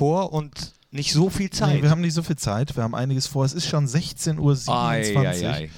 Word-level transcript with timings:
vor 0.00 0.32
und 0.32 0.72
nicht 0.90 1.12
so 1.12 1.28
viel 1.28 1.50
Zeit. 1.50 1.76
Nee, 1.76 1.82
wir 1.82 1.90
haben 1.90 2.00
nicht 2.00 2.14
so 2.14 2.22
viel 2.22 2.36
Zeit, 2.36 2.74
wir 2.74 2.82
haben 2.82 2.94
einiges 2.94 3.26
vor. 3.26 3.44
Es 3.44 3.52
ist 3.52 3.66
schon 3.66 3.86
16.27 3.86 4.38
Uhr. 4.38 5.68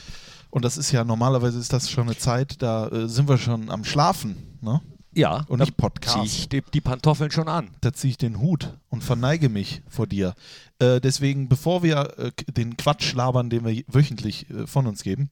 Und 0.51 0.65
das 0.65 0.77
ist 0.77 0.93
ja, 0.93 1.03
normalerweise 1.03 1.59
ist 1.59 1.73
das 1.73 1.91
schon 1.91 2.05
eine 2.05 2.17
Zeit, 2.17 2.63
da 2.63 2.87
äh, 2.87 3.09
sind 3.09 3.29
wir 3.29 3.37
schon 3.37 3.69
am 3.69 3.85
Schlafen. 3.85 4.59
Ne? 4.61 4.81
Ja, 5.13 5.45
Und 5.49 5.59
nicht 5.59 5.77
Podcast. 5.77 6.17
zieh 6.17 6.25
ich 6.25 6.49
die, 6.49 6.63
die 6.73 6.81
Pantoffeln 6.81 7.33
schon 7.33 7.49
an. 7.49 7.71
Da 7.81 7.93
ziehe 7.93 8.13
ich 8.13 8.17
den 8.17 8.39
Hut 8.39 8.79
und 8.91 9.03
verneige 9.03 9.49
mich 9.49 9.83
vor 9.89 10.07
dir. 10.07 10.35
Äh, 10.79 11.01
deswegen, 11.01 11.49
bevor 11.49 11.83
wir 11.83 12.17
äh, 12.19 12.31
den 12.53 12.77
Quatsch 12.77 13.15
labern, 13.15 13.51
den 13.51 13.65
wir 13.65 13.83
wöchentlich 13.89 14.49
äh, 14.51 14.69
von 14.69 14.87
uns 14.87 15.03
geben, 15.03 15.31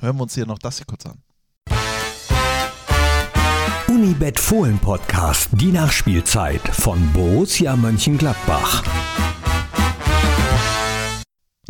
hören 0.00 0.16
wir 0.16 0.24
uns 0.24 0.34
hier 0.34 0.46
noch 0.46 0.58
das 0.58 0.78
hier 0.78 0.86
kurz 0.86 1.06
an. 1.06 1.22
Unibet 4.08 4.40
Fohlen 4.40 4.78
Podcast, 4.78 5.50
die 5.52 5.70
Nachspielzeit 5.70 6.62
von 6.62 7.12
Borussia 7.12 7.76
Mönchengladbach. 7.76 8.82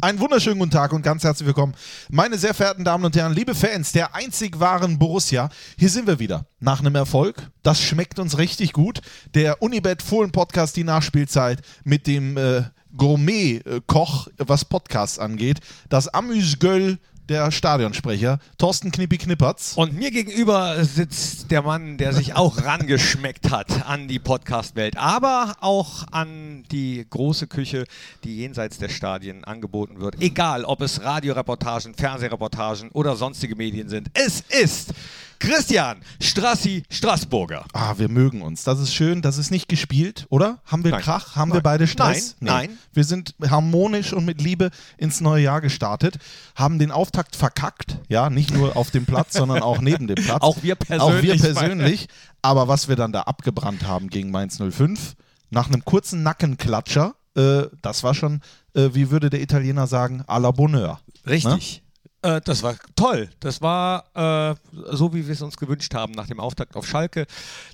Einen 0.00 0.20
wunderschönen 0.20 0.60
guten 0.60 0.70
Tag 0.70 0.92
und 0.92 1.02
ganz 1.02 1.24
herzlich 1.24 1.48
willkommen, 1.48 1.74
meine 2.10 2.38
sehr 2.38 2.54
verehrten 2.54 2.84
Damen 2.84 3.04
und 3.04 3.16
Herren, 3.16 3.32
liebe 3.32 3.56
Fans 3.56 3.90
der 3.90 4.14
einzig 4.14 4.60
wahren 4.60 5.00
Borussia. 5.00 5.48
Hier 5.76 5.88
sind 5.88 6.06
wir 6.06 6.20
wieder 6.20 6.46
nach 6.60 6.78
einem 6.78 6.94
Erfolg. 6.94 7.50
Das 7.64 7.82
schmeckt 7.82 8.20
uns 8.20 8.38
richtig 8.38 8.72
gut. 8.72 9.00
Der 9.34 9.60
Unibet 9.60 10.00
Fohlen 10.00 10.30
Podcast, 10.30 10.76
die 10.76 10.84
Nachspielzeit 10.84 11.62
mit 11.82 12.06
dem 12.06 12.36
äh, 12.36 12.62
Gourmet-Koch, 12.96 14.28
was 14.38 14.64
Podcasts 14.64 15.18
angeht. 15.18 15.58
Das 15.88 16.06
Amüsgöl 16.06 16.98
der 17.28 17.50
Stadionsprecher, 17.50 18.38
Thorsten 18.56 18.90
Knippi 18.90 19.18
Knippertz. 19.18 19.74
Und 19.76 19.92
mir 19.94 20.10
gegenüber 20.10 20.82
sitzt 20.84 21.50
der 21.50 21.62
Mann, 21.62 21.98
der 21.98 22.12
sich 22.12 22.34
auch 22.34 22.64
rangeschmeckt 22.64 23.50
hat 23.50 23.86
an 23.86 24.08
die 24.08 24.18
Podcast-Welt, 24.18 24.96
aber 24.96 25.56
auch 25.60 26.06
an 26.10 26.64
die 26.70 27.06
große 27.08 27.46
Küche, 27.46 27.84
die 28.24 28.36
jenseits 28.36 28.78
der 28.78 28.88
Stadien 28.88 29.44
angeboten 29.44 30.00
wird. 30.00 30.20
Egal, 30.20 30.64
ob 30.64 30.80
es 30.80 31.02
Radioreportagen, 31.02 31.94
Fernsehreportagen 31.94 32.90
oder 32.92 33.16
sonstige 33.16 33.56
Medien 33.56 33.88
sind. 33.88 34.10
Es 34.14 34.40
ist 34.40 34.94
Christian 35.38 35.98
Strassi 36.20 36.82
Straßburger. 36.90 37.64
Ah, 37.72 37.94
wir 37.96 38.08
mögen 38.08 38.42
uns. 38.42 38.64
Das 38.64 38.80
ist 38.80 38.94
schön. 38.94 39.22
Das 39.22 39.38
ist 39.38 39.50
nicht 39.50 39.68
gespielt, 39.68 40.26
oder? 40.30 40.58
Haben 40.64 40.84
wir 40.84 40.90
Nein. 40.90 41.02
Krach? 41.02 41.36
Haben 41.36 41.50
wir 41.50 41.56
Nein. 41.56 41.62
beide 41.62 41.86
Stress? 41.86 42.36
Nein, 42.40 42.68
nein. 42.68 42.78
Wir 42.92 43.04
sind 43.04 43.34
harmonisch 43.48 44.12
und 44.12 44.24
mit 44.24 44.40
Liebe 44.40 44.70
ins 44.96 45.20
neue 45.20 45.44
Jahr 45.44 45.60
gestartet, 45.60 46.18
haben 46.54 46.78
den 46.78 46.90
Auftakt 46.90 47.36
verkackt. 47.36 47.98
Ja, 48.08 48.30
nicht 48.30 48.52
nur 48.52 48.76
auf 48.76 48.90
dem 48.90 49.06
Platz, 49.06 49.34
sondern 49.34 49.62
auch 49.62 49.80
neben 49.80 50.06
dem 50.06 50.16
Platz. 50.16 50.42
Auch 50.48 50.62
wir 50.62 50.76
Auch 50.98 51.12
wir 51.22 51.36
persönlich. 51.36 51.40
persönlich. 51.40 52.08
Aber 52.42 52.68
was 52.68 52.88
wir 52.88 52.96
dann 52.96 53.12
da 53.12 53.22
abgebrannt 53.22 53.86
haben 53.86 54.08
gegen 54.10 54.30
Mainz 54.30 54.58
05, 54.58 55.14
nach 55.50 55.68
einem 55.68 55.84
kurzen 55.84 56.22
Nackenklatscher, 56.22 57.14
äh, 57.36 57.64
das 57.82 58.02
war 58.02 58.14
schon, 58.14 58.40
äh, 58.74 58.90
wie 58.92 59.10
würde 59.10 59.30
der 59.30 59.40
Italiener 59.40 59.86
sagen, 59.86 60.22
à 60.26 60.38
la 60.38 60.50
Bonheur. 60.50 61.00
Richtig. 61.26 61.82
Äh, 62.22 62.40
das 62.44 62.62
war 62.64 62.74
toll. 62.96 63.28
Das 63.38 63.62
war 63.62 64.04
äh, 64.14 64.54
so, 64.90 65.14
wie 65.14 65.26
wir 65.26 65.32
es 65.32 65.42
uns 65.42 65.56
gewünscht 65.56 65.94
haben 65.94 66.12
nach 66.14 66.26
dem 66.26 66.40
Auftakt 66.40 66.74
auf 66.74 66.84
Schalke. 66.86 67.26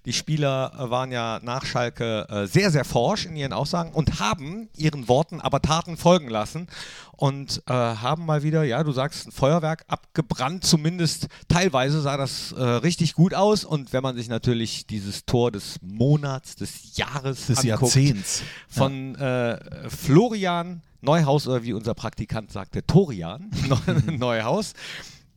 Die 0.04 0.12
Spieler 0.12 0.72
äh, 0.78 0.90
waren 0.90 1.10
ja 1.12 1.40
nach 1.42 1.64
Schalke 1.64 2.26
äh, 2.28 2.46
sehr, 2.46 2.70
sehr 2.70 2.84
forsch 2.84 3.24
in 3.24 3.36
ihren 3.36 3.54
Aussagen 3.54 3.92
und 3.92 4.20
haben 4.20 4.68
ihren 4.76 5.08
Worten 5.08 5.40
aber 5.40 5.62
Taten 5.62 5.96
folgen 5.96 6.28
lassen 6.28 6.68
und 7.16 7.62
haben 7.68 8.26
mal 8.26 8.42
wieder, 8.42 8.64
ja, 8.64 8.82
du 8.82 8.90
sagst, 8.90 9.28
ein 9.28 9.30
Feuerwerk 9.30 9.84
abgebrannt. 9.86 10.64
Zumindest 10.64 11.28
teilweise 11.46 12.00
sah 12.00 12.16
das 12.16 12.52
richtig 12.58 13.14
gut 13.14 13.34
aus. 13.34 13.64
Und 13.64 13.92
wenn 13.92 14.02
man 14.02 14.16
sich 14.16 14.28
natürlich 14.28 14.86
dieses 14.86 15.24
Tor 15.24 15.52
des 15.52 15.78
Monats, 15.80 16.56
des 16.56 16.96
Jahres, 16.96 17.46
Des 17.46 17.58
anguckt, 17.58 17.94
Jahrzehnts. 17.94 18.42
von 18.68 19.14
äh, 19.14 19.88
Florian 19.88 20.82
Neuhaus 21.04 21.46
oder 21.46 21.62
wie 21.62 21.72
unser 21.72 21.94
Praktikant 21.94 22.50
sagte, 22.50 22.86
Torian 22.86 23.50
Neuhaus, 24.06 24.74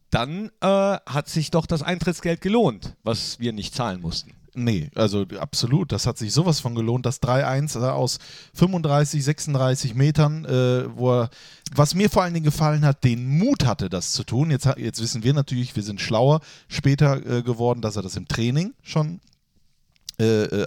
dann 0.09 0.49
äh, 0.61 0.67
hat 1.05 1.27
sich 1.27 1.51
doch 1.51 1.65
das 1.65 1.83
Eintrittsgeld 1.83 2.41
gelohnt, 2.41 2.95
was 3.03 3.39
wir 3.39 3.53
nicht 3.53 3.75
zahlen 3.75 4.01
mussten. 4.01 4.31
Nee, 4.59 4.89
also 4.95 5.23
absolut. 5.39 5.91
Das 5.91 6.07
hat 6.07 6.17
sich 6.17 6.33
sowas 6.33 6.59
von 6.59 6.73
gelohnt. 6.73 7.05
Das 7.05 7.21
3-1 7.21 7.79
äh, 7.79 7.89
aus 7.89 8.17
35, 8.55 9.23
36 9.23 9.93
Metern, 9.93 10.45
äh, 10.45 10.97
wo 10.97 11.11
er, 11.11 11.29
was 11.75 11.93
mir 11.93 12.09
vor 12.09 12.23
allen 12.23 12.33
Dingen 12.33 12.45
gefallen 12.45 12.83
hat, 12.83 13.03
den 13.03 13.37
Mut 13.37 13.67
hatte, 13.67 13.87
das 13.87 14.13
zu 14.13 14.23
tun. 14.23 14.49
Jetzt, 14.49 14.67
jetzt 14.77 14.99
wissen 14.99 15.21
wir 15.21 15.35
natürlich, 15.35 15.75
wir 15.75 15.83
sind 15.83 16.01
schlauer 16.01 16.39
später 16.69 17.23
äh, 17.23 17.43
geworden, 17.43 17.81
dass 17.81 17.97
er 17.97 18.01
das 18.01 18.15
im 18.15 18.27
Training 18.27 18.73
schon 18.81 19.19
äh, 20.19 20.63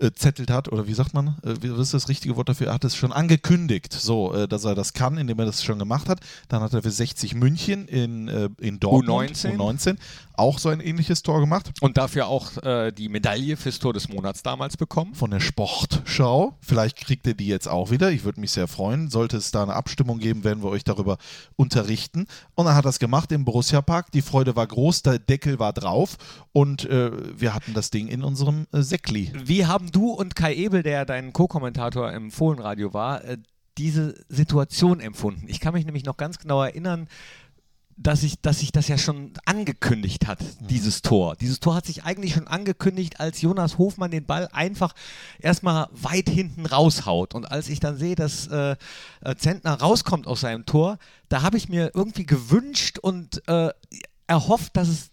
äh, 0.00 0.10
angezettelt 0.16 0.50
hat. 0.50 0.72
Oder 0.72 0.86
wie 0.86 0.94
sagt 0.94 1.14
man? 1.14 1.36
Äh, 1.42 1.54
was 1.62 1.80
ist 1.80 1.94
das 1.94 2.08
richtige 2.08 2.36
Wort 2.36 2.48
dafür? 2.48 2.68
Er 2.68 2.74
hat 2.74 2.84
es 2.84 2.96
schon 2.96 3.12
angekündigt, 3.12 3.92
so, 3.92 4.32
äh, 4.34 4.48
dass 4.48 4.64
er 4.64 4.74
das 4.74 4.92
kann, 4.92 5.18
indem 5.18 5.38
er 5.38 5.46
das 5.46 5.62
schon 5.62 5.78
gemacht 5.78 6.08
hat. 6.08 6.20
Dann 6.48 6.62
hat 6.62 6.74
er 6.74 6.82
für 6.82 6.90
60 6.90 7.34
München 7.34 7.86
in, 7.86 8.28
äh, 8.28 8.48
in 8.58 8.80
Dortmund, 8.80 9.36
U19. 9.36 9.56
U19 9.56 9.96
auch 10.36 10.58
so 10.58 10.68
ein 10.68 10.80
ähnliches 10.80 11.22
Tor 11.22 11.40
gemacht. 11.40 11.72
Und 11.80 11.96
dafür 11.96 12.28
auch 12.28 12.56
äh, 12.62 12.92
die 12.92 13.08
Medaille 13.08 13.56
fürs 13.56 13.78
Tor 13.78 13.92
des 13.92 14.08
Monats 14.08 14.42
damals 14.42 14.76
bekommen. 14.76 15.14
von 15.14 15.30
der 15.30 15.40
Sportschau. 15.40 16.56
Vielleicht 16.60 16.96
kriegt 16.96 17.26
ihr 17.26 17.34
die 17.34 17.46
jetzt 17.46 17.68
auch 17.68 17.90
wieder. 17.90 18.10
Ich 18.10 18.24
würde 18.24 18.40
mich 18.40 18.50
sehr 18.50 18.68
freuen. 18.68 19.08
Sollte 19.08 19.36
es 19.36 19.50
da 19.50 19.62
eine 19.62 19.74
Abstimmung 19.74 20.18
geben, 20.18 20.44
werden 20.44 20.62
wir 20.62 20.70
euch 20.70 20.84
darüber 20.84 21.18
unterrichten. 21.56 22.26
Und 22.54 22.66
er 22.66 22.74
hat 22.74 22.84
das 22.84 22.98
gemacht 22.98 23.32
im 23.32 23.44
Borussia 23.44 23.80
Park. 23.80 24.12
Die 24.12 24.22
Freude 24.22 24.56
war 24.56 24.66
groß, 24.66 25.02
der 25.02 25.18
Deckel 25.18 25.58
war 25.58 25.72
drauf 25.72 26.16
und 26.52 26.84
äh, 26.84 27.10
wir 27.38 27.54
hatten 27.54 27.74
das 27.74 27.90
Ding 27.90 28.08
in 28.08 28.22
unserem 28.22 28.66
äh, 28.72 28.82
Säckli. 28.82 29.32
Wie 29.44 29.66
haben 29.66 29.85
du 29.90 30.10
und 30.10 30.36
Kai 30.36 30.54
Ebel, 30.54 30.82
der 30.82 31.04
dein 31.04 31.32
Co-Kommentator 31.32 32.12
im 32.12 32.30
Fohlenradio 32.30 32.94
war, 32.94 33.24
äh, 33.24 33.38
diese 33.78 34.14
Situation 34.28 35.00
empfunden? 35.00 35.46
Ich 35.48 35.60
kann 35.60 35.74
mich 35.74 35.84
nämlich 35.84 36.04
noch 36.04 36.16
ganz 36.16 36.38
genau 36.38 36.62
erinnern, 36.62 37.08
dass 37.96 38.20
sich 38.20 38.40
dass 38.40 38.60
ich 38.60 38.72
das 38.72 38.88
ja 38.88 38.98
schon 38.98 39.32
angekündigt 39.46 40.26
hat, 40.26 40.38
dieses 40.60 41.00
Tor. 41.00 41.34
Dieses 41.36 41.60
Tor 41.60 41.74
hat 41.74 41.86
sich 41.86 42.04
eigentlich 42.04 42.34
schon 42.34 42.46
angekündigt, 42.46 43.20
als 43.20 43.40
Jonas 43.40 43.78
Hofmann 43.78 44.10
den 44.10 44.26
Ball 44.26 44.48
einfach 44.52 44.94
erstmal 45.38 45.88
weit 45.92 46.28
hinten 46.28 46.66
raushaut. 46.66 47.34
Und 47.34 47.50
als 47.50 47.68
ich 47.70 47.80
dann 47.80 47.96
sehe, 47.96 48.14
dass 48.14 48.48
äh, 48.48 48.76
äh, 49.22 49.36
Zentner 49.36 49.74
rauskommt 49.74 50.26
aus 50.26 50.42
seinem 50.42 50.66
Tor, 50.66 50.98
da 51.30 51.42
habe 51.42 51.56
ich 51.56 51.68
mir 51.68 51.92
irgendwie 51.94 52.26
gewünscht 52.26 52.98
und 52.98 53.42
äh, 53.48 53.70
erhofft, 54.26 54.76
dass 54.76 54.88
es 54.88 55.10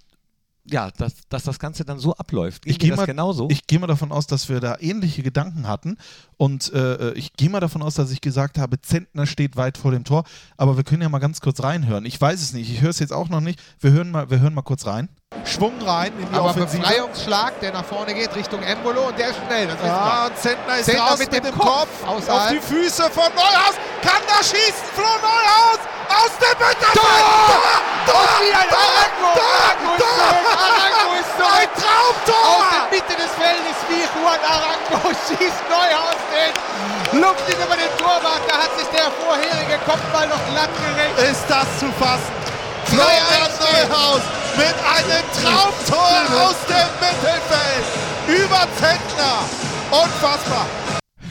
ja, 0.66 0.91
dass, 0.91 1.13
dass 1.29 1.44
das 1.44 1.59
Ganze 1.59 1.84
dann 1.84 2.00
so 2.00 2.16
abläuft. 2.16 2.63
Ich 2.66 2.79
gehe 2.79 2.96
mal, 2.96 3.06
genauso. 3.06 3.50
ich 3.50 3.68
gehe 3.68 3.79
mal 3.79 3.88
davon 3.88 4.12
aus, 4.12 4.28
dass 4.28 4.47
wir 4.47 4.59
da 4.59 4.78
ähnliche 4.79 5.22
Gedanken 5.22 5.68
hatten. 5.68 5.97
Und 6.38 6.72
äh, 6.74 7.12
ich 7.13 7.34
gehe 7.34 7.50
mal 7.50 7.59
davon 7.59 7.81
aus, 7.81 7.96
dass 7.96 8.12
ich 8.12 8.22
gesagt 8.22 8.57
habe, 8.57 8.81
Zentner 8.81 9.25
steht 9.25 9.57
weit 9.57 9.78
vor 9.78 9.91
dem 9.91 10.03
Tor. 10.03 10.24
Aber 10.56 10.78
wir 10.78 10.84
können 10.84 11.01
ja 11.01 11.09
mal 11.09 11.19
ganz 11.19 11.41
kurz 11.41 11.62
reinhören. 11.62 12.06
Ich 12.06 12.19
weiß 12.19 12.41
es 12.41 12.53
nicht. 12.53 12.72
Ich 12.72 12.81
höre 12.81 12.91
es 12.91 13.00
jetzt 13.00 13.12
auch 13.12 13.29
noch 13.29 13.41
nicht. 13.41 13.59
Wir 13.79 13.91
hören 13.91 14.12
mal, 14.12 14.29
wir 14.29 14.40
hören 14.40 14.53
mal 14.53 14.62
kurz 14.62 14.85
rein. 14.85 15.09
Schwung 15.46 15.81
rein 15.81 16.13
in 16.19 16.29
die 16.29 16.35
Aber 16.35 16.51
Offensive. 16.51 16.81
Befreiungsschlag, 16.81 17.59
der 17.59 17.74
nach 17.74 17.85
vorne 17.85 18.13
geht 18.13 18.34
Richtung 18.35 18.62
Embolo 18.62 19.07
und 19.07 19.18
der 19.18 19.31
ist 19.31 19.40
schnell. 19.45 19.68
Das 19.68 20.31
und 20.31 20.38
Zentner 20.38 20.78
ist 20.78 20.85
Zentner 20.85 21.03
raus 21.03 21.19
mit 21.19 21.31
mit, 21.31 21.44
dem 21.44 21.56
Kopf 21.56 22.03
Kopf, 22.06 22.30
auf 22.30 22.50
die 22.50 22.59
Füße 22.59 23.03
von 23.09 23.34
Neuhaus. 23.35 23.75
Kann 24.01 24.22
da 24.28 24.44
schießen, 24.44 24.85
Flo 24.94 25.03
Neuhaus 25.03 25.80
aus 26.07 26.38
dem 26.38 26.57
Mittelfeld. 26.59 26.94
Tor! 26.94 27.03
Tor! 27.47 27.92
Und 28.07 28.31
wieder 28.41 28.59
ein 28.59 28.69
Tor! 28.69 28.79
Arango! 28.79 29.91
Tor! 29.97 30.33
Arango 30.53 31.13
ist 31.19 31.33
Tor! 31.37 31.53
Ein 31.53 31.69
Traumtor! 31.77 32.47
Aus 32.53 32.67
der 32.71 32.85
Mitte 32.91 33.13
des 33.15 33.31
Feldes 33.39 33.77
wie 33.89 34.03
Juan 34.03 34.41
Arango 34.43 35.01
schießt 35.27 35.63
Neuhaus 35.69 36.21
den. 36.31 37.21
Luft 37.21 37.45
über 37.47 37.75
den 37.75 37.91
Torwart. 37.97 38.43
Da 38.47 38.55
hat 38.63 38.73
sich 38.77 38.87
der 38.89 39.11
vorherige 39.21 39.77
Kopfball 39.85 40.27
noch 40.27 40.41
glatt 40.51 40.69
gerecht. 40.81 41.31
Ist 41.31 41.45
das 41.47 41.67
zu 41.79 41.87
fassen? 41.99 42.33
Florian 42.85 43.51
Neuhaus 43.59 44.21
mit 44.57 44.75
einem 44.85 45.25
Traumtor 45.41 46.45
aus 46.45 46.55
dem 46.67 46.89
Mittelfeld 46.99 47.85
über 48.27 48.67
Zentner. 48.79 49.45
Unfassbar. 49.91 50.65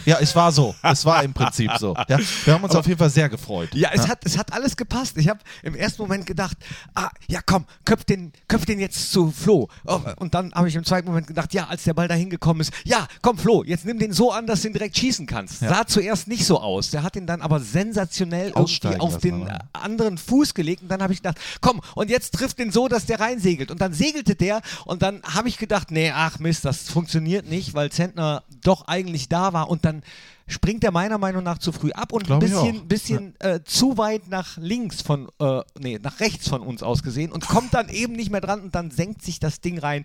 Ja, 0.04 0.18
es 0.20 0.34
war 0.34 0.52
so. 0.52 0.74
Es 0.82 1.04
war 1.04 1.22
im 1.22 1.32
Prinzip 1.32 1.70
so. 1.78 1.94
Ja, 2.08 2.18
wir 2.44 2.54
haben 2.54 2.64
uns 2.64 2.74
auf 2.74 2.86
jeden 2.86 2.98
Fall 2.98 3.10
sehr 3.10 3.28
gefreut. 3.28 3.70
Ja, 3.74 3.90
es, 3.92 4.08
Hat, 4.08 4.24
es 4.24 4.36
hat 4.36 4.52
alles 4.52 4.76
gepasst. 4.76 5.16
Ich 5.16 5.28
habe 5.28 5.40
im 5.62 5.74
ersten 5.74 6.02
Moment 6.02 6.26
gedacht, 6.26 6.56
ah, 6.94 7.10
ja 7.28 7.40
komm, 7.44 7.64
köpf 7.84 8.04
den, 8.04 8.32
köpf 8.48 8.66
den 8.66 8.80
jetzt 8.80 9.12
zu 9.12 9.30
Flo. 9.30 9.68
Oh, 9.84 10.00
und 10.16 10.34
dann 10.34 10.52
habe 10.54 10.68
ich 10.68 10.74
im 10.74 10.84
zweiten 10.84 11.08
Moment 11.08 11.26
gedacht, 11.26 11.54
ja, 11.54 11.66
als 11.68 11.84
der 11.84 11.94
Ball 11.94 12.08
dahin 12.08 12.30
gekommen 12.30 12.60
ist, 12.60 12.72
ja, 12.84 13.06
komm 13.20 13.38
Flo, 13.38 13.62
jetzt 13.64 13.84
nimm 13.84 13.98
den 13.98 14.12
so 14.12 14.32
an, 14.32 14.46
dass 14.46 14.62
du 14.62 14.68
ihn 14.68 14.72
direkt 14.72 14.96
schießen 14.96 15.26
kannst. 15.26 15.60
Sah 15.60 15.86
zuerst 15.86 16.28
nicht 16.28 16.44
so 16.44 16.60
aus. 16.60 16.90
Der 16.90 17.02
hat 17.02 17.16
ihn 17.16 17.26
dann 17.26 17.42
aber 17.42 17.60
sensationell 17.60 18.52
irgendwie 18.56 19.00
auf 19.00 19.18
den 19.18 19.46
äh, 19.46 19.58
anderen 19.72 20.18
Fuß 20.18 20.54
gelegt. 20.54 20.82
Und 20.82 20.88
dann 20.88 21.02
habe 21.02 21.12
ich 21.12 21.20
gedacht, 21.22 21.38
komm, 21.60 21.80
und 21.94 22.10
jetzt 22.10 22.34
trifft 22.34 22.58
den 22.58 22.72
so, 22.72 22.88
dass 22.88 23.06
der 23.06 23.20
reinsegelt. 23.20 23.70
Und 23.70 23.80
dann 23.80 23.92
segelte 23.92 24.34
der 24.34 24.60
und 24.84 25.02
dann 25.02 25.22
habe 25.22 25.48
ich 25.48 25.58
gedacht, 25.58 25.90
nee, 25.90 26.10
ach 26.10 26.38
Mist, 26.38 26.64
das 26.64 26.88
funktioniert 26.88 27.48
nicht, 27.48 27.74
weil 27.74 27.90
Zentner 27.90 28.42
doch 28.62 28.86
eigentlich 28.86 29.28
da 29.28 29.52
war. 29.52 29.68
Und 29.68 29.84
dann 29.84 29.91
dann 29.92 30.02
springt 30.46 30.84
er 30.84 30.90
meiner 30.90 31.18
Meinung 31.18 31.42
nach 31.42 31.58
zu 31.58 31.72
früh 31.72 31.92
ab 31.92 32.12
und 32.12 32.30
ein 32.30 32.38
bisschen, 32.38 32.88
bisschen 32.88 33.34
äh, 33.40 33.60
zu 33.64 33.96
weit 33.98 34.28
nach 34.28 34.56
links 34.56 35.00
von, 35.02 35.28
äh, 35.38 35.60
nee, 35.78 35.98
nach 36.02 36.20
rechts 36.20 36.48
von 36.48 36.62
uns 36.62 36.82
aus 36.82 37.02
gesehen 37.02 37.32
und 37.32 37.46
kommt 37.46 37.74
dann 37.74 37.88
eben 37.88 38.14
nicht 38.14 38.30
mehr 38.30 38.40
dran 38.40 38.60
und 38.60 38.74
dann 38.74 38.90
senkt 38.90 39.22
sich 39.22 39.40
das 39.40 39.60
Ding 39.60 39.78
rein 39.78 40.04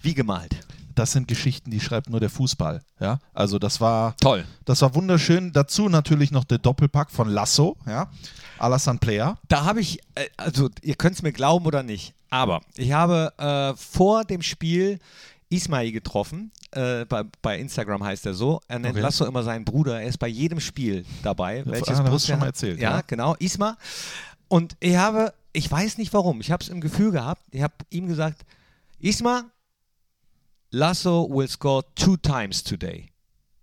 wie 0.00 0.14
gemalt. 0.14 0.66
Das 0.94 1.12
sind 1.12 1.28
Geschichten, 1.28 1.70
die 1.70 1.80
schreibt 1.80 2.08
nur 2.08 2.20
der 2.20 2.30
Fußball. 2.30 2.82
Ja, 3.00 3.18
also 3.34 3.58
das 3.58 3.82
war 3.82 4.16
Toll. 4.16 4.46
Das 4.64 4.80
war 4.80 4.94
wunderschön. 4.94 5.52
Dazu 5.52 5.90
natürlich 5.90 6.30
noch 6.30 6.44
der 6.44 6.56
Doppelpack 6.56 7.10
von 7.10 7.28
Lasso, 7.28 7.76
ja. 7.86 8.10
Alassane 8.58 8.98
Player. 8.98 9.38
Da 9.48 9.64
habe 9.64 9.80
ich, 9.80 10.00
äh, 10.14 10.26
also 10.38 10.70
ihr 10.82 10.94
könnt 10.94 11.16
es 11.16 11.22
mir 11.22 11.32
glauben 11.32 11.66
oder 11.66 11.82
nicht, 11.82 12.14
aber 12.30 12.62
ich 12.76 12.92
habe 12.92 13.32
äh, 13.36 13.76
vor 13.76 14.24
dem 14.24 14.40
Spiel 14.40 14.98
Ismail 15.48 15.92
getroffen. 15.92 16.50
Äh, 16.72 17.04
bei, 17.04 17.24
bei 17.42 17.58
Instagram 17.58 18.02
heißt 18.02 18.26
er 18.26 18.34
so. 18.34 18.60
Er 18.68 18.78
nennt 18.78 18.94
Okay. 18.94 19.02
Lasso 19.02 19.26
immer 19.26 19.42
seinen 19.42 19.64
Bruder. 19.64 20.00
Er 20.00 20.08
ist 20.08 20.18
bei 20.18 20.28
jedem 20.28 20.60
Spiel 20.60 21.04
dabei. 21.22 21.64
welches 21.66 21.82
ah, 21.82 21.86
da 21.86 21.92
hast 21.92 22.00
du 22.00 22.04
Borussia 22.04 22.32
schon 22.34 22.40
mal 22.40 22.46
erzählt, 22.46 22.80
Ja, 22.80 22.96
ja. 22.96 23.02
genau. 23.06 23.34
Isma. 23.38 23.76
Und 24.48 24.76
ich 24.80 24.96
habe, 24.96 25.32
ich 25.52 25.70
weiß 25.70 25.98
nicht 25.98 26.12
warum, 26.12 26.40
ich 26.40 26.50
habe 26.50 26.62
es 26.62 26.68
im 26.68 26.80
Gefühl 26.80 27.10
gehabt. 27.12 27.42
Ich 27.50 27.62
habe 27.62 27.74
ihm 27.90 28.06
gesagt, 28.06 28.44
Isma, 29.00 29.44
Lasso 30.70 31.28
will 31.30 31.48
score 31.48 31.84
two 31.94 32.16
times 32.16 32.62
today. 32.62 33.10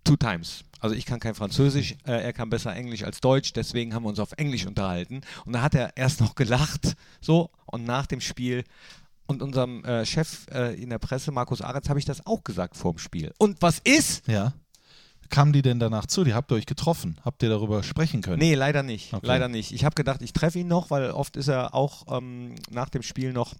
Two 0.04 0.16
times. 0.16 0.64
Also 0.80 0.94
ich 0.94 1.06
kann 1.06 1.18
kein 1.20 1.34
Französisch, 1.34 1.96
äh, 2.06 2.22
er 2.22 2.32
kann 2.34 2.50
besser 2.50 2.74
Englisch 2.74 3.04
als 3.04 3.20
Deutsch, 3.20 3.54
deswegen 3.54 3.94
haben 3.94 4.02
wir 4.02 4.10
uns 4.10 4.18
auf 4.18 4.32
Englisch 4.32 4.66
unterhalten. 4.66 5.22
Und 5.46 5.54
da 5.54 5.62
hat 5.62 5.74
er 5.74 5.96
erst 5.96 6.20
noch 6.20 6.34
gelacht, 6.34 6.94
so, 7.22 7.50
und 7.64 7.84
nach 7.84 8.06
dem 8.06 8.20
Spiel 8.20 8.64
und 9.26 9.42
unserem 9.42 9.84
äh, 9.84 10.04
Chef 10.04 10.46
äh, 10.52 10.74
in 10.80 10.90
der 10.90 10.98
Presse, 10.98 11.32
Markus 11.32 11.60
Aretz, 11.60 11.88
habe 11.88 11.98
ich 11.98 12.04
das 12.04 12.26
auch 12.26 12.44
gesagt 12.44 12.76
vor 12.76 12.92
dem 12.94 12.98
Spiel. 12.98 13.32
Und 13.38 13.60
was 13.62 13.78
ist? 13.80 14.26
Ja. 14.28 14.52
Kamen 15.30 15.52
die 15.54 15.62
denn 15.62 15.80
danach 15.80 16.06
zu? 16.06 16.22
Die 16.22 16.34
habt 16.34 16.52
ihr 16.52 16.56
euch 16.56 16.66
getroffen? 16.66 17.18
Habt 17.24 17.42
ihr 17.42 17.48
darüber 17.48 17.82
sprechen 17.82 18.20
können? 18.20 18.38
Nee, 18.38 18.54
leider 18.54 18.82
nicht. 18.82 19.12
Okay. 19.14 19.26
Leider 19.26 19.48
nicht. 19.48 19.72
Ich 19.72 19.84
habe 19.84 19.94
gedacht, 19.94 20.20
ich 20.22 20.32
treffe 20.34 20.58
ihn 20.58 20.68
noch, 20.68 20.90
weil 20.90 21.10
oft 21.10 21.36
ist 21.36 21.48
er 21.48 21.74
auch 21.74 22.04
ähm, 22.18 22.54
nach 22.70 22.90
dem 22.90 23.02
Spiel 23.02 23.32
noch 23.32 23.54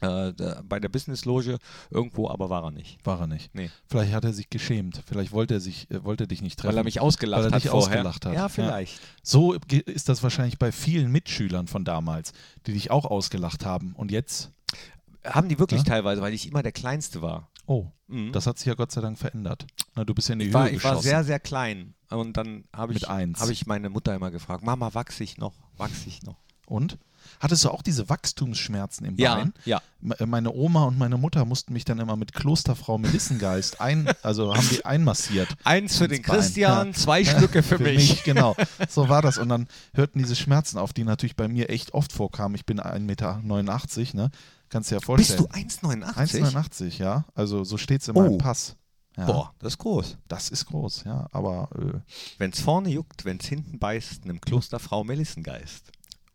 äh, 0.00 0.32
bei 0.62 0.80
der 0.80 0.88
Business-Loge 0.88 1.58
irgendwo, 1.90 2.28
aber 2.30 2.48
war 2.50 2.64
er 2.64 2.70
nicht. 2.70 3.04
War 3.04 3.20
er 3.20 3.26
nicht. 3.26 3.54
Nee. 3.54 3.70
Vielleicht 3.86 4.12
hat 4.14 4.24
er 4.24 4.32
sich 4.32 4.48
geschämt. 4.48 5.02
Vielleicht 5.06 5.32
wollte 5.32 5.54
er 5.54 5.60
sich, 5.60 5.90
äh, 5.90 6.02
wollte 6.04 6.24
er 6.24 6.26
dich 6.28 6.40
nicht 6.40 6.58
treffen. 6.58 6.70
Weil 6.72 6.78
er 6.80 6.84
mich 6.84 7.00
ausgelacht 7.00 7.42
Weil 7.44 7.50
er 7.50 7.56
hat 7.56 7.62
dich 7.64 7.70
vorher. 7.70 7.88
ausgelacht 7.98 8.24
hat. 8.26 8.32
Ja, 8.34 8.48
vielleicht. 8.48 8.98
So 9.22 9.56
ge- 9.68 9.80
ist 9.80 10.08
das 10.08 10.22
wahrscheinlich 10.22 10.58
bei 10.58 10.72
vielen 10.72 11.12
Mitschülern 11.12 11.66
von 11.66 11.84
damals, 11.84 12.32
die 12.66 12.72
dich 12.72 12.90
auch 12.90 13.04
ausgelacht 13.04 13.64
haben. 13.66 13.92
Und 13.94 14.10
jetzt? 14.10 14.50
Haben 15.24 15.48
die 15.48 15.58
wirklich 15.58 15.80
Ja? 15.82 15.84
teilweise, 15.94 16.20
weil 16.22 16.32
ich 16.34 16.48
immer 16.48 16.62
der 16.62 16.72
Kleinste 16.72 17.22
war. 17.22 17.48
Oh, 17.66 17.86
Mhm. 18.06 18.32
das 18.32 18.46
hat 18.46 18.56
sich 18.58 18.66
ja 18.66 18.74
Gott 18.74 18.90
sei 18.92 19.02
Dank 19.02 19.18
verändert. 19.18 19.66
Na, 19.94 20.04
du 20.04 20.14
bist 20.14 20.28
ja 20.28 20.32
in 20.32 20.38
die 20.38 20.46
Ich 20.46 20.50
Höhe 20.52 20.54
war, 20.60 20.70
ich 20.70 20.82
war 20.84 20.92
geschossen. 20.92 21.08
sehr, 21.08 21.24
sehr 21.24 21.40
klein. 21.40 21.94
Und 22.08 22.36
dann 22.38 22.64
habe 22.74 22.92
ich, 22.94 23.00
Mit 23.02 23.10
eins. 23.10 23.40
habe 23.40 23.52
ich 23.52 23.66
meine 23.66 23.90
Mutter 23.90 24.14
immer 24.14 24.30
gefragt, 24.30 24.64
Mama, 24.64 24.94
wachse 24.94 25.22
ich 25.22 25.36
noch? 25.36 25.52
Wachse 25.76 26.08
ich 26.08 26.22
noch? 26.22 26.36
Und? 26.66 26.96
Hattest 27.40 27.64
du 27.64 27.70
auch 27.70 27.82
diese 27.82 28.08
Wachstumsschmerzen 28.08 29.04
im 29.04 29.16
Ja, 29.16 29.34
Bein? 29.34 29.52
ja. 29.66 29.82
Äh, 30.18 30.24
Meine 30.24 30.52
Oma 30.54 30.84
und 30.84 30.96
meine 30.98 31.18
Mutter 31.18 31.44
mussten 31.44 31.74
mich 31.74 31.84
dann 31.84 31.98
immer 31.98 32.16
mit 32.16 32.32
Klosterfrau 32.32 32.96
Melissengeist 32.96 33.80
ein, 33.82 34.08
also 34.22 34.54
haben 34.54 34.66
die 34.70 34.86
einmassiert. 34.86 35.48
Eins 35.64 35.98
für 35.98 36.08
den 36.08 36.22
Bein. 36.22 36.36
Christian, 36.36 36.86
Ja. 36.88 36.92
zwei 36.94 37.24
Stücke 37.24 37.62
für, 37.62 37.78
mich. 37.78 38.22
Genau, 38.24 38.56
so 38.88 39.10
war 39.10 39.20
das. 39.20 39.36
Und 39.36 39.50
dann 39.50 39.68
hörten 39.92 40.18
diese 40.20 40.36
Schmerzen 40.36 40.78
auf, 40.78 40.94
die 40.94 41.04
natürlich 41.04 41.36
bei 41.36 41.48
mir 41.48 41.68
echt 41.68 41.92
oft 41.92 42.12
vorkamen. 42.12 42.54
Ich 42.54 42.64
bin 42.64 42.80
1,89 42.80 43.00
Meter, 43.00 43.42
ne? 44.14 44.30
Kannst 44.70 44.90
dir 44.90 44.96
ja 44.96 44.98
Bist 44.98 45.06
vorstellen. 45.32 45.38
du 45.40 45.88
1,89? 45.88 46.42
1,89, 46.42 46.98
ja. 46.98 47.24
Also 47.34 47.64
so 47.64 47.76
steht 47.76 48.02
es 48.02 48.08
in 48.08 48.16
Oh. 48.16 48.20
meinem 48.22 48.38
Pass. 48.38 48.76
Ja, 49.16 49.26
Boah, 49.26 49.54
das 49.58 49.72
ist 49.72 49.78
groß. 49.78 50.16
Das 50.28 50.48
ist 50.50 50.66
groß, 50.66 51.04
ja. 51.04 51.26
Aber 51.32 51.68
äh, 51.76 51.98
Wenn 52.38 52.50
es 52.52 52.60
vorne 52.60 52.88
juckt, 52.90 53.24
wenn 53.24 53.38
es 53.38 53.46
hinten 53.46 53.78
beißt, 53.78 54.24
einem 54.24 54.40
Klosterfrau 54.40 55.02
Melissengeist. 55.04 55.90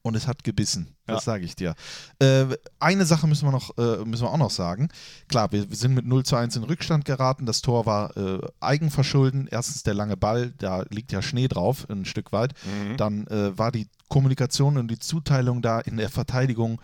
und 0.06 0.16
es 0.16 0.28
hat 0.28 0.44
gebissen. 0.44 0.98
Das 1.06 1.22
Ja. 1.26 1.32
sage 1.34 1.46
ich 1.46 1.56
dir. 1.56 1.76
Äh, 2.20 2.46
eine 2.82 3.06
Sache 3.06 3.26
müssen 3.26 3.48
wir, 3.48 3.54
noch, 3.54 3.78
äh, 3.78 4.04
müssen 4.04 4.24
wir 4.24 4.32
auch 4.32 4.38
noch 4.38 4.50
sagen. 4.52 4.90
Klar, 5.30 5.54
wir, 5.54 5.70
wir 5.70 5.78
sind 5.78 5.94
mit 5.94 6.06
0 6.06 6.26
zu 6.26 6.36
1 6.36 6.58
in 6.58 6.64
Rückstand 6.64 7.06
geraten. 7.06 7.46
Das 7.46 7.62
Tor 7.62 7.86
war 7.86 8.18
äh, 8.18 8.42
Eigenverschulden. 8.60 9.48
Erstens 9.50 9.84
der 9.84 9.94
lange 9.94 10.18
Ball, 10.18 10.52
da 10.58 10.82
liegt 10.90 11.14
ja 11.14 11.22
Schnee 11.22 11.48
drauf, 11.48 11.90
ein 11.90 12.04
Stück 12.04 12.34
weit. 12.34 12.54
Dann 12.98 13.28
äh, 13.28 13.58
war 13.58 13.72
die 13.72 13.88
Kommunikation 14.10 14.78
und 14.78 14.90
die 14.90 15.00
Zuteilung 15.00 15.62
da 15.62 15.80
in 15.80 15.96
der 15.96 16.10
Verteidigung 16.10 16.82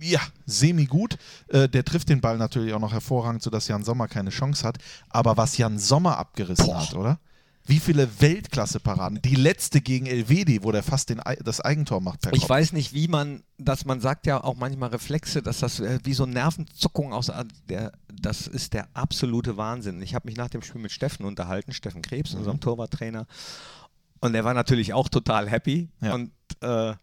ja, 0.00 0.20
semi-gut. 0.46 1.16
Äh, 1.48 1.68
der 1.68 1.84
trifft 1.84 2.08
den 2.08 2.20
Ball 2.20 2.38
natürlich 2.38 2.72
auch 2.74 2.80
noch 2.80 2.92
hervorragend, 2.92 3.42
sodass 3.42 3.68
Jan 3.68 3.84
Sommer 3.84 4.08
keine 4.08 4.30
Chance 4.30 4.66
hat. 4.66 4.78
Aber 5.08 5.36
was 5.36 5.56
Jan 5.56 5.78
Sommer 5.78 6.18
abgerissen 6.18 6.66
Boah. 6.66 6.80
hat, 6.80 6.94
oder? 6.94 7.18
Wie 7.66 7.78
viele 7.78 8.08
Weltklasse-Paraden. 8.20 9.20
Die 9.22 9.34
letzte 9.36 9.80
gegen 9.80 10.06
Elvedi, 10.06 10.64
wo 10.64 10.72
der 10.72 10.82
fast 10.82 11.10
den, 11.10 11.20
das 11.44 11.60
Eigentor 11.60 12.00
macht 12.00 12.26
Ich 12.32 12.48
weiß 12.48 12.72
nicht, 12.72 12.94
wie 12.94 13.06
man, 13.06 13.42
dass 13.58 13.84
man 13.84 14.00
sagt 14.00 14.26
ja 14.26 14.42
auch 14.42 14.56
manchmal 14.56 14.88
Reflexe, 14.88 15.40
dass 15.42 15.58
das 15.60 15.78
äh, 15.78 15.98
wie 16.02 16.14
so 16.14 16.26
Nervenzuckung 16.26 17.12
aus 17.12 17.28
äh, 17.28 17.44
der, 17.68 17.92
das 18.12 18.46
ist 18.46 18.72
der 18.72 18.88
absolute 18.94 19.56
Wahnsinn. 19.56 20.00
Ich 20.02 20.14
habe 20.14 20.26
mich 20.26 20.36
nach 20.36 20.48
dem 20.48 20.62
Spiel 20.62 20.80
mit 20.80 20.90
Steffen 20.90 21.24
unterhalten, 21.26 21.72
Steffen 21.72 22.02
Krebs, 22.02 22.32
Mhm. 22.32 22.38
unserem 22.38 22.60
Torwarttrainer, 22.60 23.26
und 24.20 24.34
er 24.34 24.44
war 24.44 24.54
natürlich 24.54 24.92
auch 24.92 25.08
total 25.08 25.48
happy 25.48 25.90
Ja. 26.00 26.14
und 26.14 26.32
äh, 26.62 26.94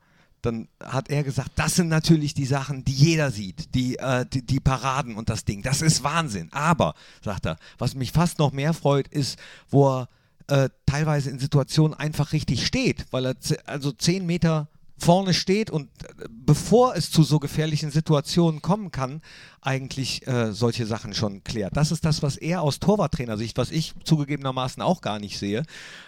dann 0.47 0.67
hat 0.83 1.09
er 1.09 1.23
gesagt, 1.23 1.51
das 1.55 1.75
sind 1.75 1.89
natürlich 1.89 2.33
die 2.33 2.45
Sachen, 2.45 2.83
die 2.83 2.93
jeder 2.93 3.31
sieht, 3.31 3.75
die, 3.75 3.97
äh, 3.97 4.25
die, 4.25 4.41
die 4.41 4.59
Paraden 4.59 5.15
und 5.15 5.29
das 5.29 5.45
Ding. 5.45 5.61
Das 5.61 5.81
ist 5.81 6.03
Wahnsinn. 6.03 6.49
Aber, 6.51 6.95
sagt 7.23 7.45
er, 7.45 7.57
was 7.77 7.95
mich 7.95 8.11
fast 8.11 8.39
noch 8.39 8.51
mehr 8.51 8.73
freut, 8.73 9.07
ist, 9.07 9.37
wo 9.69 9.89
er 9.89 10.09
äh, 10.47 10.69
teilweise 10.85 11.29
in 11.29 11.39
Situationen 11.39 11.93
einfach 11.93 12.31
richtig 12.31 12.65
steht, 12.65 13.05
weil 13.11 13.25
er 13.25 13.35
also 13.65 13.91
zehn 13.91 14.25
Meter 14.25 14.69
vorne 14.97 15.33
steht 15.33 15.69
und 15.69 15.89
äh, 16.03 16.25
bevor 16.29 16.95
es 16.95 17.11
zu 17.11 17.23
so 17.23 17.39
gefährlichen 17.39 17.91
Situationen 17.91 18.61
kommen 18.61 18.91
kann, 18.91 19.21
eigentlich 19.61 20.25
äh, 20.27 20.53
solche 20.53 20.85
Sachen 20.85 21.13
schon 21.13 21.43
klärt. 21.43 21.75
Das 21.75 21.91
ist 21.91 22.05
das, 22.05 22.23
was 22.23 22.37
er 22.37 22.61
aus 22.61 22.79
Torwarttrainersicht, 22.79 23.57
was 23.57 23.69
ich 23.71 23.93
zugegebenermaßen 24.03 24.81
auch 24.81 25.01
gar 25.01 25.19
nicht 25.19 25.37
sehe, 25.37 25.63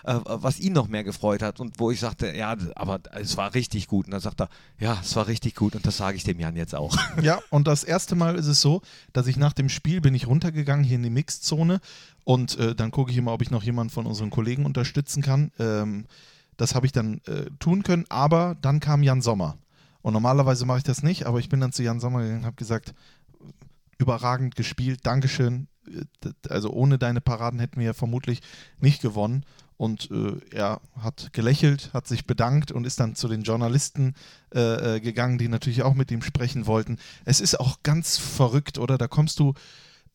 äh, 0.06 0.16
was 0.24 0.60
ihn 0.60 0.74
noch 0.74 0.88
mehr 0.88 1.04
gefreut 1.04 1.42
hat 1.42 1.60
und 1.60 1.80
wo 1.80 1.92
ich 1.92 2.00
sagte, 2.00 2.36
ja, 2.36 2.56
aber 2.76 3.00
es 3.14 3.38
war 3.38 3.54
richtig 3.54 3.88
gut. 3.88 4.06
Und 4.06 4.12
dann 4.12 4.22
sagt 4.22 4.42
er, 4.42 4.50
ja, 4.80 4.98
es 5.02 5.16
war 5.16 5.28
richtig 5.28 5.56
gut 5.56 5.76
und 5.76 5.86
das 5.86 5.98
sage 5.98 6.18
ich 6.18 6.24
dem 6.24 6.40
Jan 6.40 6.56
jetzt 6.56 6.76
auch. 6.76 6.96
Ja, 7.22 7.40
und 7.50 7.68
das 7.68 7.84
erste 7.84 8.16
Mal 8.16 8.36
ist 8.36 8.48
es 8.48 8.62
so, 8.62 8.82
dass 9.14 9.28
ich 9.28 9.36
nach 9.36 9.52
dem 9.52 9.68
Spiel 9.68 10.00
bin 10.00 10.16
ich 10.16 10.28
runtergegangen 10.28 10.86
hier 10.86 10.96
in 10.96 11.04
die 11.04 11.10
Mixzone 11.10 11.82
und 12.24 12.58
äh, 12.58 12.76
dann 12.76 12.92
gucke 12.92 13.12
ich 13.12 13.18
immer, 13.18 13.34
ob 13.34 13.42
ich 13.42 13.52
noch 13.52 13.64
jemanden 13.64 13.92
von 13.92 14.06
unseren 14.06 14.30
Kollegen 14.30 14.66
unterstützen 14.66 15.22
kann. 15.22 15.52
Ähm, 15.60 16.06
das 16.60 16.76
habe 16.76 16.86
ich 16.86 16.92
dann 16.92 17.22
äh, 17.26 17.46
tun 17.60 17.84
können, 17.84 18.06
aber 18.10 18.56
dann 18.62 18.80
kam 18.80 19.02
Jan 19.02 19.22
Sommer. 19.22 19.58
Und 20.02 20.14
normalerweise 20.14 20.66
mache 20.66 20.80
ich 20.80 20.84
das 20.84 21.04
nicht, 21.04 21.26
aber 21.26 21.40
ich 21.40 21.50
bin 21.50 21.60
dann 21.60 21.72
zu 21.72 21.84
Jan 21.84 22.00
Sommer 22.00 22.22
gegangen 22.22 22.40
und 22.40 22.46
habe 22.46 22.56
gesagt, 22.56 22.94
überragend 23.98 24.56
gespielt, 24.56 25.06
Dankeschön. 25.06 25.68
Äh, 25.88 26.32
Also 26.50 26.72
ohne 26.72 26.98
deine 26.98 27.22
Paraden 27.22 27.60
hätten 27.60 27.80
wir 27.80 27.88
ja 27.88 27.94
vermutlich 27.94 28.42
nicht 28.80 29.02
gewonnen. 29.02 29.46
Und 29.78 30.12
äh, 30.12 30.36
er 30.52 30.82
hat 31.00 31.32
gelächelt, 31.32 31.92
hat 31.94 32.06
sich 32.06 32.28
bedankt 32.28 32.74
und 32.74 32.86
ist 32.86 33.00
dann 33.00 33.16
zu 33.16 33.30
den 33.30 33.44
Journalisten 33.44 34.14
äh, 34.54 34.98
äh, 34.98 35.00
gegangen, 35.00 35.38
die 35.38 35.48
natürlich 35.48 35.84
auch 35.84 35.94
mit 35.94 36.12
ihm 36.12 36.22
sprechen 36.22 36.68
wollten. 36.68 36.98
Es 37.24 37.40
ist 37.40 37.58
auch 37.58 37.82
ganz 37.84 38.18
verrückt, 38.18 38.78
oder? 38.78 38.98
Da 38.98 39.08
kommst 39.08 39.40
du, 39.40 39.54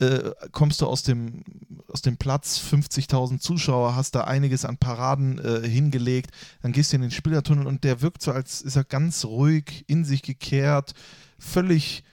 äh, 0.00 0.32
kommst 0.52 0.80
du 0.80 0.86
aus 0.86 1.02
dem, 1.02 1.44
aus 1.88 2.02
dem 2.02 2.16
Platz, 2.16 2.60
50.000 2.60 3.38
Zuschauer, 3.38 3.96
hast 3.96 4.14
da 4.14 4.24
einiges 4.24 4.64
an 4.64 4.76
Paraden 4.76 5.38
äh, 5.38 5.68
hingelegt, 5.68 6.30
dann 6.62 6.72
gehst 6.72 6.92
du 6.92 6.96
in 6.96 7.02
den 7.02 7.10
Spielertunnel 7.10 7.66
und 7.66 7.84
der 7.84 8.02
wirkt 8.02 8.22
so, 8.22 8.32
als 8.32 8.62
ist 8.62 8.76
er 8.76 8.84
ganz 8.84 9.24
ruhig, 9.24 9.84
in 9.86 10.04
sich 10.04 10.22
gekehrt, 10.22 10.94
völlig 11.38 12.04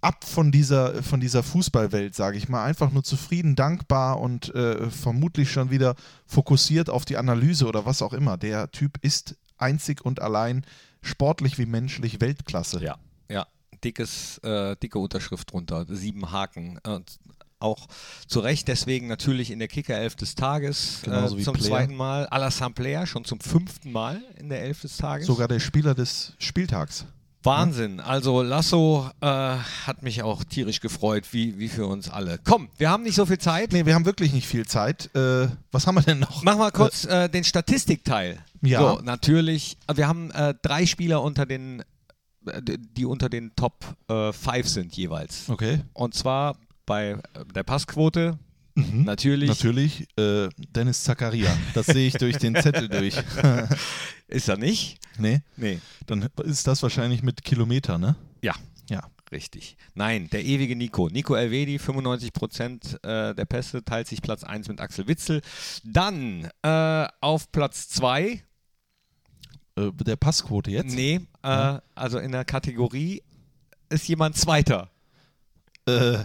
ab 0.00 0.24
von 0.24 0.52
dieser, 0.52 1.02
von 1.02 1.20
dieser 1.20 1.42
Fußballwelt, 1.42 2.14
sage 2.14 2.36
ich 2.36 2.48
mal. 2.48 2.64
Einfach 2.64 2.92
nur 2.92 3.02
zufrieden, 3.02 3.56
dankbar 3.56 4.20
und 4.20 4.54
äh, 4.54 4.90
vermutlich 4.90 5.50
schon 5.50 5.70
wieder 5.70 5.94
fokussiert 6.26 6.90
auf 6.90 7.04
die 7.04 7.16
Analyse 7.16 7.66
oder 7.66 7.84
was 7.84 8.02
auch 8.02 8.12
immer. 8.12 8.36
Der 8.36 8.70
Typ 8.70 8.98
ist 9.02 9.36
einzig 9.56 10.04
und 10.04 10.20
allein 10.20 10.64
sportlich 11.02 11.58
wie 11.58 11.66
menschlich 11.66 12.20
Weltklasse. 12.20 12.82
Ja, 12.82 12.98
ja. 13.28 13.46
Dickes, 13.84 14.38
äh, 14.38 14.76
dicke 14.76 14.98
Unterschrift 14.98 15.52
drunter, 15.52 15.86
sieben 15.88 16.30
Haken. 16.30 16.78
Und 16.86 17.18
auch 17.60 17.86
zu 18.26 18.40
Recht 18.40 18.68
deswegen 18.68 19.08
natürlich 19.08 19.50
in 19.50 19.58
der 19.58 19.68
Kicker-Elf 19.68 20.14
des 20.16 20.34
Tages 20.34 21.02
äh, 21.04 21.36
wie 21.36 21.42
zum 21.42 21.54
Player. 21.54 21.68
zweiten 21.68 21.96
Mal. 21.96 22.26
Alassane 22.26 22.74
Player 22.74 23.06
schon 23.06 23.24
zum 23.24 23.40
fünften 23.40 23.90
Mal 23.92 24.22
in 24.38 24.48
der 24.48 24.62
Elf 24.62 24.82
des 24.82 24.96
Tages. 24.96 25.26
Sogar 25.26 25.48
der 25.48 25.60
Spieler 25.60 25.94
des 25.94 26.34
Spieltags. 26.38 27.06
Wahnsinn. 27.44 28.00
Also 28.00 28.42
Lasso 28.42 29.08
äh, 29.20 29.26
hat 29.26 30.02
mich 30.02 30.22
auch 30.22 30.44
tierisch 30.44 30.80
gefreut, 30.80 31.24
wie, 31.30 31.58
wie 31.58 31.68
für 31.68 31.86
uns 31.86 32.10
alle. 32.10 32.38
Komm, 32.44 32.68
wir 32.78 32.90
haben 32.90 33.04
nicht 33.04 33.14
so 33.14 33.26
viel 33.26 33.38
Zeit. 33.38 33.72
Nee, 33.72 33.86
wir 33.86 33.94
haben 33.94 34.04
wirklich 34.04 34.32
nicht 34.32 34.46
viel 34.46 34.66
Zeit. 34.66 35.14
Äh, 35.14 35.48
was 35.70 35.86
haben 35.86 35.94
wir 35.94 36.02
denn 36.02 36.18
noch? 36.18 36.42
Mach 36.42 36.58
mal 36.58 36.72
kurz 36.72 37.04
äh, 37.04 37.28
den 37.28 37.44
Statistikteil. 37.44 38.38
Ja. 38.60 38.80
So, 38.80 39.00
natürlich. 39.02 39.76
Wir 39.92 40.08
haben 40.08 40.30
äh, 40.32 40.54
drei 40.60 40.84
Spieler 40.84 41.22
unter 41.22 41.46
den, 41.46 41.80
äh, 41.80 41.84
die 42.62 43.04
unter 43.04 43.28
den 43.28 43.54
Top 43.56 43.84
5 44.08 44.32
sind 44.68 44.96
jeweils. 44.96 45.48
Okay. 45.48 45.80
Und 45.92 46.14
zwar 46.14 46.56
bei 46.86 47.10
äh, 47.10 47.18
der 47.54 47.62
Passquote 47.62 48.38
Natürlich 48.74 49.48
Natürlich 49.48 50.06
äh, 50.16 50.48
Dennis 50.56 51.02
Zakaria. 51.02 51.50
Das 51.74 51.86
sehe 51.86 52.06
ich 52.06 52.14
durch 52.14 52.36
den 52.36 52.54
Zettel 52.54 52.88
durch. 52.88 53.16
ist 54.28 54.48
er 54.48 54.56
nicht. 54.56 54.98
nee, 55.18 55.40
Nee. 55.56 55.80
dann 56.06 56.28
ist 56.44 56.66
das 56.66 56.82
wahrscheinlich 56.84 57.22
mit 57.24 57.42
Kilometer, 57.42 57.98
ne? 57.98 58.14
Ja, 58.40 58.54
Ja. 58.88 59.02
richtig. 59.32 59.76
Nein, 59.94 60.28
der 60.30 60.44
ewige 60.44 60.76
Nico. 60.76 61.08
Nico 61.08 61.34
Elvedi, 61.34 61.80
95 61.80 62.32
Prozent 62.32 62.94
äh, 63.04 63.34
der 63.34 63.44
Pässe, 63.46 63.84
teilt 63.84 64.06
sich 64.06 64.22
Platz 64.22 64.44
1 64.44 64.68
mit 64.68 64.80
Axel 64.80 65.08
Witzel. 65.08 65.42
Dann 65.82 66.48
äh, 66.62 67.06
auf 67.20 67.50
Platz 67.50 67.88
2, 67.88 68.44
Äh, 69.78 69.92
der 70.04 70.16
Passquote 70.16 70.70
jetzt? 70.70 70.94
nee, 70.94 71.20
äh, 71.42 71.78
also 71.94 72.18
in 72.18 72.32
der 72.32 72.44
Kategorie 72.44 73.22
ist 73.88 74.08
jemand 74.08 74.36
Zweiter. 74.36 74.90
Äh, 75.86 76.18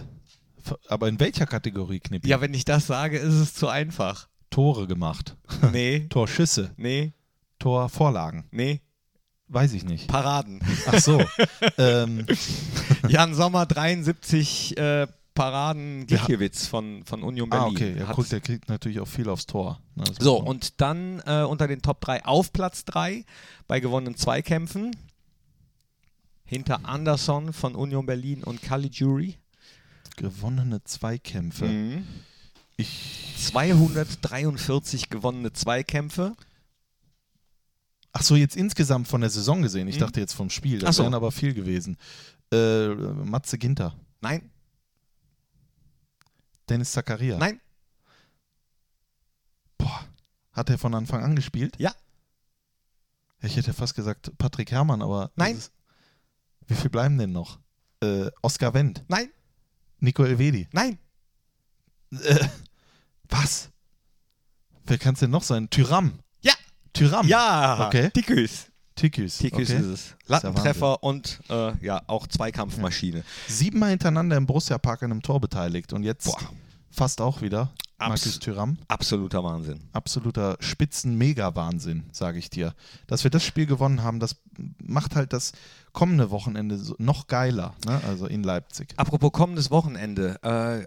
aber 0.88 1.08
in 1.08 1.20
welcher 1.20 1.46
Kategorie, 1.46 2.00
Knippi? 2.00 2.28
Ja, 2.28 2.40
wenn 2.40 2.54
ich 2.54 2.64
das 2.64 2.86
sage, 2.86 3.18
ist 3.18 3.34
es 3.34 3.54
zu 3.54 3.68
einfach. 3.68 4.28
Tore 4.50 4.86
gemacht. 4.86 5.36
Nee, 5.72 6.06
Torschüsse. 6.08 6.72
nee, 6.76 7.12
Torvorlagen. 7.58 8.44
nee, 8.50 8.80
Weiß 9.48 9.74
ich 9.74 9.84
nicht. 9.84 10.08
Paraden. 10.08 10.60
Ach 10.86 10.98
so. 10.98 11.22
ähm, 11.78 12.26
Jan 13.08 13.34
Sommer 13.34 13.66
73 13.66 14.76
äh, 14.78 15.06
Paraden 15.34 16.06
Gikiewicz 16.06 16.66
von, 16.66 17.04
von 17.04 17.22
Union 17.22 17.50
Berlin. 17.50 17.66
ah, 17.66 17.70
okay. 17.70 17.96
Ja, 17.98 18.12
guck, 18.12 18.28
der 18.28 18.40
kriegt 18.40 18.68
natürlich 18.68 19.00
auch 19.00 19.08
viel 19.08 19.28
aufs 19.28 19.46
Tor. 19.46 19.80
So, 20.20 20.36
und 20.40 20.80
dann 20.80 21.20
äh, 21.26 21.42
unter 21.42 21.66
den 21.66 21.82
Top 21.82 22.00
3 22.00 22.24
auf 22.24 22.52
Platz 22.52 22.84
3 22.84 23.24
bei 23.66 23.80
gewonnenen 23.80 24.16
Zweikämpfen. 24.16 24.94
Hinter 26.44 26.84
Anderson 26.84 27.52
von 27.52 27.74
Union 27.74 28.06
Berlin 28.06 28.44
und 28.44 28.62
Caligiuri. 28.62 29.36
gewonnene 30.16 30.84
Zweikämpfe. 30.84 31.64
Mhm. 31.66 32.06
Ich. 32.76 33.34
243 33.38 35.08
gewonnene 35.10 35.52
Zweikämpfe. 35.52 36.34
Ach 38.12 38.22
so, 38.22 38.36
jetzt 38.36 38.56
insgesamt 38.56 39.08
von 39.08 39.20
der 39.22 39.30
Saison 39.30 39.62
gesehen. 39.62 39.88
Ich 39.88 39.96
Mhm. 39.96 40.00
dachte 40.00 40.20
jetzt 40.20 40.34
vom 40.34 40.50
Spiel. 40.50 40.78
Das 40.78 40.96
so. 40.96 41.02
wären 41.02 41.14
aber 41.14 41.32
viel 41.32 41.52
gewesen. 41.54 41.96
Äh, 42.52 42.88
Matze 42.90 43.58
Ginter. 43.58 43.94
Nein, 44.20 44.50
Dennis 46.68 46.92
Zakaria. 46.92 47.38
nein, 47.38 47.60
Boah. 49.78 50.04
Hat 50.52 50.70
er 50.70 50.78
von 50.78 50.94
Anfang 50.94 51.22
an 51.22 51.34
gespielt? 51.36 51.74
Ja. 51.78 51.92
Ich 53.42 53.56
hätte 53.56 53.74
fast 53.74 53.94
gesagt 53.94 54.32
Patrick 54.38 54.70
Herrmann, 54.70 55.02
aber. 55.02 55.30
Nein. 55.36 55.56
Ist, 55.56 55.72
wie 56.66 56.74
viel 56.74 56.90
bleiben 56.90 57.18
denn 57.18 57.32
noch? 57.32 57.58
Äh, 58.00 58.30
Oskar 58.42 58.72
Wendt. 58.74 59.04
nein, 59.08 59.30
Nico 59.98 60.24
Elvedi. 60.24 60.68
nein. 60.72 60.98
Äh, 62.12 62.48
was? 63.28 63.70
Wer 64.84 64.98
kann 64.98 65.14
es 65.14 65.20
denn 65.20 65.30
noch 65.30 65.42
sein? 65.42 65.68
Tyram. 65.70 66.20
Ja. 66.40 66.52
Tyram. 66.92 67.26
Ja, 67.26 67.88
Okay. 67.88 68.10
Tikus. 68.10 68.66
Tikus. 68.94 69.38
Tikus 69.38 69.70
okay. 69.70 69.80
ist 69.80 69.86
es. 69.86 70.16
Lattentreffer 70.26 71.02
und 71.02 71.40
äh, 71.50 71.76
ja, 71.84 72.02
auch 72.06 72.26
Zweikampfmaschine. 72.26 73.24
Siebenmal 73.48 73.90
hintereinander 73.90 74.36
im 74.36 74.46
Borussia 74.46 74.78
Park 74.78 75.02
an 75.02 75.10
einem 75.10 75.22
Tor 75.22 75.40
beteiligt 75.40 75.92
und 75.92 76.02
jetzt 76.04 76.26
Boah. 76.26 76.38
fast 76.90 77.20
auch 77.20 77.42
wieder. 77.42 77.72
Abs- 77.98 78.24
Markus 78.26 78.38
Tyram. 78.40 78.78
Absoluter 78.88 79.42
Wahnsinn. 79.44 79.80
Absoluter 79.92 80.56
Spitzen-Mega-Wahnsinn, 80.60 82.04
sage 82.12 82.38
ich 82.38 82.50
dir. 82.50 82.74
Dass 83.06 83.24
wir 83.24 83.30
das 83.30 83.44
Spiel 83.44 83.66
gewonnen 83.66 84.02
haben, 84.02 84.20
das 84.20 84.36
macht 84.78 85.14
halt 85.14 85.32
das 85.32 85.52
kommende 85.92 86.30
Wochenende 86.30 86.80
noch 86.98 87.28
geiler, 87.28 87.74
ne? 87.86 88.00
also 88.06 88.26
in 88.26 88.42
Leipzig. 88.42 88.88
Apropos 88.96 89.30
kommendes 89.32 89.70
Wochenende. 89.70 90.42
Äh, 90.42 90.86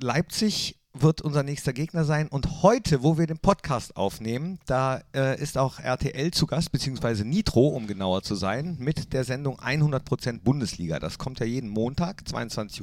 Leipzig 0.00 0.77
wird 0.94 1.20
unser 1.20 1.42
nächster 1.42 1.72
Gegner 1.72 2.04
sein 2.04 2.28
und 2.28 2.62
heute, 2.62 3.02
wo 3.02 3.18
wir 3.18 3.26
den 3.26 3.38
Podcast 3.38 3.96
aufnehmen, 3.96 4.58
da 4.66 5.00
äh, 5.14 5.40
ist 5.40 5.58
auch 5.58 5.78
RTL 5.78 6.30
zu 6.30 6.46
Gast, 6.46 6.72
beziehungsweise 6.72 7.24
Nitro, 7.24 7.68
um 7.68 7.86
genauer 7.86 8.22
zu 8.22 8.34
sein, 8.34 8.76
mit 8.78 9.12
der 9.12 9.24
Sendung 9.24 9.60
100% 9.60 10.40
Bundesliga. 10.42 10.98
Das 10.98 11.18
kommt 11.18 11.40
ja 11.40 11.46
jeden 11.46 11.68
Montag, 11.68 12.22
22.15 12.22 12.82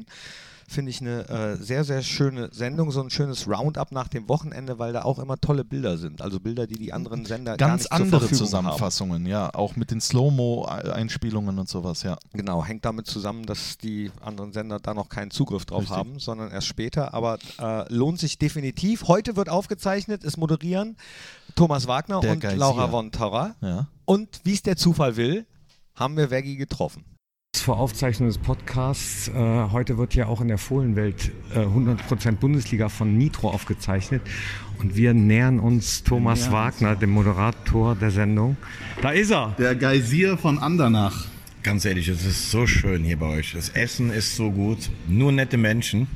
Uhr. 0.00 0.06
Finde 0.70 0.90
ich 0.90 1.00
eine 1.00 1.26
äh, 1.30 1.56
sehr, 1.56 1.82
sehr 1.82 2.02
schöne 2.02 2.50
Sendung, 2.52 2.90
so 2.90 3.00
ein 3.00 3.08
schönes 3.08 3.48
Roundup 3.48 3.90
nach 3.90 4.08
dem 4.08 4.28
Wochenende, 4.28 4.78
weil 4.78 4.92
da 4.92 5.02
auch 5.02 5.18
immer 5.18 5.38
tolle 5.40 5.64
Bilder 5.64 5.96
sind. 5.96 6.20
Also 6.20 6.40
Bilder, 6.40 6.66
die 6.66 6.74
die 6.74 6.92
anderen 6.92 7.24
Sender 7.24 7.56
gar 7.56 7.70
Ganz 7.70 7.84
nicht 7.84 7.92
andere 7.92 8.30
Zusammenfassungen, 8.30 9.24
ja, 9.24 9.48
auch 9.54 9.76
mit 9.76 9.90
den 9.90 10.02
Slow-Mo-Einspielungen 10.02 11.58
und 11.58 11.70
sowas, 11.70 12.02
ja. 12.02 12.10
haben. 12.10 12.20
Genau, 12.34 12.62
hängt 12.62 12.84
damit 12.84 13.06
zusammen, 13.06 13.46
dass 13.46 13.78
die 13.78 14.10
anderen 14.20 14.52
Sender 14.52 14.78
da 14.78 14.92
noch 14.92 15.08
keinen 15.08 15.30
Zugriff 15.30 15.64
drauf 15.64 15.84
Richtig. 15.84 15.96
haben, 15.96 16.18
sondern 16.18 16.50
erst 16.50 16.66
später. 16.66 17.14
Aber 17.14 17.38
äh, 17.58 17.90
lohnt 17.90 18.20
sich 18.20 18.38
definitiv. 18.38 19.08
Heute 19.08 19.36
wird 19.36 19.48
aufgezeichnet, 19.48 20.22
es 20.22 20.36
moderieren 20.36 20.98
Thomas 21.54 21.86
Wagner 21.86 22.20
Der 22.20 22.32
und 22.32 22.40
Geysir. 22.40 22.58
Laura 22.58 22.88
von 22.88 23.10
Torra. 23.10 23.54
ja. 23.62 23.88
Und 24.04 24.40
wie 24.44 24.52
es 24.52 24.62
der 24.62 24.76
Zufall 24.76 25.16
will, 25.16 25.46
haben 25.94 26.16
wir 26.16 26.30
Veggie 26.30 26.56
getroffen. 26.56 27.04
Vor 27.56 27.78
Aufzeichnung 27.78 28.28
des 28.28 28.36
Podcasts. 28.38 29.28
Äh, 29.28 29.32
heute 29.72 29.96
wird 29.96 30.14
ja 30.14 30.26
auch 30.26 30.40
in 30.42 30.48
der 30.48 30.58
Fohlenwelt 30.58 31.32
äh, 31.54 31.60
100% 31.60 32.32
Bundesliga 32.32 32.88
von 32.90 33.16
Nitro 33.16 33.48
aufgezeichnet. 33.50 34.20
Und 34.78 34.96
wir 34.96 35.14
nähern 35.14 35.58
uns 35.58 36.04
Thomas 36.04 36.52
Wagner, 36.52 36.94
dem 36.94 37.10
Moderator 37.10 37.94
der 37.96 38.10
Sendung. 38.10 38.58
Da 39.00 39.10
ist 39.10 39.30
er! 39.30 39.54
Der 39.58 39.74
Geysir 39.74 40.36
von 40.36 40.58
Andernach. 40.58 41.26
Ganz 41.62 41.84
ehrlich, 41.84 42.08
es 42.08 42.24
ist 42.24 42.50
so 42.50 42.66
schön 42.66 43.02
hier 43.02 43.16
bei 43.16 43.26
euch. 43.38 43.54
Das 43.54 43.70
Essen 43.70 44.10
ist 44.10 44.36
so 44.36 44.50
gut, 44.50 44.90
nur 45.08 45.32
nette 45.32 45.56
Menschen. 45.56 46.06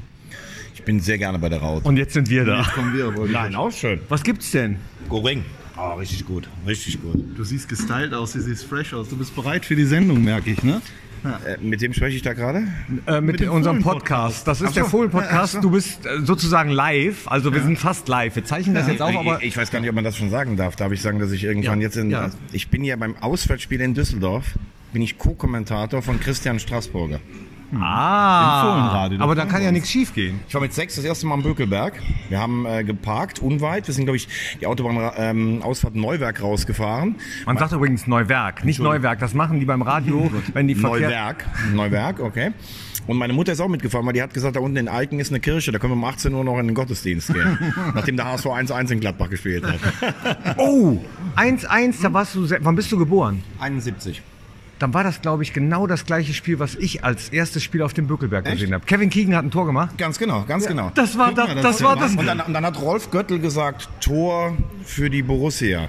Ich 0.75 0.85
bin 0.85 1.01
sehr 1.01 1.17
gerne 1.19 1.39
bei 1.39 1.49
der 1.49 1.61
Raute. 1.61 1.89
Und 1.89 1.97
jetzt 1.97 2.13
sind 2.13 2.29
wir 2.29 2.45
da. 2.45 2.63
Kommen 2.75 2.95
wir, 2.95 3.11
Nein, 3.27 3.55
auch 3.57 3.73
schön. 3.73 4.01
Was 4.09 4.23
gibt's 4.23 4.51
denn? 4.51 4.77
Goring. 5.09 5.45
Oh, 5.79 5.95
richtig 5.95 6.27
gut, 6.27 6.49
richtig 6.67 7.01
gut. 7.01 7.17
Du 7.37 7.43
siehst 7.45 7.69
gestylt 7.69 8.13
aus, 8.13 8.33
du 8.33 8.41
siehst 8.41 8.65
fresh 8.65 8.93
aus. 8.93 9.09
Du 9.09 9.17
bist 9.17 9.35
bereit 9.35 9.65
für 9.65 9.75
die 9.75 9.85
Sendung, 9.85 10.23
merke 10.23 10.51
ich, 10.51 10.63
ne? 10.63 10.83
Äh, 11.25 11.57
mit 11.61 11.81
wem 11.81 11.93
spreche 11.93 12.17
ich 12.17 12.23
da 12.23 12.33
gerade? 12.33 12.65
Äh, 13.07 13.21
mit, 13.21 13.41
dem 13.41 13.51
unserem 13.51 13.81
Fohlen-Podcast. 13.81 14.45
Podcast. 14.45 14.49
Das 14.49 14.61
ist 14.61 14.77
der 14.77 14.85
Fohlen-Podcast. 14.87 15.59
Du 15.63 15.71
bist 15.71 16.05
äh, 16.05 16.21
sozusagen 16.23 16.71
live. 16.71 17.29
Also 17.29 17.53
wir 17.55 17.63
sind 17.63 17.79
fast 17.79 18.09
live. 18.09 18.35
Wir 18.35 18.45
zeichnen 18.45 18.75
das 18.75 18.89
jetzt 18.89 19.01
auf, 19.03 19.15
aber 19.17 19.39
ich, 19.39 19.49
ich 19.49 19.57
weiß 19.57 19.71
gar 19.71 19.81
nicht, 19.81 19.89
ob 19.89 19.95
man 19.95 20.05
das 20.05 20.17
schon 20.17 20.31
sagen 20.31 20.57
darf. 20.57 20.75
Darf 20.77 20.91
ich 20.93 21.01
sagen, 21.01 21.19
dass 21.19 21.31
ich 21.31 21.45
irgendwann 21.45 21.81
Ja, 21.81 21.87
jetzt 21.87 21.97
in. 21.97 22.11
ja. 22.11 22.31
Ich 22.53 22.69
bin 22.69 22.83
ja 22.85 22.97
beim 22.97 23.15
Auswärtsspiel 23.21 23.81
in 23.81 23.95
Düsseldorf. 23.95 24.55
Bin 24.93 25.01
ich 25.03 25.17
Co-Kommentator 25.17 26.03
von 26.03 26.19
Christian 26.21 26.59
Straßburger. 26.59 27.21
Ah, 27.81 28.63
Im 28.63 28.69
Fohlenradio, 28.69 29.21
aber 29.21 29.35
da 29.35 29.45
kann 29.47 29.63
ja 29.63 29.73
nichts 29.73 29.91
schief 29.91 30.15
gehen. 30.15 30.41
Ich 30.47 30.55
war 30.55 30.61
mit 30.61 30.73
sechs 30.73 30.97
das 30.97 31.05
erste 31.05 31.27
Mal 31.27 31.35
am 31.35 31.43
Bökelberg. 31.43 31.95
Wir 32.29 32.39
haben 32.39 32.67
äh, 32.67 32.85
geparkt, 32.85 33.41
unweit. 33.41 33.87
Wir 33.87 33.95
sind, 33.95 34.05
glaube 34.05 34.17
ich, 34.17 34.29
die 34.61 34.67
Autobahnausfahrt 34.67 35.19
ähm, 35.19 35.63
Ausfahrt 35.63 35.95
Neuwerk 35.95 36.43
rausgefahren. 36.43 37.17
Man 37.47 37.59
sagt 37.59 37.73
übrigens 37.73 38.07
Neuwerk, 38.07 38.65
nicht 38.65 38.81
Neuwerk. 38.81 39.21
Das 39.21 39.35
machen 39.35 39.61
die 39.61 39.67
beim 39.67 39.83
Radio, 39.83 40.31
wenn 40.53 40.69
die 40.69 40.75
Verkehr... 40.75 41.09
Neuwerk. 41.09 41.47
Neuwerk, 41.75 42.21
okay. 42.21 42.53
Und 43.07 43.17
meine 43.17 43.33
Mutter 43.33 43.53
ist 43.53 43.61
auch 43.61 43.69
mitgefahren, 43.69 44.07
weil 44.07 44.13
die 44.13 44.23
hat 44.23 44.33
gesagt, 44.33 44.55
da 44.55 44.61
unten 44.61 44.77
in 44.77 44.89
Eiken 44.89 45.19
ist 45.19 45.31
eine 45.31 45.41
Kirche, 45.41 45.73
da 45.73 45.79
können 45.79 45.93
wir 45.93 45.97
um 45.97 46.05
18 46.05 46.33
Uhr 46.33 46.45
noch 46.45 46.59
in 46.59 46.67
den 46.67 46.75
Gottesdienst 46.75 47.33
gehen. 47.33 47.59
nachdem 47.95 48.17
der 48.17 48.27
HSV 48.27 48.47
1-1 48.47 48.93
in 48.93 49.01
Gladbach 49.01 49.31
gespielt 49.31 49.65
hat. 49.65 50.57
Oh, 50.57 50.99
1-1, 51.37 52.03
da 52.03 52.13
warst 52.13 52.35
du, 52.35 52.49
wann 52.61 52.77
bist 52.77 52.93
du 52.93 52.99
geboren? 52.99 53.43
71. 53.59 54.23
Dann 54.83 54.93
war 54.95 55.05
das, 55.05 55.23
glaube 55.23 55.45
ich, 55.45 55.53
genau 55.53 55.87
das 55.87 56.07
gleiche 56.07 56.35
Spiel, 56.35 56.59
was 56.59 56.75
ich 56.75 57.05
als 57.05 57.29
erstes 57.29 57.63
Spiel 57.63 57.83
auf 57.83 57.95
dem 57.95 58.09
Bückelberg 58.09 58.45
gesehen 58.45 58.75
habe. 58.75 58.85
Kevin 58.85 59.11
Keegan 59.11 59.37
hat 59.37 59.45
ein 59.45 59.53
Tor 59.53 59.65
gemacht. 59.65 59.97
Ganz 59.97 60.19
genau, 60.19 60.43
ganz 60.43 60.67
genau. 60.67 60.91
Das 60.97 61.17
war 61.17 61.33
das, 61.33 61.55
das, 61.63 61.83
war 61.85 61.95
das. 61.95 62.17
Und 62.17 62.27
dann, 62.27 62.41
und 62.41 62.53
dann 62.53 62.67
hat 62.67 62.81
Rolf 62.81 63.09
Göttel 63.13 63.39
gesagt, 63.39 63.89
Tor 64.01 64.57
für 64.85 65.09
die 65.09 65.23
Borussia. 65.23 65.87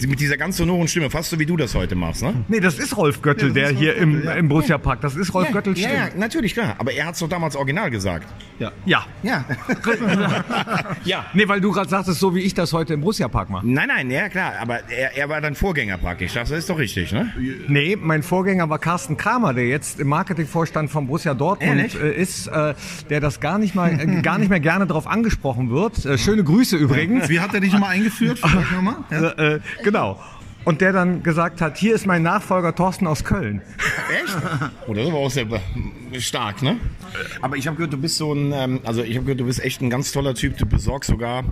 Mit 0.00 0.20
dieser 0.20 0.38
ganz 0.38 0.56
sonoren 0.56 0.88
Stimme, 0.88 1.10
fast 1.10 1.28
so 1.28 1.38
wie 1.38 1.44
du 1.44 1.58
das 1.58 1.74
heute 1.74 1.94
machst, 1.96 2.22
ne? 2.22 2.32
Nee, 2.48 2.60
das 2.60 2.78
ist 2.78 2.96
Rolf 2.96 3.20
Göttel, 3.20 3.52
der 3.52 3.68
hier 3.68 3.96
im, 3.96 4.26
im 4.26 4.48
Borussia 4.48 4.78
Park. 4.78 5.02
Das 5.02 5.16
ist 5.16 5.34
Rolf 5.34 5.50
Göttels 5.52 5.78
ja, 5.78 5.90
ja, 5.90 6.06
Stimme. 6.06 6.20
natürlich, 6.20 6.54
klar. 6.54 6.76
Aber 6.78 6.92
er 6.92 7.04
hat 7.04 7.14
es 7.14 7.20
doch 7.20 7.28
damals 7.28 7.56
original 7.56 7.90
gesagt. 7.90 8.26
Ja. 8.58 8.72
Ja. 8.86 9.04
ja. 9.22 9.44
Nee, 11.34 11.46
weil 11.46 11.60
du 11.60 11.72
gerade 11.72 11.90
sagtest, 11.90 12.18
so 12.18 12.34
wie 12.34 12.40
ich 12.40 12.54
das 12.54 12.72
heute 12.72 12.94
im 12.94 13.02
Borussia 13.02 13.28
Park 13.28 13.50
mache. 13.50 13.66
Nein, 13.66 13.88
nein, 13.88 14.10
ja 14.10 14.28
klar. 14.28 14.54
Aber 14.60 14.88
er, 14.88 15.16
er 15.16 15.28
war 15.28 15.40
dein 15.40 15.54
Vorgänger 15.54 15.98
praktisch. 15.98 16.32
Das 16.32 16.50
ist 16.50 16.70
doch 16.70 16.78
richtig, 16.78 17.12
ne? 17.12 17.32
Nee, 17.68 17.96
mein 18.00 18.22
Vorgänger 18.30 18.70
war 18.70 18.78
Carsten 18.78 19.16
Kramer, 19.16 19.54
der 19.54 19.66
jetzt 19.66 19.98
im 19.98 20.06
Marketingvorstand 20.06 20.88
von 20.88 21.08
Borussia 21.08 21.34
Dortmund 21.34 21.96
äh, 21.96 22.12
ist, 22.12 22.46
äh, 22.46 22.74
der 23.08 23.18
das 23.18 23.40
gar 23.40 23.58
nicht 23.58 23.74
mal, 23.74 23.98
äh, 23.98 24.22
gar 24.22 24.38
nicht 24.38 24.50
mehr 24.50 24.60
gerne 24.60 24.86
darauf 24.86 25.08
angesprochen 25.08 25.68
wird. 25.70 26.06
Äh, 26.06 26.16
schöne 26.16 26.44
Grüße 26.44 26.76
übrigens. 26.76 27.28
Wie 27.28 27.40
hat 27.40 27.54
er 27.54 27.60
dich 27.60 27.72
nochmal 27.72 27.90
eingeführt? 27.90 28.40
Nochmal. 28.40 28.98
Ja. 29.10 29.30
Äh, 29.30 29.54
äh, 29.54 29.60
genau. 29.82 30.20
Und 30.64 30.80
der 30.80 30.92
dann 30.92 31.24
gesagt 31.24 31.60
hat, 31.60 31.76
hier 31.76 31.92
ist 31.92 32.06
mein 32.06 32.22
Nachfolger 32.22 32.72
Thorsten 32.72 33.08
aus 33.08 33.24
Köln. 33.24 33.62
Echt? 34.22 34.36
Oder 34.86 35.02
das 35.02 35.12
war 35.12 35.18
auch 35.18 35.30
sehr 35.30 35.48
stark, 36.20 36.62
ne? 36.62 36.76
Aber 37.42 37.56
ich 37.56 37.66
habe 37.66 37.78
gehört, 37.78 37.92
du 37.92 37.98
bist 37.98 38.16
so 38.16 38.32
ein, 38.32 38.52
ähm, 38.52 38.80
also 38.84 39.02
ich 39.02 39.16
habe 39.16 39.24
gehört, 39.24 39.40
du 39.40 39.46
bist 39.46 39.60
echt 39.64 39.82
ein 39.82 39.90
ganz 39.90 40.12
toller 40.12 40.36
Typ. 40.36 40.56
Du 40.56 40.66
besorgst 40.66 41.10
sogar 41.10 41.42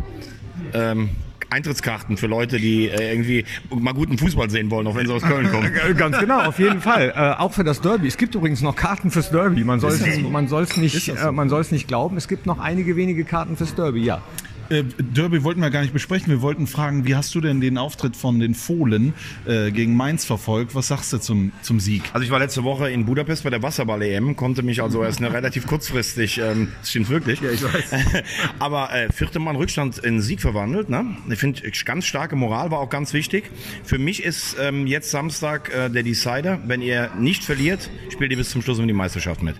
ähm, 0.73 1.11
Eintrittskarten 1.51 2.17
für 2.17 2.27
Leute, 2.27 2.59
die 2.59 2.89
äh, 2.89 3.11
irgendwie 3.11 3.45
mal 3.71 3.95
guten 3.95 4.19
Fußball 4.19 4.51
sehen 4.51 4.71
wollen, 4.71 4.87
auch 4.87 4.95
wenn 4.95 5.07
sie 5.07 5.13
aus 5.13 5.23
Köln 5.23 5.51
kommen. 5.51 5.71
Ganz 5.97 6.19
genau, 6.19 6.43
auf 6.43 6.59
jeden 6.59 6.81
Fall. 6.81 7.13
Äh, 7.17 7.41
auch 7.41 7.53
für 7.53 7.65
das 7.65 7.81
Derby. 7.81 8.07
Es 8.07 8.17
gibt 8.17 8.35
übrigens 8.35 8.61
noch 8.61 8.77
Karten 8.77 9.11
fürs 9.11 9.31
Derby. 9.31 9.65
Man 9.65 9.81
soll 9.81 9.93
es 9.93 10.21
man 10.23 10.49
soll's 10.49 10.77
nicht, 10.77 11.09
äh, 11.09 11.33
man 11.33 11.49
soll's 11.49 11.71
nicht 11.71 11.89
glauben. 11.89 12.17
Es 12.17 12.29
gibt 12.29 12.47
noch 12.47 12.59
einige 12.59 12.97
wenige 12.97 13.25
Karten 13.25 13.57
fürs 13.57 13.75
Derby, 13.75 14.05
ja. 14.05 14.23
Äh, 14.71 14.85
Derby 14.99 15.43
wollten 15.45 15.61
wir 15.61 15.71
gar 15.71 15.83
nicht 15.83 15.93
besprechen. 15.93 16.29
Wir 16.29 16.43
wollten 16.43 16.67
fragen, 16.67 17.07
wie 17.07 17.15
hast 17.15 17.35
du 17.35 17.41
denn 17.41 17.61
den 17.61 17.79
Auftritt 17.79 18.17
von 18.17 18.39
den 18.39 18.55
Fohlen 18.55 19.15
äh, 19.47 19.71
gegen 19.71 19.97
Mainz 19.97 20.25
verfolgt? 20.25 20.75
Was 20.75 20.89
sagst 20.89 21.13
du 21.13 21.19
zum, 21.19 21.53
zum 21.63 21.81
Sieg? 21.81 22.03
Also 22.13 22.25
ich 22.25 22.31
war 22.31 22.39
letzte 22.39 22.65
Woche 22.65 22.91
in 22.91 23.07
Budapest 23.07 23.45
bei 23.45 23.51
der 23.51 23.63
Wasserball-EM, 23.63 24.37
konnte 24.37 24.63
mich 24.63 24.83
also 24.83 25.03
erst 25.03 25.21
eine 25.21 25.33
relativ 25.33 25.67
kurzfristig, 25.67 26.39
ähm, 26.39 26.69
das 26.81 26.91
stimmt 26.91 27.09
wirklich. 27.09 27.41
Ja, 27.41 27.51
ich 27.51 27.63
weiß. 27.63 27.93
Aber 28.59 28.95
äh, 28.95 29.11
vierte 29.13 29.39
Mann 29.39 29.57
Rückstand 29.57 29.99
in 29.99 30.21
Sieg 30.21 30.41
verwandelt. 30.41 30.91
Ne? 30.91 31.17
Ich 31.31 31.39
finde, 31.39 31.63
ganz 31.85 32.07
starke 32.07 32.37
Moral 32.37 32.71
war 32.71 32.81
auch 32.81 32.91
ganz 32.91 33.13
wichtig. 33.13 33.51
Für 33.85 33.99
mich 33.99 34.23
ist 34.23 34.57
ähm, 34.61 34.87
jetzt 34.87 35.11
Samstag 35.11 35.75
äh, 35.75 35.89
der 35.89 36.03
Decider. 36.03 36.59
Wenn 36.67 36.83
ihr 36.83 37.11
nicht 37.19 37.45
verliert, 37.45 37.91
spielt 38.11 38.31
ihr 38.31 38.37
bis 38.37 38.51
zum 38.51 38.63
Schluss 38.63 38.79
um 38.79 38.87
die 38.87 38.93
Meisterschaft 38.93 39.43
mit. 39.43 39.57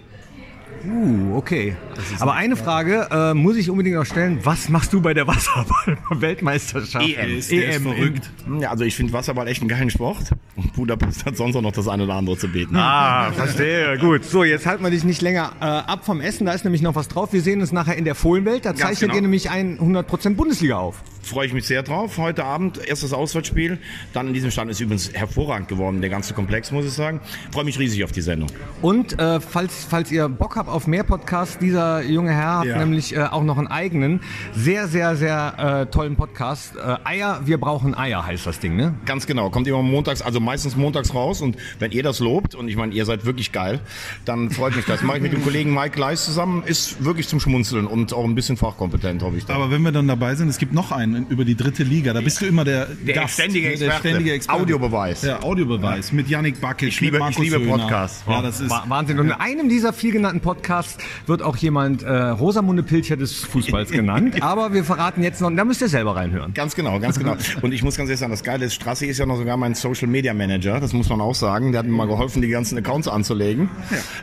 Uh, 0.89 1.37
okay. 1.37 1.77
Aber 2.21 2.35
eine 2.35 2.57
Frage 2.57 3.09
äh, 3.11 3.35
muss 3.35 3.57
ich 3.57 3.69
unbedingt 3.69 3.97
noch 3.97 4.07
stellen. 4.07 4.39
Was 4.43 4.69
machst 4.69 4.93
du 4.93 5.01
bei 5.01 5.13
der 5.15 5.27
Wasserball-Weltmeisterschaft? 5.27 7.07
EM. 7.07 7.39
Ist, 7.39 7.51
der 7.51 7.71
ist 7.71 7.83
verrückt. 7.83 8.31
Ja, 8.61 8.71
also 8.71 8.85
ich 8.85 8.95
finde 8.97 9.13
Wasserball 9.13 9.49
echt 9.49 9.61
einen 9.61 9.69
geilen 9.69 9.91
Sport. 9.91 10.33
Und 10.57 10.73
Budapest 10.75 11.27
hat 11.27 11.37
sonst 11.37 11.57
auch 11.57 11.63
noch 11.63 11.73
das 11.73 11.89
eine 11.89 12.05
oder 12.05 12.15
andere 12.15 12.39
zu 12.39 12.49
bieten. 12.49 12.77
Ah, 12.77 13.31
verstehe. 13.33 13.99
Gut. 13.99 14.25
So, 14.25 14.45
jetzt 14.45 14.67
halten 14.67 14.83
wir 14.83 14.91
dich 14.91 15.05
nicht 15.05 15.21
länger 15.21 15.53
äh, 15.61 15.65
ab 15.65 16.05
vom 16.05 16.21
Essen. 16.21 16.47
Da 16.47 16.53
ist 16.53 16.65
nämlich 16.65 16.83
noch 16.83 16.95
was 16.95 17.09
drauf. 17.09 17.33
Wir 17.33 17.43
sehen 17.43 17.61
uns 17.61 17.73
nachher 17.73 17.97
in 17.97 18.05
der 18.05 18.15
Fohlenwelt. 18.15 18.65
Da 18.65 18.75
zeichnet 18.75 19.11
genau. 19.11 19.15
ihr 19.15 19.23
nämlich 19.23 19.51
ein 19.51 19.79
100% 19.79 20.35
Bundesliga 20.35 20.79
auf. 20.79 21.03
Freue 21.29 21.47
ich 21.47 21.53
mich 21.53 21.67
sehr 21.67 21.83
drauf. 21.83 22.17
Heute 22.17 22.45
Abend 22.45 22.79
erstes 22.87 23.13
Auswärtsspiel. 23.13 23.79
Dann 24.15 24.29
in 24.29 24.35
diesem 24.35 24.51
Stand 24.51 24.71
ist 24.71 24.81
übrigens 24.81 25.13
hervorragend 25.13 25.69
geworden, 25.69 26.01
der 26.01 26.09
ganze 26.11 26.33
Komplex, 26.33 26.73
muss 26.73 26.87
ich 26.87 26.93
sagen. 26.93 27.21
Freue 27.53 27.65
mich 27.65 27.79
riesig 27.79 28.03
auf 28.05 28.13
die 28.13 28.23
Sendung. 28.23 28.49
Und 28.81 29.19
äh, 29.19 29.39
falls, 29.41 29.87
falls 29.89 30.11
ihr 30.11 30.29
Bock 30.29 30.57
habt 30.57 30.69
auf 30.71 30.87
mehr 30.87 31.03
Podcasts, 31.05 31.59
dieser 31.59 32.03
junge 32.03 32.33
Herr 32.33 32.61
hat 32.61 32.67
Ja. 32.67 32.79
nämlich 32.79 33.15
äh, 33.15 33.21
auch 33.25 33.45
noch 33.45 33.59
einen 33.59 33.67
eigenen, 33.67 34.21
sehr, 34.55 34.89
sehr, 34.89 35.17
sehr 35.17 35.83
äh, 35.83 35.87
tollen 35.91 36.17
Podcast. 36.17 36.75
Äh, 36.77 36.97
Eier, 37.05 37.43
wir 37.45 37.59
brauchen 37.59 37.95
Eier 37.95 38.25
heißt 38.25 38.47
das 38.47 38.59
Ding, 38.61 38.77
ne? 38.77 38.95
Ganz 39.05 39.27
genau. 39.27 39.51
Kommt 39.51 39.67
immer 39.69 39.83
montags, 39.83 40.23
also 40.23 40.41
meistens 40.41 40.77
montags 40.77 41.15
raus. 41.15 41.43
Und 41.43 41.57
wenn 41.79 41.91
ihr 41.93 42.03
das 42.03 42.21
lobt, 42.21 42.55
und 42.55 42.69
ich 42.69 42.77
meine, 42.77 42.95
ihr 42.95 43.05
seid 43.05 43.27
wirklich 43.27 43.53
geil, 43.53 43.81
dann 44.25 44.51
freut 44.51 44.75
mich 44.77 44.87
das. 44.87 45.03
Mache 45.03 45.19
ich 45.19 45.23
mit 45.23 45.33
dem 45.33 45.43
Kollegen 45.43 45.75
Mike 45.75 45.99
Leis 46.01 46.25
zusammen. 46.25 46.63
Ist 46.65 47.05
wirklich 47.05 47.29
zum 47.29 47.39
Schmunzeln 47.41 47.87
und 47.87 48.13
auch 48.15 48.25
ein 48.25 48.35
bisschen 48.35 48.57
fachkompetent, 48.57 49.23
hoffe 49.23 49.37
ich. 49.37 49.45
Da. 49.45 49.55
Aber 49.55 49.71
wenn 49.71 49.83
wir 49.83 49.93
dann 49.93 50.09
dabei 50.09 50.35
sind, 50.35 50.49
es 50.49 50.59
gibt 50.59 50.73
noch 50.73 50.93
einen 50.93 51.18
über 51.29 51.45
die 51.45 51.55
dritte 51.57 51.83
Liga. 51.83 52.13
Da 52.13 52.21
bist 52.21 52.41
du 52.41 52.47
immer 52.47 52.65
der, 52.65 52.87
Gast, 53.07 53.35
ständige 53.35 53.69
ne, 53.71 53.77
der 53.77 53.87
Experte. 53.89 54.09
ständige 54.09 54.33
Experte. 54.33 54.61
Audiobeweis. 54.63 55.23
Ja, 55.23 55.43
Audiobeweis. 55.43 56.13
Mit 56.13 56.29
Yannick 56.29 56.61
Backic, 56.61 56.89
Ich 56.89 57.01
liebe- 57.01 57.13
mit 57.13 57.21
Markus 57.21 57.45
ich 57.45 57.51
liebe. 57.53 57.65
Podcasts. 57.67 58.25
Ja, 58.29 58.43
das 58.43 58.61
ist... 58.61 58.71
Wa- 58.71 58.85
Wahnsinn. 58.89 59.19
Und 59.19 59.27
in 59.27 59.33
einem 59.33 59.69
dieser 59.69 59.93
viel 59.93 60.13
genannten 60.13 60.41
Podcasts 60.41 60.99
wird 61.27 61.43
auch 61.43 61.57
jemand 61.57 62.03
äh, 62.03 62.11
Rosamunde 62.13 62.83
Pilcher 62.83 63.17
des 63.17 63.45
Fußballs 63.45 63.91
genannt. 63.91 64.37
Aber 64.43 64.73
wir 64.73 64.85
verraten 64.85 65.23
jetzt 65.23 65.41
noch, 65.41 65.51
da 65.55 65.65
müsst 65.65 65.81
ihr 65.81 65.89
selber 65.89 66.17
reinhören. 66.17 66.55
Ganz 66.55 66.75
genau, 66.75 66.99
ganz 67.01 67.19
genau. 67.19 67.37
Und 67.63 67.73
ich 67.73 67.83
muss 67.83 67.97
ganz 67.97 68.09
ehrlich 68.09 68.21
sagen, 68.21 68.33
das 68.33 68.43
Geile 68.43 68.65
ist, 68.67 68.75
Strassi 68.75 69.07
ist 69.07 69.19
ja 69.19 69.27
noch 69.27 69.37
sogar 69.37 69.57
mein 69.57 69.75
Social 69.75 70.09
Media 70.09 70.35
Manager, 70.35 70.81
das 70.81 70.93
muss 70.93 71.09
man 71.09 71.21
auch 71.21 71.35
sagen. 71.35 71.73
Der 71.73 71.81
hat 71.81 71.87
mir 71.87 71.93
mal 71.97 72.07
geholfen, 72.07 72.43
die 72.43 72.49
ganzen 72.49 72.79
Accounts 72.79 73.09
anzulegen. 73.09 73.69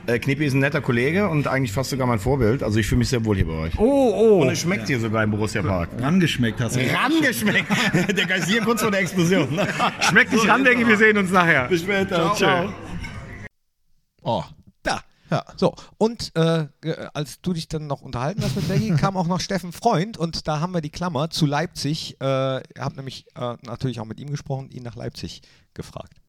Äh, 0.07 0.19
Knippi 0.19 0.45
ist 0.45 0.53
ein 0.53 0.59
netter 0.59 0.81
Kollege 0.81 1.27
und 1.29 1.47
eigentlich 1.47 1.71
fast 1.71 1.89
sogar 1.89 2.07
mein 2.07 2.19
Vorbild. 2.19 2.63
Also 2.63 2.79
ich 2.79 2.87
fühle 2.87 2.99
mich 2.99 3.09
sehr 3.09 3.23
wohl 3.25 3.35
hier 3.35 3.47
bei 3.47 3.53
euch. 3.53 3.73
Oh, 3.77 4.13
oh. 4.15 4.41
Und 4.41 4.49
es 4.49 4.59
schmeckt 4.59 4.87
hier 4.87 4.99
sogar 4.99 5.23
im 5.23 5.31
Borussia 5.31 5.61
Park. 5.61 5.89
Rangeschmeckt 5.99 6.59
hast 6.61 6.75
du. 6.75 6.79
Rangeschmeckt. 6.93 7.69
Der 8.17 8.25
Geist 8.25 8.49
kurz 8.63 8.81
vor 8.81 8.91
der 8.91 9.01
Explosion. 9.01 9.59
Schmeckt 10.01 10.31
nicht 10.31 10.47
ran, 10.47 10.63
denke 10.63 10.83
ich, 10.83 10.87
wir 10.87 10.97
sehen 10.97 11.17
uns 11.17 11.31
nachher. 11.31 11.67
Bis 11.67 11.81
später. 11.81 12.33
Ciao. 12.35 12.73
Oh, 14.21 14.43
Da. 14.83 15.01
ja. 15.29 15.43
So, 15.55 15.75
und 15.97 16.31
äh, 16.35 16.67
als 17.13 17.41
du 17.41 17.53
dich 17.53 17.67
dann 17.67 17.87
noch 17.87 18.01
unterhalten 18.01 18.41
hast 18.43 18.55
mit 18.55 18.67
Becky, 18.67 18.95
kam 18.95 19.17
auch 19.17 19.27
noch 19.27 19.39
Steffen 19.39 19.71
Freund 19.71 20.17
und 20.17 20.47
da 20.47 20.59
haben 20.59 20.73
wir 20.73 20.81
die 20.81 20.89
Klammer 20.89 21.29
zu 21.29 21.45
Leipzig. 21.45 22.17
Äh, 22.21 22.25
ihr 22.25 22.61
habt 22.79 22.95
nämlich 22.95 23.25
äh, 23.35 23.55
natürlich 23.63 23.99
auch 23.99 24.05
mit 24.05 24.19
ihm 24.19 24.29
gesprochen, 24.31 24.69
ihn 24.71 24.83
nach 24.83 24.95
Leipzig 24.95 25.41
gefragt. 25.73 26.21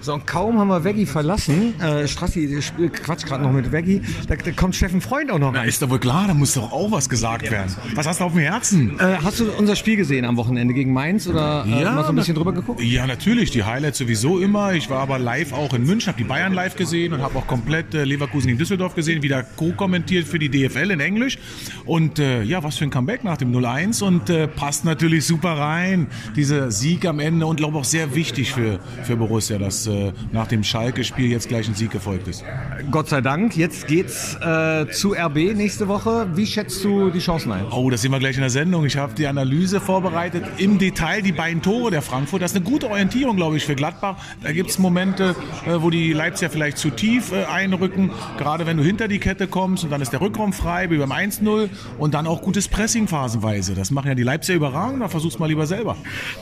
So, 0.00 0.14
und 0.14 0.26
kaum 0.26 0.58
haben 0.58 0.68
wir 0.68 0.84
Veggie 0.84 1.06
verlassen, 1.06 1.80
äh, 1.80 2.06
Strassi 2.06 2.60
quatscht 2.92 3.26
gerade 3.26 3.42
noch 3.42 3.52
mit 3.52 3.72
Veggie, 3.72 4.02
da, 4.28 4.36
da 4.36 4.50
kommt 4.52 4.74
Steffen 4.74 5.00
Freund 5.00 5.30
auch 5.30 5.38
noch 5.38 5.52
Na, 5.52 5.64
ist 5.64 5.80
doch 5.82 5.90
wohl 5.90 5.98
klar, 5.98 6.26
da 6.28 6.34
muss 6.34 6.54
doch 6.54 6.72
auch 6.72 6.90
was 6.90 7.08
gesagt 7.08 7.50
werden. 7.50 7.74
Was 7.94 8.06
hast 8.06 8.20
du 8.20 8.24
auf 8.24 8.32
dem 8.32 8.40
Herzen? 8.40 8.98
Äh, 8.98 9.16
hast 9.22 9.40
du 9.40 9.50
unser 9.52 9.76
Spiel 9.76 9.96
gesehen 9.96 10.24
am 10.24 10.36
Wochenende 10.36 10.74
gegen 10.74 10.92
Mainz 10.92 11.26
oder 11.26 11.64
äh, 11.66 11.84
mal 11.84 12.02
so 12.04 12.10
ein 12.10 12.16
bisschen 12.16 12.34
drüber 12.34 12.52
geguckt? 12.52 12.82
Ja, 12.82 13.06
natürlich, 13.06 13.50
die 13.50 13.64
Highlights 13.64 13.98
sowieso 13.98 14.38
immer. 14.38 14.74
Ich 14.74 14.90
war 14.90 15.00
aber 15.00 15.18
live 15.18 15.52
auch 15.52 15.74
in 15.74 15.84
München, 15.84 16.08
habe 16.08 16.18
die 16.18 16.28
Bayern 16.28 16.52
live 16.52 16.76
gesehen 16.76 17.12
und 17.12 17.22
habe 17.22 17.38
auch 17.38 17.46
komplett 17.46 17.94
äh, 17.94 18.04
Leverkusen 18.04 18.48
gegen 18.48 18.58
Düsseldorf 18.58 18.94
gesehen, 18.94 19.22
wieder 19.22 19.42
co-kommentiert 19.42 20.26
für 20.26 20.38
die 20.38 20.48
DFL 20.48 20.90
in 20.90 21.00
Englisch. 21.00 21.38
Und 21.84 22.18
äh, 22.18 22.42
ja, 22.42 22.62
was 22.62 22.78
für 22.78 22.84
ein 22.84 22.90
Comeback 22.90 23.24
nach 23.24 23.36
dem 23.36 23.52
0-1 23.52 24.02
und 24.02 24.30
äh, 24.30 24.48
passt 24.48 24.84
natürlich 24.84 25.26
super 25.26 25.52
rein. 25.52 26.06
Dieser 26.36 26.70
Sieg 26.70 27.06
am 27.06 27.20
Ende 27.20 27.46
und 27.46 27.56
glaube 27.56 27.78
auch 27.78 27.84
sehr 27.84 28.14
wichtig 28.14 28.52
für, 28.52 28.80
für 29.02 29.16
Borussia, 29.16 29.53
dass 29.58 29.86
äh, 29.86 30.12
nach 30.32 30.46
dem 30.46 30.64
Schalke-Spiel 30.64 31.30
jetzt 31.30 31.48
gleich 31.48 31.68
ein 31.68 31.74
Sieg 31.74 31.90
gefolgt 31.90 32.28
ist. 32.28 32.44
Gott 32.90 33.08
sei 33.08 33.20
Dank. 33.20 33.56
Jetzt 33.56 33.86
geht's 33.86 34.34
äh, 34.36 34.86
zu 34.90 35.12
RB 35.12 35.54
nächste 35.54 35.88
Woche. 35.88 36.28
Wie 36.34 36.46
schätzt 36.46 36.84
du 36.84 37.10
die 37.10 37.20
Chancen 37.20 37.52
ein? 37.52 37.66
Oh, 37.70 37.88
das 37.90 38.02
sehen 38.02 38.10
wir 38.10 38.18
gleich 38.18 38.36
in 38.36 38.42
der 38.42 38.50
Sendung. 38.50 38.84
Ich 38.84 38.96
habe 38.96 39.14
die 39.14 39.26
Analyse 39.26 39.80
vorbereitet. 39.80 40.44
Im 40.58 40.78
Detail 40.78 41.22
die 41.22 41.32
beiden 41.32 41.62
Tore 41.62 41.90
der 41.90 42.02
Frankfurt. 42.02 42.42
Das 42.42 42.52
ist 42.52 42.56
eine 42.56 42.64
gute 42.64 42.90
Orientierung, 42.90 43.36
glaube 43.36 43.56
ich, 43.56 43.64
für 43.64 43.74
Gladbach. 43.74 44.16
Da 44.42 44.52
gibt 44.52 44.70
es 44.70 44.78
Momente, 44.78 45.34
äh, 45.66 45.76
wo 45.80 45.90
die 45.90 46.12
Leipziger 46.12 46.50
vielleicht 46.50 46.78
zu 46.78 46.90
tief 46.90 47.32
äh, 47.32 47.44
einrücken. 47.44 48.10
Gerade 48.36 48.66
wenn 48.66 48.76
du 48.76 48.82
hinter 48.82 49.08
die 49.08 49.18
Kette 49.18 49.46
kommst 49.46 49.84
und 49.84 49.90
dann 49.90 50.00
ist 50.00 50.12
der 50.12 50.20
Rückraum 50.20 50.52
frei, 50.52 50.90
wie 50.90 50.98
beim 50.98 51.12
1-0. 51.12 51.68
Und 51.98 52.14
dann 52.14 52.26
auch 52.26 52.42
gutes 52.42 52.68
Pressing 52.68 53.08
phasenweise. 53.08 53.74
Das 53.74 53.90
machen 53.90 54.08
ja 54.08 54.14
die 54.14 54.22
Leipziger 54.22 54.56
überragend. 54.56 55.00
Da 55.02 55.08
versuch's 55.08 55.38
mal 55.38 55.46
lieber 55.46 55.66
selber. 55.66 55.96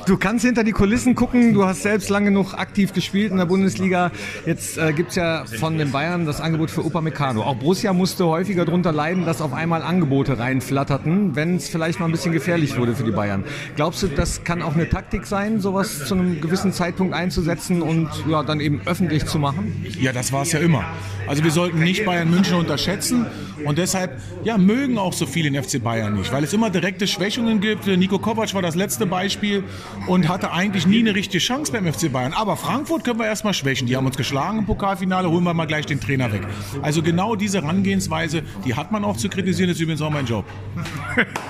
Du 0.06 0.16
kannst 0.16 0.44
hinter 0.44 0.64
die 0.64 0.72
Kulissen 0.72 1.14
gucken. 1.14 1.54
Du 1.54 1.64
hast 1.64 1.82
selbst 1.82 2.08
lange 2.08 2.26
genug 2.26 2.54
aktiv 2.54 2.92
gespielt 2.92 3.01
in 3.12 3.36
der 3.36 3.46
Bundesliga. 3.46 4.10
Jetzt 4.46 4.78
äh, 4.78 4.92
gibt 4.92 5.10
es 5.10 5.16
ja 5.16 5.44
von 5.44 5.78
den 5.78 5.92
Bayern 5.92 6.26
das 6.26 6.40
Angebot 6.40 6.70
für 6.70 6.82
Upamecano. 6.82 7.42
Auch 7.42 7.56
Borussia 7.56 7.92
musste 7.92 8.26
häufiger 8.26 8.64
darunter 8.64 8.92
leiden, 8.92 9.24
dass 9.24 9.40
auf 9.40 9.52
einmal 9.52 9.82
Angebote 9.82 10.38
reinflatterten, 10.38 11.34
wenn 11.36 11.56
es 11.56 11.68
vielleicht 11.68 12.00
mal 12.00 12.06
ein 12.06 12.12
bisschen 12.12 12.32
gefährlich 12.32 12.78
wurde 12.78 12.94
für 12.94 13.04
die 13.04 13.10
Bayern. 13.10 13.44
Glaubst 13.76 14.02
du, 14.02 14.08
das 14.08 14.44
kann 14.44 14.62
auch 14.62 14.74
eine 14.74 14.88
Taktik 14.88 15.26
sein, 15.26 15.60
sowas 15.60 16.06
zu 16.06 16.14
einem 16.14 16.40
gewissen 16.40 16.72
Zeitpunkt 16.72 17.14
einzusetzen 17.14 17.82
und 17.82 18.08
ja, 18.28 18.42
dann 18.42 18.60
eben 18.60 18.80
öffentlich 18.86 19.26
zu 19.26 19.38
machen? 19.38 19.84
Ja, 20.00 20.12
das 20.12 20.32
war 20.32 20.42
es 20.42 20.52
ja 20.52 20.58
immer. 20.58 20.84
Also 21.26 21.44
wir 21.44 21.50
sollten 21.50 21.80
nicht 21.80 22.04
Bayern 22.04 22.30
München 22.30 22.56
unterschätzen 22.56 23.26
und 23.64 23.78
deshalb 23.78 24.20
ja, 24.44 24.58
mögen 24.58 24.98
auch 24.98 25.12
so 25.12 25.26
viele 25.26 25.50
den 25.50 25.62
FC 25.62 25.82
Bayern 25.82 26.14
nicht, 26.14 26.32
weil 26.32 26.44
es 26.44 26.52
immer 26.52 26.70
direkte 26.70 27.06
Schwächungen 27.06 27.60
gibt. 27.60 27.86
Nico 27.86 28.18
Kovac 28.18 28.52
war 28.54 28.62
das 28.62 28.74
letzte 28.74 29.06
Beispiel 29.06 29.64
und 30.06 30.28
hatte 30.28 30.52
eigentlich 30.52 30.86
nie 30.86 31.00
eine 31.00 31.14
richtige 31.14 31.42
Chance 31.42 31.72
beim 31.72 31.90
FC 31.90 32.12
Bayern. 32.12 32.32
Aber 32.32 32.56
Frankfurt 32.56 32.91
können 33.00 33.18
wir 33.18 33.26
erstmal 33.26 33.54
schwächen. 33.54 33.86
Die 33.86 33.96
haben 33.96 34.06
uns 34.06 34.16
geschlagen 34.16 34.58
im 34.58 34.66
Pokalfinale, 34.66 35.30
holen 35.30 35.44
wir 35.44 35.54
mal 35.54 35.66
gleich 35.66 35.86
den 35.86 36.00
Trainer 36.00 36.32
weg. 36.32 36.42
Also 36.82 37.02
genau 37.02 37.36
diese 37.36 37.62
Herangehensweise, 37.62 38.42
die 38.64 38.74
hat 38.74 38.92
man 38.92 39.04
auch 39.04 39.16
zu 39.16 39.28
kritisieren, 39.28 39.68
das 39.68 39.76
ist 39.76 39.82
übrigens 39.82 40.02
auch 40.02 40.10
mein 40.10 40.26
Job. 40.26 40.44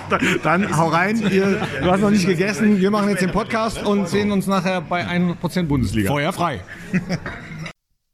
Dann 0.43 0.77
hau 0.77 0.89
rein. 0.89 1.23
Ihr, 1.31 1.61
du 1.83 1.91
hast 1.91 2.01
noch 2.01 2.11
nicht 2.11 2.27
gegessen. 2.27 2.81
Wir 2.81 2.91
machen 2.91 3.09
jetzt 3.09 3.23
den 3.23 3.33
Podcast 3.33 3.83
und 3.85 4.09
sehen 4.09 4.31
uns 4.33 4.47
nachher 4.47 4.81
bei 4.81 5.05
100% 5.07 5.65
Bundesliga. 5.65 6.11
Feuer 6.11 6.33
frei. 6.33 6.61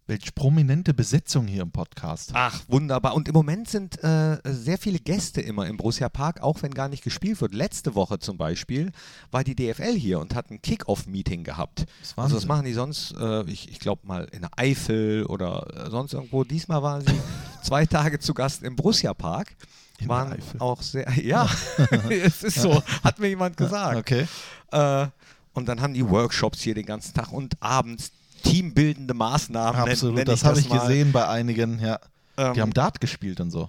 Welch 0.08 0.34
prominente 0.34 0.94
Besetzung 0.94 1.46
hier 1.46 1.60
im 1.60 1.70
Podcast. 1.70 2.30
Ach, 2.32 2.62
wunderbar. 2.66 3.12
Und 3.14 3.28
im 3.28 3.34
Moment 3.34 3.68
sind 3.68 4.02
äh, 4.02 4.38
sehr 4.42 4.78
viele 4.78 5.00
Gäste 5.00 5.42
immer 5.42 5.66
im 5.66 5.76
Borussia 5.76 6.08
Park, 6.08 6.40
auch 6.40 6.62
wenn 6.62 6.72
gar 6.72 6.88
nicht 6.88 7.04
gespielt 7.04 7.42
wird. 7.42 7.52
Letzte 7.52 7.94
Woche 7.94 8.18
zum 8.18 8.38
Beispiel 8.38 8.90
war 9.30 9.44
die 9.44 9.54
DFL 9.54 9.92
hier 9.92 10.18
und 10.18 10.34
hat 10.34 10.50
ein 10.50 10.62
Kick-Off-Meeting 10.62 11.44
gehabt. 11.44 11.84
ist 12.00 12.18
also 12.18 12.36
das 12.36 12.46
machen 12.46 12.64
die 12.64 12.72
sonst, 12.72 13.14
äh, 13.20 13.42
ich, 13.50 13.70
ich 13.70 13.80
glaube 13.80 14.06
mal 14.06 14.24
in 14.32 14.40
der 14.40 14.50
Eifel 14.56 15.26
oder 15.26 15.66
äh, 15.76 15.90
sonst 15.90 16.14
irgendwo. 16.14 16.42
Diesmal 16.42 16.82
waren 16.82 17.02
sie 17.02 17.20
zwei 17.62 17.84
Tage 17.84 18.18
zu 18.18 18.32
Gast 18.32 18.62
im 18.62 18.76
Borussia 18.76 19.12
Park. 19.12 19.56
der 20.00 20.08
Waren 20.08 20.32
Eifel. 20.32 20.58
auch 20.58 20.80
sehr, 20.80 21.06
ja, 21.22 21.46
es 22.08 22.44
ist 22.44 22.62
so, 22.62 22.82
hat 23.04 23.18
mir 23.18 23.28
jemand 23.28 23.58
gesagt. 23.58 23.98
Okay. 23.98 24.26
Äh, 24.72 25.08
und 25.52 25.68
dann 25.68 25.82
haben 25.82 25.92
die 25.92 26.08
Workshops 26.08 26.62
hier 26.62 26.74
den 26.74 26.86
ganzen 26.86 27.12
Tag 27.12 27.30
und 27.30 27.60
abends 27.60 28.12
teambildende 28.42 29.14
Maßnahmen. 29.14 29.80
nenn- 29.82 29.90
Absolut, 29.90 30.16
nenn 30.16 30.24
das 30.26 30.44
habe 30.44 30.58
ich 30.60 30.68
mal. 30.68 30.78
gesehen 30.80 31.12
bei 31.12 31.26
einigen, 31.28 31.78
ja. 31.80 31.98
Ähm, 32.36 32.54
Die 32.54 32.60
haben 32.62 32.72
Dart 32.72 33.00
gespielt 33.00 33.40
und 33.40 33.50
so. 33.50 33.68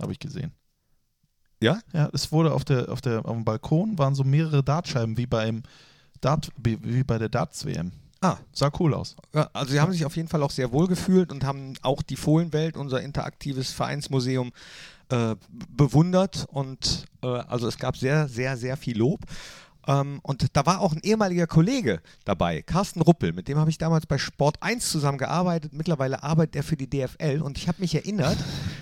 Habe 0.00 0.12
ich 0.12 0.18
gesehen. 0.18 0.52
Ja? 1.62 1.78
Ja, 1.92 2.08
es 2.12 2.32
wurde 2.32 2.52
auf 2.52 2.64
der, 2.64 2.90
auf 2.90 3.00
der, 3.00 3.24
auf 3.24 3.32
dem 3.34 3.44
Balkon 3.44 3.98
waren 3.98 4.14
so 4.14 4.24
mehrere 4.24 4.62
Dartscheiben 4.62 5.16
wie 5.16 5.26
beim 5.26 5.62
Dart, 6.20 6.50
wie 6.62 7.04
bei 7.04 7.18
der 7.18 7.28
Darts-WM. 7.28 7.92
Ah, 8.20 8.38
Sah 8.52 8.70
cool 8.80 8.94
aus. 8.94 9.14
Ja, 9.34 9.48
also 9.52 9.72
sie 9.72 9.80
haben 9.80 9.92
sich 9.92 10.04
auf 10.06 10.16
jeden 10.16 10.28
Fall 10.28 10.42
auch 10.42 10.50
sehr 10.50 10.72
wohl 10.72 10.86
gefühlt 10.86 11.30
und 11.30 11.44
haben 11.44 11.74
auch 11.82 12.02
die 12.02 12.16
Fohlenwelt, 12.16 12.76
unser 12.76 13.02
interaktives 13.02 13.72
Vereinsmuseum, 13.72 14.52
äh, 15.10 15.36
bewundert 15.68 16.46
und 16.50 17.04
äh, 17.22 17.26
also 17.26 17.68
es 17.68 17.76
gab 17.78 17.96
sehr, 17.96 18.26
sehr, 18.28 18.56
sehr 18.56 18.76
viel 18.76 18.98
Lob. 18.98 19.20
Ähm, 19.86 20.20
und 20.22 20.56
da 20.56 20.66
war 20.66 20.80
auch 20.80 20.92
ein 20.92 21.00
ehemaliger 21.02 21.46
Kollege 21.46 22.00
dabei, 22.24 22.62
Carsten 22.62 23.00
Ruppel, 23.00 23.32
mit 23.32 23.48
dem 23.48 23.58
habe 23.58 23.70
ich 23.70 23.78
damals 23.78 24.06
bei 24.06 24.18
Sport 24.18 24.62
1 24.62 24.90
zusammengearbeitet. 24.90 25.72
Mittlerweile 25.72 26.22
arbeitet 26.22 26.56
er 26.56 26.62
für 26.62 26.76
die 26.76 26.88
DFL 26.88 27.40
und 27.42 27.58
ich 27.58 27.68
habe 27.68 27.80
mich 27.80 27.94
erinnert, 27.94 28.36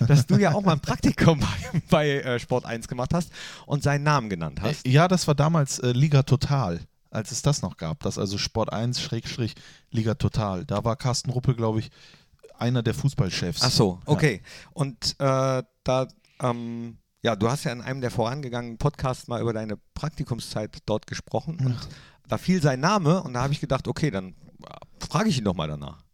dass 0.07 0.25
du 0.25 0.37
ja 0.37 0.53
auch 0.53 0.61
mal 0.61 0.73
ein 0.73 0.79
Praktikum 0.79 1.39
bei, 1.71 1.81
bei 1.89 2.09
äh, 2.09 2.39
Sport 2.39 2.65
1 2.65 2.87
gemacht 2.87 3.13
hast 3.13 3.31
und 3.65 3.83
seinen 3.83 4.03
Namen 4.03 4.29
genannt 4.29 4.61
hast. 4.61 4.87
Ja, 4.87 5.07
das 5.07 5.27
war 5.27 5.35
damals 5.35 5.79
äh, 5.79 5.91
Liga 5.91 6.23
Total, 6.23 6.79
als 7.11 7.31
es 7.31 7.41
das 7.41 7.61
noch 7.61 7.77
gab. 7.77 8.01
Das 8.01 8.17
also 8.17 8.37
Sport 8.37 8.73
1 8.73 8.99
Schrägstrich 9.01 9.55
Liga 9.91 10.15
Total. 10.15 10.65
Da 10.65 10.83
war 10.83 10.95
Carsten 10.95 11.29
Ruppel, 11.29 11.55
glaube 11.55 11.79
ich, 11.79 11.91
einer 12.57 12.83
der 12.83 12.93
Fußballchefs. 12.93 13.61
Ach 13.63 13.71
so, 13.71 13.99
okay. 14.05 14.41
Und 14.73 15.15
äh, 15.19 15.63
da, 15.83 16.07
ähm, 16.41 16.97
ja, 17.25 17.35
du 17.35 17.49
hast 17.49 17.63
ja 17.63 17.71
in 17.71 17.81
einem 17.81 18.01
der 18.01 18.11
vorangegangenen 18.11 18.77
Podcasts 18.77 19.27
mal 19.27 19.41
über 19.41 19.51
deine 19.51 19.77
Praktikumszeit 19.95 20.77
dort 20.85 21.07
gesprochen 21.07 21.57
und 21.65 21.75
da 22.27 22.37
fiel 22.37 22.61
sein 22.61 22.79
Name 22.79 23.23
und 23.23 23.33
da 23.33 23.41
habe 23.41 23.51
ich 23.51 23.59
gedacht, 23.59 23.87
okay, 23.87 24.11
dann 24.11 24.35
frage 24.99 25.29
ich 25.29 25.39
ihn 25.39 25.43
doch 25.43 25.55
mal 25.55 25.67
danach. 25.67 26.04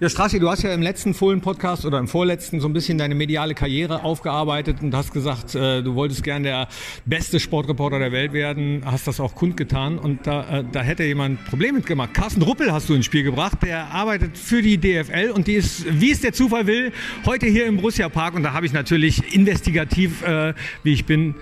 Ja, 0.00 0.08
Strassi, 0.08 0.38
du 0.38 0.48
hast 0.48 0.62
ja 0.62 0.72
im 0.72 0.82
letzten 0.82 1.12
Fohlen-Podcast 1.12 1.84
oder 1.84 1.98
im 1.98 2.06
vorletzten 2.06 2.60
so 2.60 2.68
ein 2.68 2.72
bisschen 2.72 2.98
deine 2.98 3.16
mediale 3.16 3.54
Karriere 3.54 4.04
aufgearbeitet 4.04 4.76
und 4.80 4.94
hast 4.94 5.12
gesagt, 5.12 5.56
äh, 5.56 5.82
du 5.82 5.96
wolltest 5.96 6.22
gern 6.22 6.44
der 6.44 6.68
beste 7.04 7.40
Sportreporter 7.40 7.98
der 7.98 8.12
Welt 8.12 8.32
werden, 8.32 8.82
hast 8.84 9.08
das 9.08 9.18
auch 9.18 9.34
kundgetan 9.34 9.98
und 9.98 10.26
da, 10.26 10.60
äh, 10.60 10.64
da 10.70 10.82
hätte 10.82 11.02
jemand 11.02 11.40
ein 11.40 11.44
Problem 11.44 11.74
mitgemacht. 11.74 12.14
Carsten 12.14 12.42
Ruppel 12.42 12.72
hast 12.72 12.88
du 12.88 12.94
ins 12.94 13.06
Spiel 13.06 13.24
gebracht, 13.24 13.58
der 13.64 13.92
arbeitet 13.92 14.38
für 14.38 14.62
die 14.62 14.78
DFL 14.78 15.32
und 15.34 15.48
die 15.48 15.54
ist, 15.54 15.84
wie 16.00 16.12
es 16.12 16.20
der 16.20 16.32
Zufall 16.32 16.68
will, 16.68 16.92
heute 17.26 17.46
hier 17.46 17.66
im 17.66 17.76
Borussia 17.76 18.08
Park 18.08 18.34
und 18.34 18.44
da 18.44 18.52
habe 18.52 18.66
ich 18.66 18.72
natürlich 18.72 19.34
investigativ, 19.34 20.22
äh, 20.22 20.54
wie 20.84 20.92
ich 20.92 21.06
bin, 21.06 21.34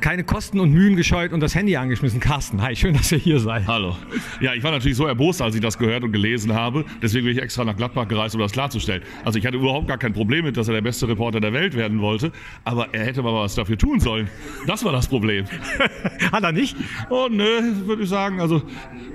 keine 0.00 0.24
Kosten 0.24 0.60
und 0.60 0.70
Mühen 0.72 0.96
gescheut 0.96 1.32
und 1.32 1.40
das 1.40 1.54
Handy 1.54 1.76
angeschmissen. 1.76 2.20
Carsten, 2.20 2.62
hi, 2.62 2.76
schön, 2.76 2.94
dass 2.94 3.10
ihr 3.12 3.18
hier 3.18 3.40
seid. 3.40 3.66
Hallo. 3.66 3.96
Ja, 4.40 4.54
ich 4.54 4.62
war 4.62 4.70
natürlich 4.70 4.96
so 4.96 5.06
erbost, 5.06 5.42
als 5.42 5.54
ich 5.54 5.60
das 5.60 5.78
gehört 5.78 6.04
und 6.04 6.12
gelesen 6.12 6.54
habe. 6.54 6.84
Deswegen 7.02 7.26
bin 7.26 7.36
ich 7.36 7.42
extra 7.42 7.64
nach 7.64 7.76
Gladbach 7.76 8.08
gereist, 8.08 8.34
um 8.34 8.40
das 8.40 8.52
klarzustellen. 8.52 9.02
Also 9.24 9.38
ich 9.38 9.46
hatte 9.46 9.56
überhaupt 9.56 9.88
gar 9.88 9.98
kein 9.98 10.12
Problem 10.12 10.44
mit, 10.44 10.56
dass 10.56 10.68
er 10.68 10.74
der 10.74 10.82
beste 10.82 11.08
Reporter 11.08 11.40
der 11.40 11.52
Welt 11.52 11.74
werden 11.76 12.00
wollte. 12.00 12.32
Aber 12.64 12.88
er 12.92 13.04
hätte 13.04 13.22
mal 13.22 13.34
was 13.34 13.54
dafür 13.54 13.76
tun 13.76 14.00
sollen. 14.00 14.28
Das 14.66 14.84
war 14.84 14.92
das 14.92 15.08
Problem. 15.08 15.46
Hat 16.32 16.42
er 16.42 16.52
nicht? 16.52 16.76
Oh, 17.10 17.28
nö, 17.30 17.44
würde 17.86 18.02
ich 18.04 18.08
sagen. 18.08 18.40
Also 18.40 18.62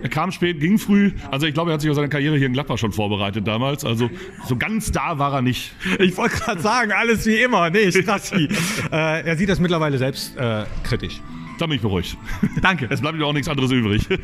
er 0.01 0.09
kam 0.09 0.31
spät, 0.31 0.59
ging 0.59 0.77
früh. 0.77 1.11
Also 1.31 1.47
ich 1.47 1.53
glaube, 1.53 1.71
er 1.71 1.75
hat 1.75 1.81
sich 1.81 1.89
auf 1.89 1.95
seine 1.95 2.09
Karriere 2.09 2.37
hier 2.37 2.47
in 2.47 2.53
Gladbach 2.53 2.77
schon 2.77 2.91
vorbereitet 2.91 3.47
damals. 3.47 3.85
Also 3.85 4.09
so 4.47 4.55
ganz 4.57 4.91
da 4.91 5.19
war 5.19 5.33
er 5.33 5.41
nicht. 5.41 5.73
Ich 5.99 6.15
wollte 6.17 6.37
gerade 6.37 6.61
sagen, 6.61 6.91
alles 6.91 7.25
wie 7.25 7.35
immer. 7.35 7.69
Nee, 7.69 7.91
Strassi. 7.91 8.47
äh, 8.91 9.21
er 9.25 9.37
sieht 9.37 9.49
das 9.49 9.59
mittlerweile 9.59 9.97
selbst 9.97 10.37
äh, 10.37 10.48
kritisch. 10.83 11.21
Da 11.59 11.65
bin 11.65 11.75
ich 11.75 11.81
beruhigt. 11.81 12.17
Danke. 12.61 12.87
Es 12.89 13.01
bleibt 13.01 13.17
mir 13.17 13.25
auch 13.25 13.33
nichts 13.33 13.47
anderes 13.49 13.71
übrig. 13.71 14.07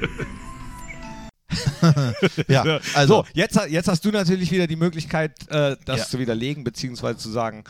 ja, 2.48 2.80
also 2.96 3.24
so, 3.24 3.26
jetzt, 3.34 3.60
jetzt 3.70 3.88
hast 3.88 4.04
du 4.04 4.12
natürlich 4.12 4.52
wieder 4.52 4.68
die 4.68 4.76
Möglichkeit, 4.76 5.48
äh, 5.50 5.78
das 5.86 6.00
Ja. 6.00 6.06
zu 6.06 6.20
widerlegen, 6.20 6.64
beziehungsweise 6.64 7.18
zu 7.18 7.30
sagen, 7.30 7.64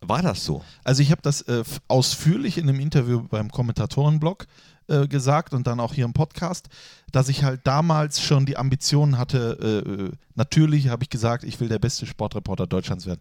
war 0.00 0.22
das 0.22 0.44
so? 0.44 0.64
Also 0.82 1.02
ich 1.02 1.10
habe 1.10 1.20
das 1.22 1.42
äh, 1.42 1.62
ausführlich 1.88 2.56
in 2.58 2.68
einem 2.68 2.80
Interview 2.80 3.22
beim 3.28 3.50
Kommentatorenblog 3.50 4.46
äh, 4.88 5.06
gesagt 5.06 5.52
und 5.52 5.66
dann 5.66 5.78
auch 5.78 5.92
hier 5.92 6.06
im 6.06 6.14
Podcast, 6.14 6.68
dass 7.12 7.28
ich 7.28 7.44
halt 7.44 7.60
damals 7.64 8.22
schon 8.22 8.46
die 8.46 8.56
Ambitionen 8.56 9.18
hatte, 9.18 9.58
äh, 9.86 9.90
äh, 9.90 10.10
natürlich 10.34 10.88
habe 10.88 11.02
ich 11.02 11.10
gesagt, 11.10 11.44
ich 11.44 11.60
will 11.60 11.68
der 11.68 11.78
beste 11.78 12.06
Sportreporter 12.06 12.66
Deutschlands 12.66 13.06
werden. 13.06 13.20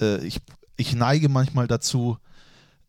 Äh, 0.00 0.24
ich, 0.26 0.40
ich 0.76 0.94
neige 0.94 1.28
manchmal 1.30 1.66
dazu, 1.66 2.18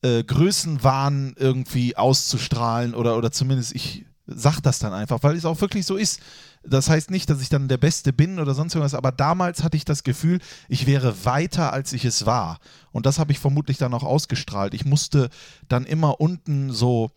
äh, 0.01 0.23
Größenwahn 0.23 1.35
irgendwie 1.37 1.97
auszustrahlen 1.97 2.95
oder, 2.95 3.17
oder 3.17 3.31
zumindest 3.31 3.75
ich 3.75 4.05
sag 4.25 4.61
das 4.61 4.79
dann 4.79 4.93
einfach, 4.93 5.23
weil 5.23 5.35
es 5.35 5.45
auch 5.45 5.59
wirklich 5.61 5.85
so 5.85 5.95
ist. 5.95 6.19
Das 6.63 6.89
heißt 6.89 7.09
nicht, 7.09 7.29
dass 7.29 7.41
ich 7.41 7.49
dann 7.49 7.67
der 7.67 7.77
Beste 7.77 8.13
bin 8.13 8.39
oder 8.39 8.53
sonst 8.53 8.75
irgendwas, 8.75 8.93
aber 8.93 9.11
damals 9.11 9.63
hatte 9.63 9.77
ich 9.77 9.85
das 9.85 10.03
Gefühl, 10.03 10.39
ich 10.67 10.85
wäre 10.85 11.25
weiter, 11.25 11.73
als 11.73 11.93
ich 11.93 12.05
es 12.05 12.25
war. 12.25 12.59
Und 12.91 13.05
das 13.05 13.17
habe 13.17 13.31
ich 13.31 13.39
vermutlich 13.39 13.77
dann 13.77 13.93
auch 13.93 14.03
ausgestrahlt. 14.03 14.73
Ich 14.73 14.85
musste 14.85 15.29
dann 15.67 15.85
immer 15.85 16.19
unten 16.19 16.71
so 16.71 17.11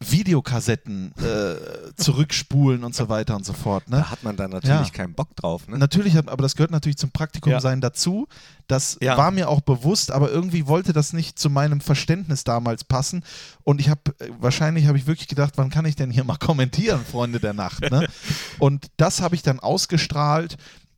Videokassetten 0.00 1.12
äh, 1.18 1.92
zurückspulen 1.96 2.84
und 2.84 2.94
so 2.94 3.08
weiter 3.08 3.36
und 3.36 3.44
so 3.46 3.52
fort. 3.52 3.88
Ne? 3.88 3.98
Da 3.98 4.10
hat 4.10 4.22
man 4.22 4.36
dann 4.36 4.50
natürlich 4.50 4.88
Ja. 4.88 4.92
keinen 4.92 5.14
Bock 5.14 5.34
drauf. 5.36 5.68
Ne? 5.68 5.78
Natürlich, 5.78 6.16
hat- 6.16 6.28
aber 6.28 6.42
das 6.42 6.56
gehört 6.56 6.70
natürlich 6.70 6.96
zum 6.98 7.10
Praktikum 7.10 7.52
Ja. 7.52 7.60
sein 7.60 7.80
dazu. 7.80 8.26
Das 8.66 8.96
Ja. 9.00 9.16
war 9.16 9.30
mir 9.30 9.48
auch 9.48 9.60
bewusst, 9.60 10.10
aber 10.10 10.30
irgendwie 10.30 10.66
wollte 10.66 10.92
das 10.92 11.12
nicht 11.12 11.38
zu 11.38 11.50
meinem 11.50 11.80
Verständnis 11.80 12.44
damals 12.44 12.84
passen. 12.84 13.24
Und 13.62 13.80
ich 13.80 13.88
habe, 13.88 14.00
wahrscheinlich 14.40 14.86
habe 14.86 14.98
ich 14.98 15.06
wirklich 15.06 15.28
gedacht, 15.28 15.54
wann 15.56 15.70
kann 15.70 15.84
ich 15.84 15.96
denn 15.96 16.10
hier 16.10 16.24
mal 16.24 16.36
kommentieren, 16.38 17.04
Freunde 17.04 17.40
der 17.40 17.52
Nacht. 17.54 17.82
Ne? 17.90 18.06
Und 18.58 18.86
das 18.96 19.20
habe 19.20 19.34
ich 19.34 19.42
dann 19.42 19.60
ausgestrahlt. 19.60 20.56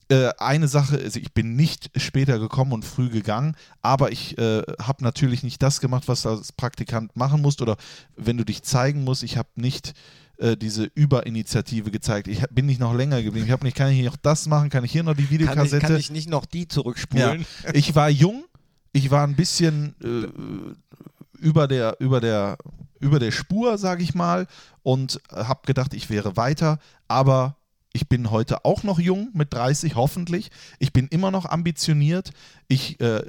Äh, 0.09 0.31
eine 0.39 0.69
Sache, 0.69 0.99
also 0.99 1.19
ich 1.19 1.35
bin 1.35 1.57
nicht 1.57 1.91
später 1.97 2.39
gekommen 2.39 2.73
und 2.73 2.85
früh 2.85 3.09
gegangen, 3.09 3.57
aber 3.83 4.13
ich 4.13 4.39
äh, 4.39 4.63
habe 4.81 5.03
natürlich 5.03 5.43
nicht 5.43 5.61
das 5.63 5.81
gemacht, 5.81 6.05
was 6.07 6.23
du 6.23 6.29
als 6.29 6.53
Praktikant 6.53 7.17
machen 7.17 7.43
musst 7.43 7.61
oder 7.61 7.77
wenn 8.17 8.37
du 8.37 8.45
dich 8.45 8.63
zeigen 8.63 9.03
musst. 9.03 9.25
Ich 9.25 9.37
habe 9.37 9.49
nicht 9.57 9.95
äh, 10.39 10.57
diese 10.57 10.85
Überinitiative 10.95 11.91
gezeigt. 11.91 12.29
Ich 12.29 12.43
bin 12.51 12.67
nicht 12.67 12.79
noch 12.79 12.95
länger 12.95 13.21
geblieben. 13.23 13.47
Ich 13.47 13.53
habe 13.53 13.65
nicht, 13.65 13.77
kann 13.77 13.91
ich 13.91 13.97
hier 13.97 14.09
noch 14.09 14.17
das 14.17 14.47
machen? 14.47 14.71
Kann 14.71 14.85
ich 14.85 14.93
hier 14.93 15.03
noch 15.03 15.15
die 15.15 15.25
kann, 15.25 15.33
ich, 15.35 15.41
Videokassette? 15.41 15.87
kann 15.87 15.97
ich 15.97 16.11
nicht 16.11 16.29
noch 16.29 16.45
die 16.45 16.69
zurückspulen? 16.69 17.47
Ja. 17.65 17.75
Ich 17.75 17.95
war 17.97 18.09
jung, 18.09 18.45
ich 18.93 19.11
war 19.11 19.27
ein 19.27 19.35
bisschen 19.35 19.97
äh, 20.05 20.29
über 21.39 21.67
der, 21.67 21.97
über 22.01 22.21
der, 22.21 22.59
über 23.01 23.19
der 23.19 23.33
Spur, 23.33 23.77
sage 23.77 24.03
ich 24.03 24.15
mal, 24.15 24.47
und 24.83 25.21
habe 25.33 25.63
gedacht, 25.67 25.95
ich 25.95 26.11
wäre 26.11 26.37
weiter, 26.37 26.79
aber 27.09 27.57
ich 27.97 28.09
bin 28.09 28.31
heute 28.31 28.67
auch 28.67 28.83
noch 28.83 28.99
jung, 28.99 29.31
mit 29.33 29.55
30 29.55 29.95
hoffentlich. 29.95 30.51
Ich 30.79 30.93
bin 30.93 31.09
immer 31.09 31.31
noch 31.31 31.47
ambitioniert. 31.47 32.31
Ich, 32.69 33.01
äh, 33.01 33.23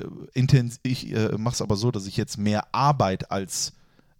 ich 0.83 1.11
äh, 1.13 1.37
mache 1.37 1.53
es 1.53 1.61
aber 1.61 1.77
so, 1.77 1.89
dass 1.89 2.05
ich 2.05 2.17
jetzt 2.17 2.37
mehr 2.37 2.67
Arbeit 2.73 3.31
als 3.31 3.71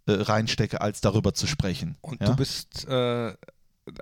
äh, 0.06 0.12
reinstecke, 0.12 0.80
als 0.80 1.02
darüber 1.02 1.34
zu 1.34 1.46
sprechen. 1.46 1.96
Und 2.00 2.22
ja? 2.22 2.28
du 2.28 2.36
bist 2.36 2.88
äh, 2.88 3.34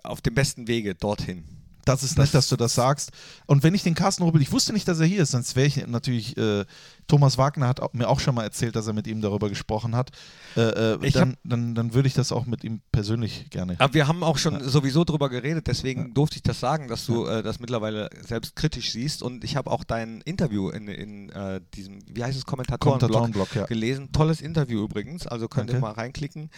auf 0.05 0.21
dem 0.21 0.35
besten 0.35 0.69
Wege 0.69 0.95
dorthin. 0.95 1.45
Das 1.87 2.03
ist 2.03 2.19
nett, 2.19 2.35
dass 2.35 2.49
du 2.49 2.57
das 2.57 2.75
sagst. 2.75 3.13
Und 3.47 3.63
wenn 3.63 3.73
ich 3.73 3.85
den 3.85 3.95
Carsten 3.95 4.25
Ruppel, 4.25 4.43
ich 4.43 4.51
wusste 4.51 4.73
nicht, 4.73 4.89
dass 4.89 4.99
er 4.99 5.07
hier 5.07 5.23
ist, 5.23 5.31
sonst 5.31 5.55
wäre 5.55 5.69
ich 5.69 5.87
natürlich, 5.87 6.37
äh, 6.37 6.65
Thomas 7.07 7.39
Wagner 7.39 7.69
hat 7.69 7.95
mir 7.95 8.09
auch 8.09 8.19
schon 8.19 8.35
mal 8.35 8.43
erzählt, 8.43 8.75
dass 8.75 8.89
er 8.89 8.93
mit 8.93 9.07
ihm 9.07 9.21
darüber 9.21 9.49
gesprochen 9.49 9.95
hat. 9.95 10.11
Äh, 10.57 10.63
äh, 10.95 11.11
dann, 11.13 11.37
dann, 11.45 11.77
dann 11.77 11.95
würde 11.95 12.09
ich 12.09 12.15
das 12.15 12.33
auch 12.33 12.45
mit 12.45 12.65
ihm 12.65 12.81
persönlich 12.91 13.51
gerne. 13.51 13.77
Aber 13.79 13.95
wir 13.95 14.09
haben 14.09 14.25
auch 14.25 14.37
schon 14.37 14.69
sowieso 14.69 15.05
drüber 15.05 15.29
geredet, 15.29 15.69
deswegen 15.69 16.13
durfte 16.13 16.37
ich 16.37 16.43
das 16.43 16.59
sagen, 16.59 16.89
dass 16.89 17.07
du 17.07 17.25
äh, 17.25 17.45
das 17.45 17.61
mittlerweile 17.61 18.11
selbst 18.27 18.57
kritisch 18.57 18.91
siehst. 18.91 19.23
Und 19.23 19.45
ich 19.45 19.55
habe 19.55 19.71
auch 19.71 19.85
dein 19.85 20.23
Interview 20.23 20.71
in, 20.71 20.89
in 20.89 21.31
äh, 21.31 21.61
diesem, 21.75 22.01
wie 22.13 22.25
heißt 22.25 22.37
es, 22.37 22.47
Kommentatorenblog 22.47 23.55
ja. 23.55 23.67
gelesen. 23.67 24.11
Tolles 24.11 24.41
Interview 24.41 24.83
übrigens, 24.83 25.29
also 25.29 25.47
könnt 25.47 25.71
ihr 25.71 25.75
Danke. 25.75 25.87
mal 25.87 25.93
reinklicken. 25.93 26.51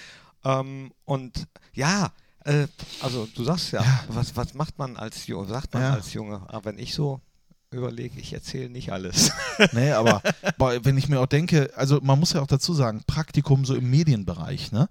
Ähm, 0.42 0.90
und 1.04 1.48
ja, 1.74 2.12
äh, 2.48 2.66
also 3.02 3.26
du 3.34 3.44
sagst 3.44 3.72
ja, 3.72 3.82
Ja. 3.82 4.04
Was, 4.08 4.34
was 4.36 4.54
macht 4.54 4.78
man 4.78 4.96
als 4.96 5.26
Junge, 5.26 5.46
sagt 5.48 5.72
man 5.74 5.82
Ja. 5.82 5.94
als 5.94 6.12
Junge? 6.12 6.42
Aber 6.48 6.64
wenn 6.64 6.78
ich 6.78 6.94
so 6.94 7.20
überlege, 7.70 8.18
ich 8.18 8.32
erzähle 8.32 8.70
nicht 8.70 8.92
alles. 8.92 9.32
Nee, 9.72 9.90
aber 9.90 10.22
boah, 10.56 10.84
wenn 10.84 10.96
ich 10.96 11.08
mir 11.08 11.18
auch 11.18 11.26
denke, 11.26 11.72
also 11.74 11.98
man 12.00 12.20
muss 12.20 12.32
ja 12.32 12.40
auch 12.40 12.46
dazu 12.46 12.74
sagen, 12.74 13.02
Praktikum 13.08 13.64
so 13.64 13.74
im 13.74 13.90
Medienbereich, 13.90 14.70
ne? 14.70 14.88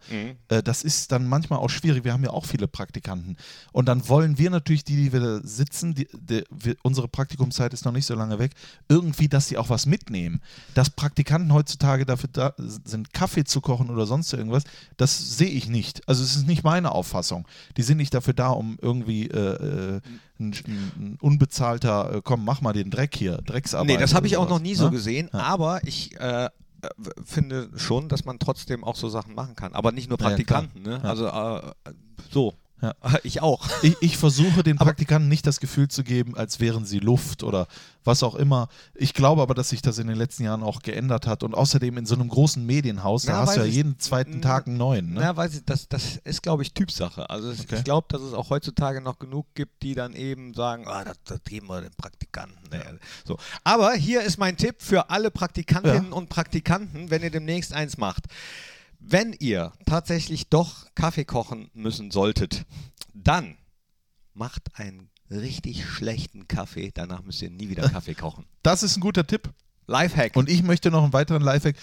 Äh, 0.49 0.61
das 0.61 0.83
ist 0.83 1.13
dann 1.13 1.25
manchmal 1.25 1.59
auch 1.59 1.69
schwierig. 1.69 2.03
Wir 2.03 2.11
haben 2.11 2.23
ja 2.25 2.31
auch 2.31 2.45
viele 2.45 2.67
Praktikanten. 2.67 3.37
Und 3.71 3.87
dann 3.87 4.09
wollen 4.09 4.37
wir 4.37 4.49
natürlich, 4.49 4.83
die, 4.83 4.97
die 4.97 5.13
wir 5.13 5.21
da 5.21 5.39
sitzen, 5.41 5.95
die, 5.95 6.09
die, 6.11 6.43
wir, 6.49 6.75
unsere 6.83 7.07
Praktikumszeit 7.07 7.73
ist 7.73 7.85
noch 7.85 7.93
nicht 7.93 8.05
so 8.05 8.13
lange 8.13 8.39
weg, 8.39 8.51
irgendwie, 8.89 9.29
dass 9.29 9.47
sie 9.47 9.57
auch 9.57 9.69
was 9.69 9.85
mitnehmen. 9.85 10.41
Dass 10.73 10.89
Praktikanten 10.89 11.53
heutzutage 11.53 12.05
dafür 12.05 12.29
da 12.33 12.53
sind, 12.57 13.13
Kaffee 13.13 13.45
zu 13.45 13.61
kochen 13.61 13.89
oder 13.89 14.05
sonst 14.05 14.33
irgendwas, 14.33 14.65
das 14.97 15.37
sehe 15.37 15.49
ich 15.49 15.69
nicht. 15.69 16.05
Also 16.09 16.23
es 16.23 16.35
ist 16.35 16.45
nicht 16.45 16.65
meine 16.65 16.91
Auffassung. 16.91 17.47
Die 17.77 17.83
sind 17.83 17.97
nicht 17.97 18.13
dafür 18.13 18.33
da, 18.33 18.49
um 18.49 18.77
irgendwie 18.81 19.27
äh, 19.27 19.95
äh, 19.95 20.01
ein, 20.39 20.51
ein 20.97 21.17
unbezahlter, 21.21 22.15
äh, 22.15 22.21
komm, 22.23 22.45
mach 22.45 22.61
mal 22.61 22.73
den 22.73 22.89
Dreck 22.91 23.15
hier, 23.15 23.37
Drecksarbeit. 23.37 23.87
Nee, 23.87 23.97
das 23.97 24.13
habe 24.13 24.27
ich 24.27 24.37
auch 24.37 24.49
noch 24.49 24.59
nie 24.59 24.75
so 24.75 24.85
ne? 24.85 24.91
gesehen, 24.91 25.29
Ja. 25.33 25.39
aber 25.39 25.81
ich 25.85 26.15
äh, 26.19 26.49
w- 26.97 27.09
finde 27.25 27.69
schon, 27.75 28.07
dass 28.09 28.25
man 28.25 28.39
trotzdem 28.39 28.83
auch 28.83 28.95
so 28.95 29.09
Sachen 29.09 29.33
machen 29.35 29.55
kann. 29.55 29.73
Aber 29.73 29.91
nicht 29.91 30.09
nur 30.09 30.19
ja. 30.19 30.25
Praktikanten, 30.27 30.81
ne? 30.83 30.99
Ja. 31.03 31.09
Also 31.09 31.27
äh, 31.27 31.73
so. 32.31 32.53
Ja. 32.81 32.93
Ich 33.23 33.41
auch. 33.41 33.67
Ich, 33.81 33.95
ich 34.01 34.17
versuche 34.17 34.61
den 34.63 34.77
Praktikanten 34.77 35.27
nicht 35.29 35.47
das 35.47 35.59
Gefühl 35.59 35.87
zu 35.87 36.03
geben, 36.03 36.37
als 36.37 36.59
wären 36.59 36.85
sie 36.85 36.99
Luft 36.99 37.43
oder 37.43 37.67
was 38.03 38.21
auch 38.23 38.35
immer. 38.35 38.69
Ich 38.93 39.13
glaube 39.13 39.41
aber, 39.41 39.53
dass 39.55 39.69
sich 39.69 39.81
das 39.81 39.97
in 39.97 40.07
den 40.07 40.15
letzten 40.15 40.43
Jahren 40.43 40.61
auch 40.63 40.81
geändert 40.81 41.25
hat. 41.27 41.43
Und 41.43 41.55
außerdem 41.55 41.97
in 41.97 42.05
so 42.05 42.15
einem 42.15 42.29
großen 42.29 42.63
Medienhaus, 42.65 43.23
da 43.23 43.33
Na, 43.33 43.39
hast 43.39 43.55
du 43.55 43.61
ja 43.61 43.65
ich- 43.65 43.75
jeden 43.75 43.99
zweiten 43.99 44.41
Tag 44.41 44.67
einen 44.67 44.77
neuen. 44.77 45.13
Ne? 45.13 45.21
Na, 45.21 45.35
weiß 45.35 45.55
ich, 45.55 45.65
das, 45.65 45.89
das 45.89 46.17
ist, 46.23 46.43
glaube 46.43 46.61
ich, 46.63 46.73
Typsache. 46.73 47.29
Also 47.29 47.49
es, 47.49 47.61
Okay. 47.61 47.77
ich 47.77 47.83
glaube, 47.83 48.07
dass 48.09 48.21
es 48.21 48.33
auch 48.33 48.49
heutzutage 48.51 49.01
noch 49.01 49.17
genug 49.19 49.47
gibt, 49.55 49.81
die 49.83 49.95
dann 49.95 50.13
eben 50.13 50.53
sagen, 50.53 50.87
ah, 50.87 51.03
das, 51.03 51.17
das 51.25 51.43
geben 51.43 51.67
wir 51.67 51.81
den 51.81 51.93
Praktikanten. 51.97 52.57
Nee. 52.71 52.77
So. 53.25 53.37
Aber 53.63 53.93
hier 53.93 54.21
ist 54.21 54.37
mein 54.37 54.55
Tipp 54.55 54.75
für 54.79 55.09
alle 55.09 55.31
Praktikantinnen 55.31 56.13
und 56.13 56.29
Praktikanten, 56.29 57.09
wenn 57.09 57.23
ihr 57.23 57.31
demnächst 57.31 57.73
eins 57.73 57.97
macht. 57.97 58.25
Wenn 58.99 59.33
ihr 59.33 59.73
tatsächlich 59.85 60.49
doch 60.49 60.87
Kaffee 60.95 61.25
kochen 61.25 61.69
müssen 61.73 62.11
solltet, 62.11 62.65
dann 63.13 63.57
macht 64.33 64.75
einen 64.75 65.09
richtig 65.29 65.85
schlechten 65.85 66.47
Kaffee. 66.47 66.91
Danach 66.93 67.23
müsst 67.23 67.41
ihr 67.41 67.49
nie 67.49 67.69
wieder 67.69 67.89
Kaffee 67.89 68.15
kochen. 68.15 68.45
Das 68.63 68.83
ist 68.83 68.97
ein 68.97 69.01
guter 69.01 69.25
Tipp. 69.25 69.53
Lifehack. 69.87 70.35
Und 70.35 70.49
ich 70.49 70.63
möchte 70.63 70.91
noch 70.91 71.03
einen 71.03 71.13
weiteren 71.13 71.41
Lifehack 71.41 71.77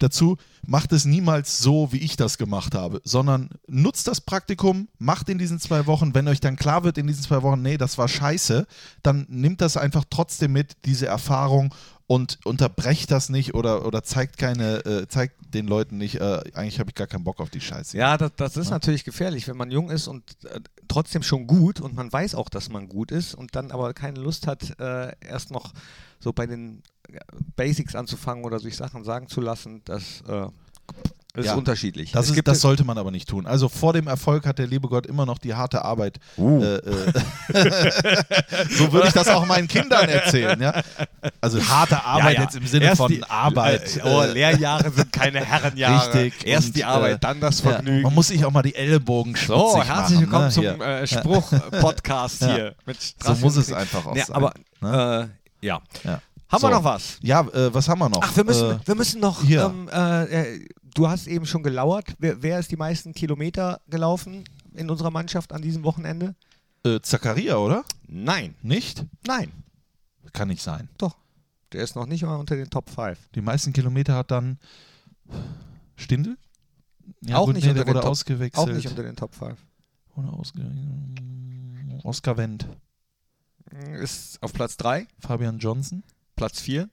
dazu. 0.00 0.36
Macht 0.66 0.92
es 0.92 1.04
niemals 1.04 1.58
so, 1.58 1.92
wie 1.92 1.98
ich 1.98 2.16
das 2.16 2.36
gemacht 2.36 2.74
habe, 2.74 3.00
sondern 3.04 3.50
nutzt 3.68 4.08
das 4.08 4.20
Praktikum, 4.20 4.88
macht 4.98 5.28
in 5.28 5.38
diesen 5.38 5.60
zwei 5.60 5.86
Wochen, 5.86 6.14
wenn 6.14 6.26
euch 6.26 6.40
dann 6.40 6.56
klar 6.56 6.82
wird 6.82 6.98
in 6.98 7.06
diesen 7.06 7.22
zwei 7.22 7.42
Wochen, 7.42 7.62
nee, 7.62 7.76
das 7.76 7.96
war 7.96 8.08
scheiße, 8.08 8.66
dann 9.02 9.26
nimmt 9.28 9.60
das 9.60 9.76
einfach 9.76 10.04
trotzdem 10.10 10.52
mit, 10.52 10.72
diese 10.84 11.06
Erfahrung 11.06 11.72
und 12.06 12.38
unterbrecht 12.44 13.10
das 13.10 13.28
nicht 13.28 13.54
oder, 13.54 13.86
oder 13.86 14.02
zeigt 14.02 14.36
keine, 14.36 14.84
äh, 14.84 15.08
zeigt 15.08 15.54
den 15.54 15.66
Leuten 15.66 15.96
nicht, 15.96 16.16
äh, 16.16 16.42
eigentlich 16.52 16.78
habe 16.78 16.90
ich 16.90 16.94
gar 16.94 17.06
keinen 17.06 17.24
Bock 17.24 17.40
auf 17.40 17.50
die 17.50 17.60
Scheiße. 17.60 17.96
Ja, 17.96 18.18
das, 18.18 18.32
das 18.36 18.56
ist 18.56 18.70
natürlich 18.70 19.04
gefährlich, 19.04 19.48
wenn 19.48 19.56
man 19.56 19.70
jung 19.70 19.90
ist 19.90 20.06
und 20.06 20.22
äh, 20.44 20.60
trotzdem 20.88 21.22
schon 21.22 21.46
gut 21.46 21.80
und 21.80 21.94
man 21.94 22.12
weiß 22.12 22.34
auch, 22.34 22.48
dass 22.48 22.68
man 22.68 22.88
gut 22.88 23.10
ist 23.10 23.34
und 23.34 23.56
dann 23.56 23.70
aber 23.70 23.94
keine 23.94 24.20
Lust 24.20 24.46
hat, 24.46 24.78
äh, 24.78 25.12
erst 25.20 25.50
noch 25.50 25.72
so 26.20 26.32
bei 26.32 26.46
den 26.46 26.82
äh, 27.08 27.20
Basics 27.56 27.94
anzufangen 27.94 28.44
oder 28.44 28.58
sich 28.58 28.76
Sachen 28.76 29.04
sagen 29.04 29.28
zu 29.28 29.40
lassen, 29.40 29.82
das 29.84 30.22
ist 31.36 31.46
Ja. 31.46 31.54
unterschiedlich. 31.56 32.12
Das, 32.12 32.30
ist, 32.30 32.40
das 32.46 32.60
sollte 32.60 32.84
man 32.84 32.96
aber 32.96 33.10
nicht 33.10 33.28
tun. 33.28 33.44
Also 33.46 33.68
vor 33.68 33.92
dem 33.92 34.06
Erfolg 34.06 34.46
hat 34.46 34.58
der 34.60 34.68
liebe 34.68 34.88
Gott 34.88 35.04
immer 35.04 35.26
noch 35.26 35.38
die 35.38 35.52
harte 35.54 35.84
Arbeit. 35.84 36.20
Uh. 36.38 36.62
Äh, 36.62 36.74
äh, 36.76 37.12
so 38.70 38.92
würde 38.92 39.08
ich 39.08 39.12
das 39.14 39.26
auch 39.28 39.44
meinen 39.44 39.66
Kindern 39.66 40.08
erzählen. 40.08 40.60
Ja? 40.60 40.80
Also 41.40 41.60
harte 41.66 42.04
Arbeit 42.04 42.36
Ja, 42.36 42.42
jetzt 42.42 42.54
im 42.54 42.66
Sinne 42.66 42.84
Erst 42.86 42.98
von 42.98 43.10
die- 43.10 43.24
Arbeit. 43.24 43.96
Äh, 43.96 44.00
oh, 44.04 44.20
äh, 44.22 44.32
Lehrjahre 44.32 44.90
sind 44.92 45.12
keine 45.12 45.44
Herrenjahre. 45.44 46.14
Richtig. 46.22 46.46
Erst 46.46 46.68
Und, 46.68 46.76
die 46.76 46.84
Arbeit, 46.84 47.14
äh, 47.16 47.18
dann 47.18 47.40
das 47.40 47.60
Vergnügen. 47.60 48.02
man 48.02 48.14
muss 48.14 48.28
sich 48.28 48.44
auch 48.44 48.52
mal 48.52 48.62
die 48.62 48.76
Ellbogen 48.76 49.34
so, 49.34 49.82
herzlich 49.82 50.20
machen, 50.20 50.20
willkommen 50.20 50.44
ne? 50.44 50.50
zum 50.52 50.64
äh, 50.82 51.06
Spruch-Podcast 51.06 52.44
hier. 52.44 52.76
Mit 52.86 52.96
So 53.20 53.34
muss 53.34 53.56
es 53.56 53.72
einfach 53.72 54.06
auch 54.06 54.16
sein. 54.16 54.36
Aber, 54.36 54.52
ne? 54.80 55.30
ja. 55.60 55.80
Haben 56.48 56.60
So. 56.60 56.68
wir 56.68 56.70
noch 56.76 56.84
was? 56.84 57.18
Ja, 57.22 57.44
was 57.74 57.88
haben 57.88 57.98
wir 57.98 58.08
noch? 58.08 58.20
Ach, 58.22 58.36
wir 58.36 58.44
müssen, 58.44 58.78
wir 58.84 58.94
müssen 58.94 59.20
noch. 59.20 59.42
hier. 59.42 59.64
Ähm, 59.64 59.88
äh, 59.92 60.24
äh, 60.54 60.68
du 60.94 61.08
hast 61.08 61.26
eben 61.26 61.46
schon 61.46 61.62
gelauert. 61.62 62.14
Wer, 62.18 62.42
wer 62.42 62.58
ist 62.58 62.70
die 62.70 62.76
meisten 62.76 63.12
Kilometer 63.14 63.80
gelaufen 63.88 64.44
in 64.74 64.90
unserer 64.90 65.10
Mannschaft 65.10 65.52
an 65.52 65.62
diesem 65.62 65.84
Wochenende? 65.84 66.34
äh, 66.84 67.00
Zakaria, 67.00 67.56
oder? 67.56 67.84
Nein, 68.06 68.54
Nicht? 68.62 69.04
nein, 69.26 69.50
Kann 70.32 70.48
nicht 70.48 70.62
sein. 70.62 70.88
doch. 70.98 71.16
Der 71.72 71.82
ist 71.82 71.96
noch 71.96 72.06
nicht 72.06 72.22
mal 72.22 72.36
unter 72.36 72.54
den 72.56 72.70
Top 72.70 72.88
5. 72.90 73.18
Die 73.34 73.40
meisten 73.40 73.72
Kilometer 73.72 74.14
hat 74.14 74.30
dann 74.30 74.58
Stindel? 75.96 76.36
Ja, 77.22 77.36
Auch 77.38 77.46
gut, 77.46 77.54
nicht 77.56 77.64
nee, 77.64 77.70
unter 77.70 77.82
wurde 77.86 77.94
den 77.94 78.02
Top- 78.02 78.10
ausgewechselt. 78.10 78.68
Auch 78.68 78.72
nicht 78.72 78.86
unter 78.86 79.02
den 79.02 79.16
Top 79.16 79.34
5. 79.34 79.58
Wurde 80.14 80.28
ausge 80.28 80.62
Oscar 82.04 82.36
Wendt. 82.36 82.66
Ist 84.00 84.40
auf 84.42 84.52
Platz 84.52 84.76
3, 84.76 85.06
Fabian 85.18 85.58
Johnson. 85.58 86.04
Platz 86.36 86.60
4, 86.60 86.88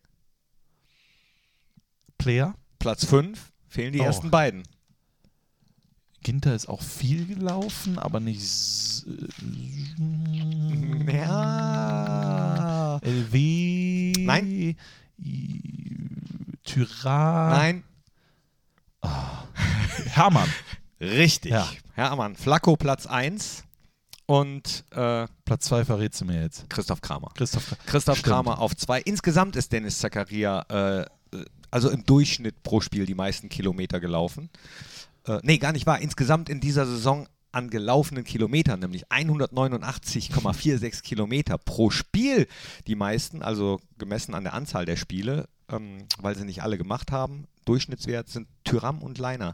Player. 2.18 2.56
Platz 2.80 3.06
5. 3.06 3.51
Fehlen 3.72 3.94
die 3.94 4.02
Oh. 4.02 4.04
ersten 4.04 4.30
beiden. 4.30 4.64
Ginter 6.24 6.54
ist 6.54 6.68
auch 6.68 6.82
viel 6.82 7.26
gelaufen, 7.26 7.98
aber 7.98 8.20
nicht. 8.20 8.44
Ja. 11.32 13.00
LW. 13.02 14.14
Nein. 14.20 14.76
Tyrann. 16.64 17.50
Nein, 17.50 17.84
Hermann. 20.10 20.50
richtig. 21.00 21.52
Ja. 21.54 21.68
Hermann, 21.94 22.36
Flacco 22.36 22.76
Platz 22.76 23.06
1 23.08 23.64
und 24.26 24.84
äh, 24.92 25.28
Platz 25.46 25.66
2 25.66 25.86
verrätst 25.86 26.20
du 26.22 26.26
mir 26.26 26.42
jetzt. 26.44 26.70
Christoph 26.70 27.00
Kramer. 27.02 27.30
Christoph. 27.36 27.76
Christoph. 27.86 28.22
Kramer 28.22 28.60
auf 28.60 28.76
2. 28.76 29.02
Insgesamt 29.02 29.56
ist 29.56 29.72
Dennis 29.72 29.98
Zakaria 30.00 30.62
äh, 30.70 31.06
also 31.72 31.90
im 31.90 32.06
Durchschnitt 32.06 32.62
pro 32.64 32.82
Spiel 32.82 33.06
die 33.06 33.16
meisten 33.16 33.50
Kilometer 33.50 34.00
gelaufen. 34.00 34.50
Äh, 35.26 35.40
nee, 35.44 35.58
gar 35.58 35.72
nicht 35.72 35.88
wahr. 35.88 36.00
Insgesamt 36.00 36.50
in 36.50 36.60
dieser 36.60 36.86
Saison 36.86 37.28
an 37.52 37.70
gelaufenen 37.70 38.24
Kilometern, 38.24 38.80
nämlich 38.80 39.08
189,46 39.08 41.02
Kilometer 41.02 41.58
pro 41.58 41.90
Spiel 41.90 42.48
die 42.88 42.96
meisten, 42.96 43.42
also 43.42 43.82
gemessen 43.98 44.36
an 44.36 44.44
der 44.44 44.54
Anzahl 44.54 44.86
der 44.86 44.96
Spiele, 44.96 45.50
ähm, 45.70 46.06
weil 46.20 46.38
sie 46.38 46.46
nicht 46.46 46.64
alle 46.64 46.78
gemacht 46.78 47.12
haben. 47.12 47.48
Durchschnittswert 47.66 48.30
sind 48.30 48.48
Tyram 48.64 49.00
und 49.02 49.18
Leiner. 49.18 49.54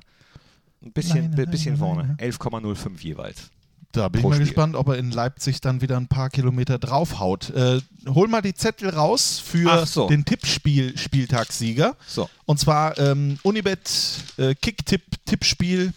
Ein 0.83 0.93
bisschen, 0.93 1.31
Leiner, 1.31 1.47
bisschen 1.47 1.79
Leiner, 1.79 1.95
vorne. 1.95 2.15
11,05 2.19 2.99
jeweils. 3.01 3.49
Da 3.93 4.09
bin 4.09 4.19
ich 4.21 4.27
mal 4.27 4.33
Spiel. 4.35 4.45
gespannt, 4.47 4.75
ob 4.75 4.89
er 4.89 4.97
in 4.97 5.11
Leipzig 5.11 5.61
dann 5.61 5.81
wieder 5.81 5.97
ein 5.97 6.07
paar 6.07 6.29
Kilometer 6.29 6.77
draufhaut. 6.77 7.49
Äh, 7.51 7.81
hol 8.07 8.27
mal 8.27 8.41
die 8.41 8.53
Zettel 8.53 8.89
raus 8.89 9.41
für 9.43 9.85
so. 9.85 10.07
den 10.07 10.23
Tippspiel-Spieltagssieger. 10.25 11.95
So. 12.05 12.29
Und 12.45 12.59
zwar 12.59 12.97
ähm, 12.99 13.39
Unibet 13.43 13.89
äh, 14.37 14.55
Kick-Tipp-Tippspiel. 14.55 15.93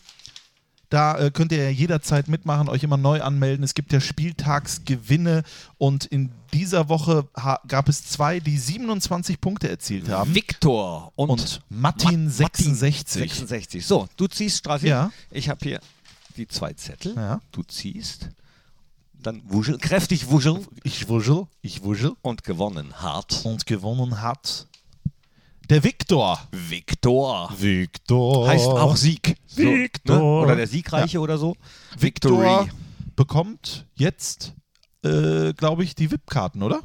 Da 0.89 1.19
äh, 1.19 1.31
könnt 1.31 1.53
ihr 1.53 1.63
ja 1.63 1.71
jederzeit 1.71 2.27
mitmachen, 2.27 2.69
euch 2.69 2.83
immer 2.83 2.97
neu 2.97 3.21
anmelden. 3.23 3.63
Es 3.65 3.75
gibt 3.75 3.93
ja 3.93 4.01
Spieltagsgewinne 4.01 5.45
und 5.79 6.05
in 6.07 6.31
dieser 6.53 6.89
Woche 6.89 7.29
gab 7.69 7.89
es 7.89 8.05
zwei, 8.07 8.41
die 8.41 8.59
27 8.59 9.41
Punkte 9.41 9.69
erzielt 9.71 10.09
haben. 10.09 10.35
Victor 10.35 11.13
und, 11.15 11.31
Und 11.31 11.61
Martin 11.69 12.25
Ma- 12.25 12.31
66. 12.31 13.21
66. 13.21 13.87
So, 13.87 14.09
du 14.17 14.27
ziehst 14.27 14.59
Straße. 14.59 14.89
Ja. 14.89 15.13
Ich 15.31 15.49
habe 15.49 15.61
hier 15.63 15.81
die 16.41 16.49
zwei 16.49 16.73
Zettel. 16.73 17.15
Ja. 17.15 17.41
Du 17.53 17.63
ziehst. 17.63 18.31
Dann 19.13 19.43
wuschel, 19.45 19.77
kräftig 19.77 20.31
wuscheln 20.31 20.67
Ich 20.83 21.09
wuschel, 21.09 21.47
ich 21.61 21.83
wuschel. 21.83 22.13
und 22.23 22.43
gewonnen. 22.43 22.95
Hart. 23.01 23.45
Und 23.45 23.67
gewonnen 23.67 24.23
hat 24.23 24.67
der 25.69 25.85
Viktor. 25.85 26.41
Victor. 26.51 27.53
Victor. 27.57 28.49
Heißt 28.49 28.67
auch 28.67 28.97
Sieg. 28.97 29.37
So, 29.47 29.63
Victor. 29.63 30.17
Ne? 30.17 30.23
Oder 30.23 30.57
der 30.57 30.67
Siegreiche 30.67 31.21
oder 31.21 31.39
so. 31.39 31.55
Victor 31.99 32.41
Victory. 32.41 32.71
bekommt 33.15 33.87
jetzt, 33.95 34.55
äh, 35.05 35.53
glaube 35.53 35.85
ich, 35.85 35.95
die 35.95 36.11
VIP-Karten, 36.11 36.63
oder? 36.63 36.81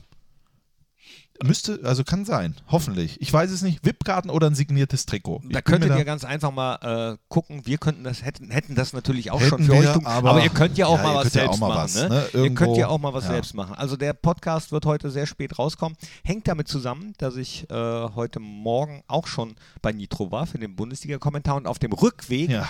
Müsste, 1.44 1.82
also 1.84 2.06
kann 2.06 2.24
sein, 2.24 2.56
hoffentlich. 2.70 3.20
Ich 3.22 3.32
weiß 3.32 3.52
es 3.52 3.62
nicht. 3.62 3.86
VIP-Karten 3.86 4.30
oder 4.30 4.48
ein 4.48 4.56
signiertes 4.56 5.06
Trikot. 5.06 5.42
Ich 5.44 5.50
Da 5.54 5.62
könntet 5.62 5.90
ihr 5.98 6.06
ganz 6.06 6.24
einfach 6.24 6.52
mal 6.52 7.16
äh, 7.16 7.18
gucken. 7.28 7.66
Wir 7.66 7.78
könnten 7.78 8.06
das, 8.06 8.24
hätten, 8.24 8.52
hätten 8.52 8.74
das 8.76 8.94
natürlich 8.94 9.32
auch 9.32 9.42
schon 9.42 9.62
für 9.64 9.74
wir, 9.74 9.80
euch 9.82 9.94
tun. 9.94 10.06
aber- 10.06 10.30
Aber, 10.32 10.44
ihr 10.44 10.50
könnt 10.50 10.78
ja 10.78 10.86
auch 10.88 10.98
Ja, 10.98 11.04
mal 11.04 11.16
was 11.26 11.34
selbst 11.34 11.60
mal 11.60 11.68
machen. 11.68 11.80
was, 11.84 11.96
ne? 11.96 12.08
ne? 12.10 12.16
Ihr 12.16 12.32
könnt 12.32 12.36
Irgendwo- 12.62 12.78
ja 12.80 12.88
auch 12.88 13.00
mal 13.00 13.14
was 13.14 13.26
ja. 13.26 13.32
selbst 13.32 13.54
machen. 13.54 13.76
Also 13.76 13.98
der 13.98 14.14
Podcast 14.14 14.72
wird 14.72 14.86
heute 14.86 15.12
sehr 15.12 15.26
spät 15.28 15.60
rauskommen. 15.60 15.98
Hängt 16.24 16.48
damit 16.48 16.70
zusammen, 16.70 17.14
dass 17.18 17.36
ich 17.36 17.70
äh, 17.70 17.74
heute 17.74 18.40
Morgen 18.40 19.04
auch 19.08 19.28
schon 19.28 19.56
bei 19.82 19.92
Nitro 19.92 20.32
war 20.32 20.48
für 20.48 20.58
den 20.58 20.76
Bundesliga-Kommentar 20.78 21.58
und 21.58 21.68
auf 21.68 21.80
dem 21.80 21.92
Rückweg 21.92 22.50
Ja. 22.50 22.66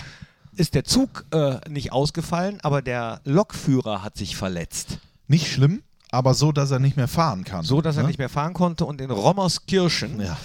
ist 0.56 0.74
der 0.74 0.82
Zug 0.82 1.24
äh, 1.30 1.58
nicht 1.70 1.92
ausgefallen, 1.92 2.58
aber 2.62 2.82
der 2.82 3.20
Lokführer 3.24 4.02
hat 4.02 4.16
sich 4.16 4.34
verletzt. 4.36 4.98
Nicht 5.28 5.50
schlimm, 5.52 5.82
aber 6.16 6.34
so, 6.34 6.50
dass 6.52 6.70
er 6.70 6.78
nicht 6.78 6.96
mehr 6.96 7.08
fahren 7.08 7.44
kann. 7.44 7.64
So, 7.64 7.80
dass 7.80 7.96
er 7.96 8.02
ne? 8.02 8.08
nicht 8.08 8.18
mehr 8.18 8.28
fahren 8.28 8.54
konnte 8.54 8.84
und 8.84 9.00
in 9.00 9.10
Rommerskirchen 9.10 10.20
Ja. 10.20 10.36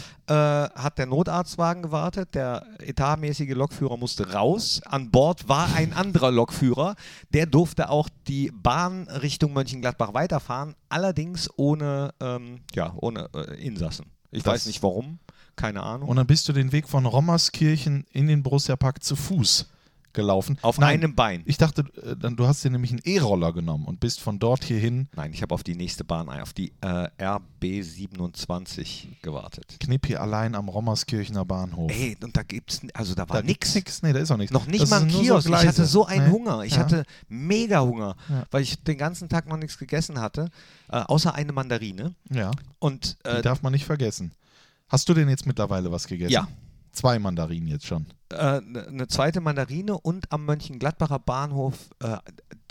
äh, 0.66 0.70
hat 0.76 0.98
der 0.98 1.06
Notarztwagen 1.08 1.82
gewartet. 1.84 2.36
Der 2.36 2.64
etatmäßige 2.80 3.50
Lokführer 3.56 3.98
musste 3.98 4.32
raus. 4.34 4.82
An 4.86 5.10
Bord 5.12 5.48
war 5.50 5.74
ein 5.76 5.94
anderer 5.94 6.32
Lokführer. 6.32 6.96
Der 7.34 7.46
durfte 7.46 7.90
auch 7.90 8.10
die 8.28 8.52
Bahn 8.52 9.08
Richtung 9.10 9.54
Mönchengladbach 9.54 10.14
weiterfahren, 10.14 10.76
allerdings 10.90 11.50
ohne, 11.58 12.14
ähm, 12.20 12.60
ja, 12.76 12.94
ohne 12.98 13.30
äh, 13.34 13.66
Insassen. 13.66 14.06
Ich 14.32 14.44
Das- 14.44 14.54
weiß 14.54 14.66
nicht 14.68 14.84
warum, 14.84 15.20
keine 15.56 15.84
Ahnung. 15.84 16.08
Und 16.10 16.16
dann 16.18 16.28
bist 16.28 16.48
du 16.48 16.54
den 16.54 16.72
Weg 16.72 16.88
von 16.88 17.06
Rommerskirchen 17.06 18.06
in 18.12 18.28
den 18.28 18.44
Borussia 18.44 18.76
Park 18.76 19.04
zu 19.04 19.16
Fuß 19.16 19.68
gelaufen. 20.14 20.58
Auf 20.62 20.78
Nein, 20.78 21.00
einem 21.00 21.16
Bein. 21.16 21.44
Ich 21.46 21.58
dachte, 21.58 21.86
äh, 22.04 22.16
du 22.16 22.48
hast 22.48 22.64
dir 22.64 22.70
nämlich 22.72 22.92
einen 22.92 23.02
E-Roller 23.04 23.54
genommen 23.54 23.86
und 23.86 24.00
bist 24.00 24.20
von 24.20 24.40
dort 24.40 24.64
hierhin 24.64 25.08
Nein, 25.16 25.34
ich 25.34 25.42
habe 25.42 25.54
auf 25.54 25.64
die 25.64 25.76
nächste 25.76 26.04
Bahn, 26.04 26.30
ein, 26.30 26.42
auf 26.42 26.54
die 26.54 26.74
äh, 26.82 27.08
RB27 27.20 29.22
gewartet. 29.22 29.78
knipp 29.80 30.08
hier 30.08 30.22
allein 30.22 30.56
am 30.56 30.70
Rommerskirchener 30.70 31.46
Bahnhof. 31.46 31.92
Ey, 31.92 32.18
und 32.24 32.36
da 32.36 32.44
gibt's, 32.44 32.82
also 32.94 33.14
da 33.16 33.28
war 33.30 33.38
da 33.38 33.44
nix. 33.44 33.74
nix. 33.76 34.02
Nee, 34.04 34.14
da 34.14 34.20
ist 34.20 34.32
auch 34.32 34.38
nichts. 34.38 34.54
Noch 34.54 34.68
nicht 34.68 34.82
Das 34.82 34.90
mal 34.90 35.02
ein 35.02 35.08
Kiosk. 35.08 35.46
ich 35.46 35.52
Gleise. 35.52 35.68
hatte 35.68 35.86
so 35.86 36.06
einen 36.06 36.26
Nee. 36.26 36.32
Hunger. 36.32 36.64
Ich 36.64 36.74
Ja. 36.74 36.80
hatte 36.80 37.04
mega 37.30 37.82
Hunger, 37.82 38.16
Ja. 38.30 38.46
weil 38.52 38.64
ich 38.64 38.82
den 38.84 38.98
ganzen 38.98 39.30
Tag 39.30 39.48
noch 39.48 39.58
nichts 39.58 39.78
gegessen 39.78 40.20
hatte, 40.20 40.50
äh, 40.90 40.98
außer 40.98 41.34
eine 41.36 41.52
Mandarine. 41.52 42.14
Ja, 42.30 42.52
Und 42.80 43.18
die 43.26 43.30
äh, 43.30 43.42
darf 43.42 43.62
man 43.62 43.74
nicht 43.74 43.86
vergessen. 43.86 44.32
Hast 44.88 45.08
du 45.08 45.14
denn 45.14 45.30
jetzt 45.30 45.46
mittlerweile 45.46 45.92
was 45.92 46.08
gegessen? 46.08 46.32
Ja. 46.34 46.48
Zwei 46.92 47.20
Mandarinen 47.20 47.68
jetzt 47.68 47.86
schon. 47.86 48.06
eine 48.30 48.88
ne 48.92 49.08
zweite 49.08 49.42
Mandarine 49.42 49.98
und 49.98 50.32
am 50.32 50.46
Mönchengladbacher 50.46 51.20
Bahnhof 51.20 51.90
äh, 52.00 52.18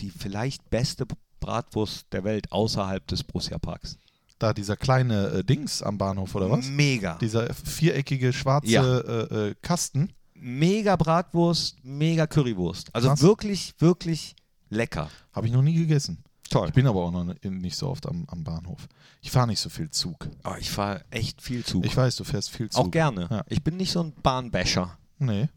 die 0.01 0.11
vielleicht 0.11 0.69
beste 0.71 1.07
Bratwurst 1.41 2.07
der 2.13 2.25
Welt 2.25 2.53
außerhalb 2.53 3.07
des 3.07 3.25
Borussia 3.25 3.59
Parks. 3.59 3.99
Da 4.39 4.53
dieser 4.55 4.77
kleine 4.77 5.29
äh, 5.29 5.45
Dings 5.45 5.83
am 5.83 5.99
Bahnhof, 5.99 6.35
oder 6.35 6.51
was? 6.51 6.67
Mega. 6.67 7.17
Dieser 7.17 7.53
viereckige 7.53 8.33
schwarze 8.33 8.71
Ja. 8.71 8.99
äh, 9.01 9.49
äh, 9.51 9.55
Kasten. 9.61 10.13
mega 10.35 10.97
Bratwurst, 10.97 11.77
mega 11.85 12.27
Currywurst. 12.27 12.95
Also 12.95 13.09
Krass. 13.09 13.21
wirklich, 13.23 13.75
wirklich 13.79 14.35
lecker. 14.71 15.11
Habe 15.33 15.47
ich 15.47 15.53
noch 15.53 15.63
nie 15.63 15.75
gegessen. 15.75 16.25
Toll. 16.51 16.67
Ich 16.69 16.75
bin 16.75 16.87
aber 16.89 17.01
auch 17.05 17.13
noch 17.13 17.25
nicht 17.45 17.77
so 17.77 17.89
oft 17.89 18.07
am, 18.07 18.25
am 18.29 18.43
Bahnhof. 18.43 18.89
Ich 19.23 19.31
fahre 19.31 19.47
nicht 19.47 19.61
so 19.61 19.71
viel 19.71 19.89
Zug. 19.91 20.29
Oh, 20.45 20.55
ich 20.59 20.69
fahre 20.69 21.05
echt 21.11 21.41
viel 21.41 21.65
Zug. 21.65 21.87
Ich 21.87 21.97
weiß, 21.97 22.17
du 22.17 22.25
fährst 22.25 22.51
viel 22.51 22.69
Zug. 22.69 22.87
Auch 22.87 22.91
gerne. 22.91 23.29
Ja. 23.31 23.45
Ich 23.49 23.63
bin 23.63 23.77
nicht 23.77 23.93
so 23.93 24.03
ein 24.03 24.13
Bahnbäscher. 24.21 24.99
Nee. 25.19 25.49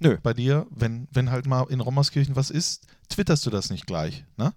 Nö. 0.00 0.18
Bei 0.22 0.34
dir, 0.34 0.66
wenn, 0.70 1.06
wenn 1.12 1.30
halt 1.30 1.46
mal 1.46 1.66
in 1.70 1.80
Rommerskirchen 1.80 2.34
was 2.34 2.50
ist, 2.50 2.86
twitterst 3.08 3.46
du 3.46 3.50
das 3.50 3.70
nicht 3.70 3.86
gleich, 3.86 4.24
ne? 4.36 4.52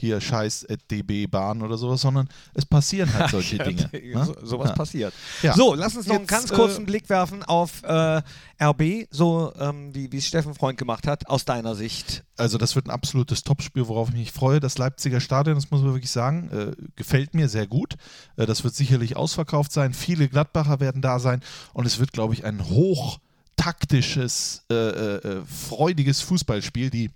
Hier 0.00 0.18
scheiß 0.20 0.66
at 0.70 0.80
DB 0.90 1.26
Bahn 1.26 1.60
oder 1.60 1.76
sowas, 1.76 2.00
sondern 2.00 2.28
es 2.54 2.64
passieren 2.64 3.12
halt 3.12 3.30
solche 3.32 3.58
Dinge. 3.58 3.90
Ne? 4.10 4.24
So, 4.24 4.34
sowas 4.42 4.70
Ja. 4.70 4.74
passiert. 4.74 5.12
Ja. 5.42 5.54
So, 5.54 5.74
lass 5.74 5.94
uns 5.96 6.06
noch 6.06 6.14
einen 6.16 6.22
Jetzt, 6.24 6.30
ganz 6.30 6.50
kurzen 6.52 6.82
äh, 6.82 6.86
Blick 6.86 7.08
werfen 7.10 7.42
auf 7.42 7.82
äh, 7.82 8.22
RB, 8.60 9.06
so 9.10 9.52
ähm, 9.58 9.94
wie 9.94 10.08
es 10.16 10.26
Steffen 10.26 10.54
Freund 10.54 10.78
gemacht 10.78 11.06
hat, 11.06 11.28
aus 11.28 11.44
deiner 11.44 11.74
Sicht. 11.74 12.24
Also 12.36 12.56
das 12.56 12.74
wird 12.76 12.86
ein 12.86 12.90
absolutes 12.90 13.44
Topspiel, 13.44 13.86
worauf 13.88 14.08
ich 14.08 14.14
mich 14.14 14.32
freue. 14.32 14.58
Das 14.58 14.78
Leipziger 14.78 15.20
Stadion, 15.20 15.54
das 15.56 15.70
muss 15.70 15.82
man 15.82 15.92
wirklich 15.92 16.10
sagen, 16.10 16.48
äh, 16.50 16.72
gefällt 16.96 17.34
mir 17.34 17.48
sehr 17.50 17.66
gut. 17.66 17.94
Äh, 18.36 18.46
das 18.46 18.64
wird 18.64 18.74
sicherlich 18.74 19.16
ausverkauft 19.16 19.70
sein. 19.72 19.92
Viele 19.92 20.28
Gladbacher 20.28 20.80
werden 20.80 21.02
da 21.02 21.18
sein 21.18 21.40
und 21.74 21.86
es 21.86 21.98
wird, 21.98 22.12
glaube 22.12 22.32
ich, 22.34 22.44
ein 22.44 22.64
hochtaktisches, 22.68 24.64
äh, 24.70 24.74
äh, 24.74 25.16
äh, 25.16 25.42
freudiges 25.44 26.20
Fußballspiel. 26.22 26.90
Die 26.90 27.10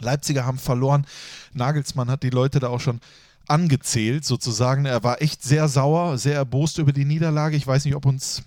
Leipziger 0.00 0.46
haben 0.46 0.58
verloren. 0.58 1.06
Nagelsmann 1.52 2.10
hat 2.10 2.22
die 2.22 2.30
Leute 2.30 2.60
da 2.60 2.68
auch 2.68 2.80
schon 2.80 3.00
angezählt, 3.46 4.24
sozusagen. 4.24 4.86
Er 4.86 5.02
war 5.02 5.20
echt 5.22 5.42
sehr 5.42 5.68
sauer, 5.68 6.18
sehr 6.18 6.34
erbost 6.34 6.78
über 6.78 6.92
die 6.92 7.04
Niederlage. 7.04 7.56
Ich 7.56 7.66
weiß 7.66 7.84
nicht, 7.84 7.96
ob 7.96 8.06
uns 8.06 8.42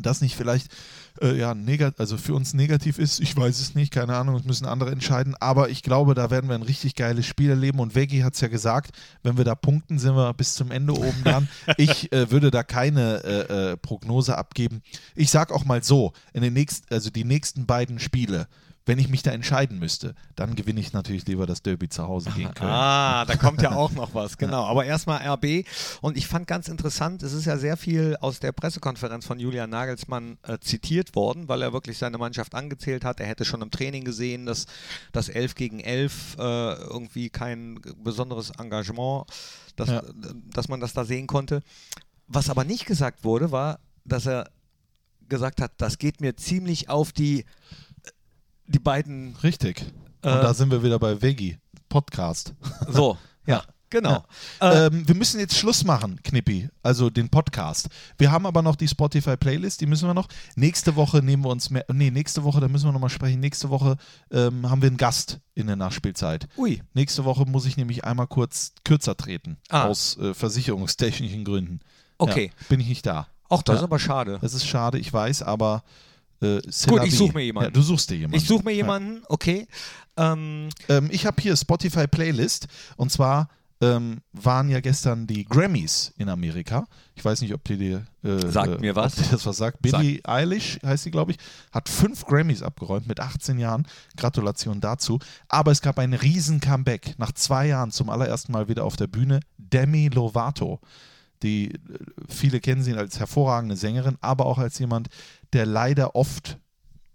das 0.00 0.20
nicht 0.20 0.36
vielleicht 0.36 0.70
äh, 1.20 1.36
ja, 1.36 1.54
negat 1.54 1.98
also 1.98 2.16
für 2.16 2.34
uns 2.34 2.54
negativ 2.54 2.98
ist. 2.98 3.20
Ich 3.20 3.36
weiß 3.36 3.60
es 3.60 3.74
nicht, 3.74 3.92
keine 3.92 4.16
Ahnung, 4.16 4.36
das 4.36 4.44
müssen 4.44 4.66
andere 4.66 4.90
entscheiden. 4.90 5.34
Aber 5.38 5.68
ich 5.70 5.82
glaube, 5.82 6.14
da 6.14 6.30
werden 6.30 6.48
wir 6.48 6.54
ein 6.54 6.62
richtig 6.62 6.94
geiles 6.94 7.26
Spiel 7.26 7.50
erleben. 7.50 7.80
Und 7.80 7.94
Veggie 7.94 8.24
hat 8.24 8.34
es 8.34 8.40
ja 8.40 8.48
gesagt, 8.48 8.92
wenn 9.22 9.36
wir 9.36 9.44
da 9.44 9.54
punkten, 9.54 9.98
sind 9.98 10.14
wir 10.14 10.32
bis 10.34 10.54
zum 10.54 10.70
Ende 10.70 10.94
oben 10.94 11.24
dran. 11.24 11.48
ich 11.76 12.12
äh, 12.12 12.30
würde 12.30 12.50
da 12.50 12.62
keine 12.62 13.24
äh, 13.24 13.72
äh, 13.72 13.76
Prognose 13.76 14.36
abgeben. 14.36 14.82
Ich 15.14 15.30
sag 15.30 15.52
auch 15.52 15.64
mal 15.64 15.82
so, 15.82 16.12
in 16.32 16.42
den 16.42 16.54
nächsten, 16.54 16.92
also 16.92 17.10
die 17.10 17.24
nächsten 17.24 17.66
beiden 17.66 17.98
Spiele, 17.98 18.48
wenn 18.88 18.98
ich 18.98 19.08
mich 19.08 19.22
da 19.22 19.30
entscheiden 19.32 19.78
müsste, 19.78 20.14
dann 20.34 20.54
gewinne 20.54 20.80
ich 20.80 20.92
natürlich 20.92 21.26
lieber 21.26 21.46
das 21.46 21.62
Derby 21.62 21.88
zu 21.88 22.08
Hause 22.08 22.30
gegen 22.30 22.52
Köln. 22.54 22.70
Ah, 22.70 23.24
da 23.26 23.36
kommt 23.36 23.60
ja 23.62 23.72
auch 23.76 23.92
noch 23.92 24.14
was, 24.14 24.38
genau. 24.38 24.64
Aber 24.64 24.84
erstmal 24.86 25.20
RB. 25.28 25.66
Und 26.00 26.16
ich 26.16 26.26
fand 26.26 26.46
ganz 26.46 26.68
interessant, 26.68 27.22
es 27.22 27.32
ist 27.34 27.44
ja 27.44 27.58
sehr 27.58 27.76
viel 27.76 28.16
aus 28.20 28.40
der 28.40 28.52
Pressekonferenz 28.52 29.26
von 29.26 29.38
Julian 29.38 29.68
Nagelsmann 29.70 30.38
äh, 30.42 30.58
zitiert 30.58 31.14
worden, 31.14 31.48
weil 31.48 31.60
er 31.62 31.72
wirklich 31.74 31.98
seine 31.98 32.16
Mannschaft 32.18 32.54
angezählt 32.54 33.04
hat. 33.04 33.20
Er 33.20 33.26
hätte 33.26 33.44
schon 33.44 33.60
im 33.60 33.70
Training 33.70 34.04
gesehen, 34.04 34.46
dass 34.46 34.64
das 35.12 35.28
11 35.28 35.54
gegen 35.54 35.80
11 35.80 36.36
äh, 36.38 36.42
irgendwie 36.42 37.28
kein 37.28 37.80
besonderes 38.02 38.50
Engagement, 38.58 39.26
dass, 39.76 39.90
Ja. 39.90 40.02
dass 40.54 40.68
man 40.68 40.80
das 40.80 40.94
da 40.94 41.04
sehen 41.04 41.26
konnte. 41.26 41.60
Was 42.26 42.48
aber 42.50 42.64
nicht 42.64 42.86
gesagt 42.86 43.22
wurde, 43.22 43.52
war, 43.52 43.80
dass 44.04 44.26
er 44.26 44.48
gesagt 45.28 45.60
hat, 45.60 45.72
das 45.76 45.98
geht 45.98 46.20
mir 46.22 46.36
ziemlich 46.36 46.88
auf 46.88 47.12
die, 47.12 47.44
die 48.68 48.78
beiden 48.78 49.34
Richtig. 49.42 49.80
Und 50.22 50.30
Äh, 50.30 50.42
da 50.42 50.54
sind 50.54 50.70
wir 50.70 50.82
wieder 50.82 50.98
bei 50.98 51.20
Veggie, 51.20 51.58
Podcast. 51.88 52.54
So, 52.90 53.16
ja, 53.46 53.62
genau. 53.88 54.24
Ja. 54.60 54.72
Äh, 54.72 54.86
ähm, 54.86 55.06
wir 55.08 55.14
müssen 55.14 55.38
jetzt 55.40 55.56
Schluss 55.56 55.84
machen, 55.84 56.20
Knippi, 56.22 56.68
also 56.82 57.08
den 57.08 57.28
Podcast. 57.30 57.88
Wir 58.18 58.30
haben 58.30 58.44
aber 58.46 58.60
noch 58.62 58.76
die 58.76 58.88
Spotify-Playlist, 58.88 59.80
die 59.80 59.86
müssen 59.86 60.06
wir 60.08 60.14
noch. 60.14 60.28
Nächste 60.56 60.96
Woche 60.96 61.22
nehmen 61.22 61.44
wir 61.44 61.50
uns 61.50 61.70
mehr. 61.70 61.84
Nee, 61.92 62.10
nächste 62.10 62.44
Woche, 62.44 62.60
da 62.60 62.68
müssen 62.68 62.86
wir 62.86 62.92
nochmal 62.92 63.10
sprechen. 63.10 63.40
Nächste 63.40 63.70
Woche 63.70 63.96
ähm, 64.30 64.68
haben 64.68 64.82
wir 64.82 64.88
einen 64.88 64.96
Gast 64.98 65.38
in 65.54 65.66
der 65.68 65.76
Nachspielzeit. 65.76 66.48
Ui. 66.56 66.82
Nächste 66.94 67.24
Woche 67.24 67.44
muss 67.46 67.64
ich 67.64 67.76
nämlich 67.76 68.04
einmal 68.04 68.26
kurz 68.26 68.72
kürzer 68.84 69.16
treten. 69.16 69.56
Ah. 69.70 69.84
Aus 69.84 70.18
äh, 70.18 70.34
versicherungstechnischen 70.34 71.44
Gründen. 71.44 71.80
Okay. 72.18 72.50
Ja, 72.58 72.66
bin 72.68 72.80
ich 72.80 72.88
nicht 72.88 73.06
da. 73.06 73.28
Auch 73.48 73.62
das 73.62 73.74
Ja. 73.74 73.78
ist 73.80 73.84
aber 73.84 73.98
schade. 73.98 74.38
Das 74.42 74.52
ist 74.52 74.66
schade, 74.66 74.98
ich 74.98 75.12
weiß, 75.12 75.42
aber. 75.42 75.84
Äh, 76.40 76.60
Gut, 76.86 77.04
ich 77.04 77.16
suche 77.16 77.34
mir 77.34 77.44
jemanden. 77.44 77.66
Ja, 77.68 77.70
du 77.72 77.82
suchst 77.82 78.10
dir 78.10 78.16
jemanden. 78.16 78.36
Ich 78.36 78.46
suche 78.46 78.64
mir 78.64 78.72
jemanden, 78.74 79.22
okay. 79.28 79.66
Ähm, 80.16 80.68
Ähm, 80.88 81.08
ich 81.12 81.26
habe 81.26 81.40
hier 81.40 81.56
Spotify 81.56 82.06
Playlist 82.06 82.66
und 82.96 83.10
zwar 83.12 83.48
ähm, 83.80 84.18
waren 84.32 84.68
ja 84.68 84.80
gestern 84.80 85.28
die 85.28 85.44
Grammys 85.44 86.12
in 86.18 86.28
Amerika. 86.28 86.86
Ich 87.14 87.24
weiß 87.24 87.40
nicht, 87.42 87.54
ob 87.54 87.62
die 87.62 87.76
dir 87.76 88.06
äh, 88.24 88.50
Sagt 88.50 88.80
mir 88.80 88.96
was. 88.96 89.14
Das 89.30 89.46
was 89.46 89.56
sagt. 89.56 89.80
Billie 89.80 90.20
Eilish 90.24 90.78
heißt 90.84 91.04
sie, 91.04 91.12
glaube 91.12 91.30
ich, 91.32 91.38
hat 91.70 91.88
fünf 91.88 92.24
Grammys 92.24 92.62
abgeräumt 92.62 93.06
mit 93.06 93.20
18 93.20 93.58
Jahren. 93.58 93.86
Gratulation 94.16 94.80
dazu. 94.80 95.20
Aber 95.48 95.70
es 95.70 95.80
gab 95.80 95.98
ein 96.00 96.12
riesen 96.12 96.58
Comeback 96.60 97.14
nach 97.18 97.30
zwei 97.32 97.68
Jahren 97.68 97.92
zum 97.92 98.10
allerersten 98.10 98.50
Mal 98.50 98.66
wieder 98.68 98.84
auf 98.84 98.96
der 98.96 99.06
Bühne. 99.06 99.38
Demi 99.58 100.08
Lovato. 100.08 100.80
Die 101.42 101.72
äh, 101.72 101.78
viele 102.28 102.60
kennen 102.60 102.82
sie 102.82 102.94
als 102.94 103.18
hervorragende 103.18 103.76
Sängerin, 103.76 104.16
aber 104.20 104.46
auch 104.46 104.58
als 104.58 104.78
jemand, 104.78 105.08
der 105.52 105.66
leider 105.66 106.14
oft 106.14 106.58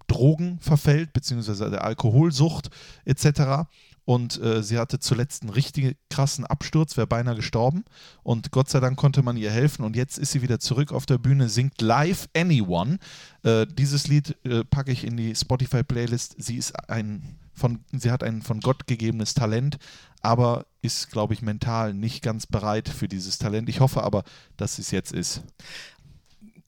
Drogen 0.08 0.60
verfällt, 0.60 1.14
beziehungsweise 1.14 1.70
der 1.70 1.84
Alkoholsucht 1.84 2.70
etc. 3.06 3.68
Und 4.06 4.42
äh, 4.42 4.62
sie 4.62 4.78
hatte 4.78 5.00
zuletzt 5.00 5.44
einen 5.44 5.52
richtig 5.52 5.98
krassen 6.10 6.46
Absturz, 6.46 6.98
wäre 6.98 7.08
beinahe 7.08 7.36
gestorben. 7.36 7.86
Und 8.22 8.52
Gott 8.52 8.70
sei 8.70 8.80
Dank 8.80 8.98
konnte 8.98 9.24
man 9.24 9.38
ihr 9.38 9.52
helfen. 9.52 9.86
Und 9.86 9.96
jetzt 9.96 10.18
ist 10.18 10.32
sie 10.32 10.42
wieder 10.42 10.60
zurück 10.60 10.92
auf 10.92 11.06
der 11.06 11.18
Bühne, 11.18 11.48
singt 11.48 11.82
live 11.82 12.28
Anyone. 12.36 12.98
Äh, 13.44 13.66
dieses 13.66 14.08
Lied 14.08 14.36
äh, 14.44 14.66
packe 14.66 14.92
ich 14.92 15.06
in 15.06 15.16
die 15.16 15.36
Spotify-Playlist. 15.36 16.36
Sie 16.38 16.58
ist 16.58 16.90
ein 16.90 17.40
von, 17.54 17.80
sie 17.92 18.12
hat 18.12 18.24
ein 18.24 18.42
von 18.42 18.60
Gott 18.60 18.88
gegebenes 18.88 19.36
Talent, 19.36 19.78
aber 20.24 20.66
ist, 20.82 21.12
glaube 21.12 21.34
ich, 21.34 21.42
mental 21.42 21.94
nicht 21.94 22.24
ganz 22.24 22.48
bereit 22.48 22.90
für 22.90 23.08
dieses 23.08 23.38
Talent. 23.38 23.70
Ich 23.70 23.80
hoffe 23.80 24.04
aber, 24.04 24.24
dass 24.58 24.80
es 24.80 24.90
jetzt 24.90 25.12
ist. 25.12 25.44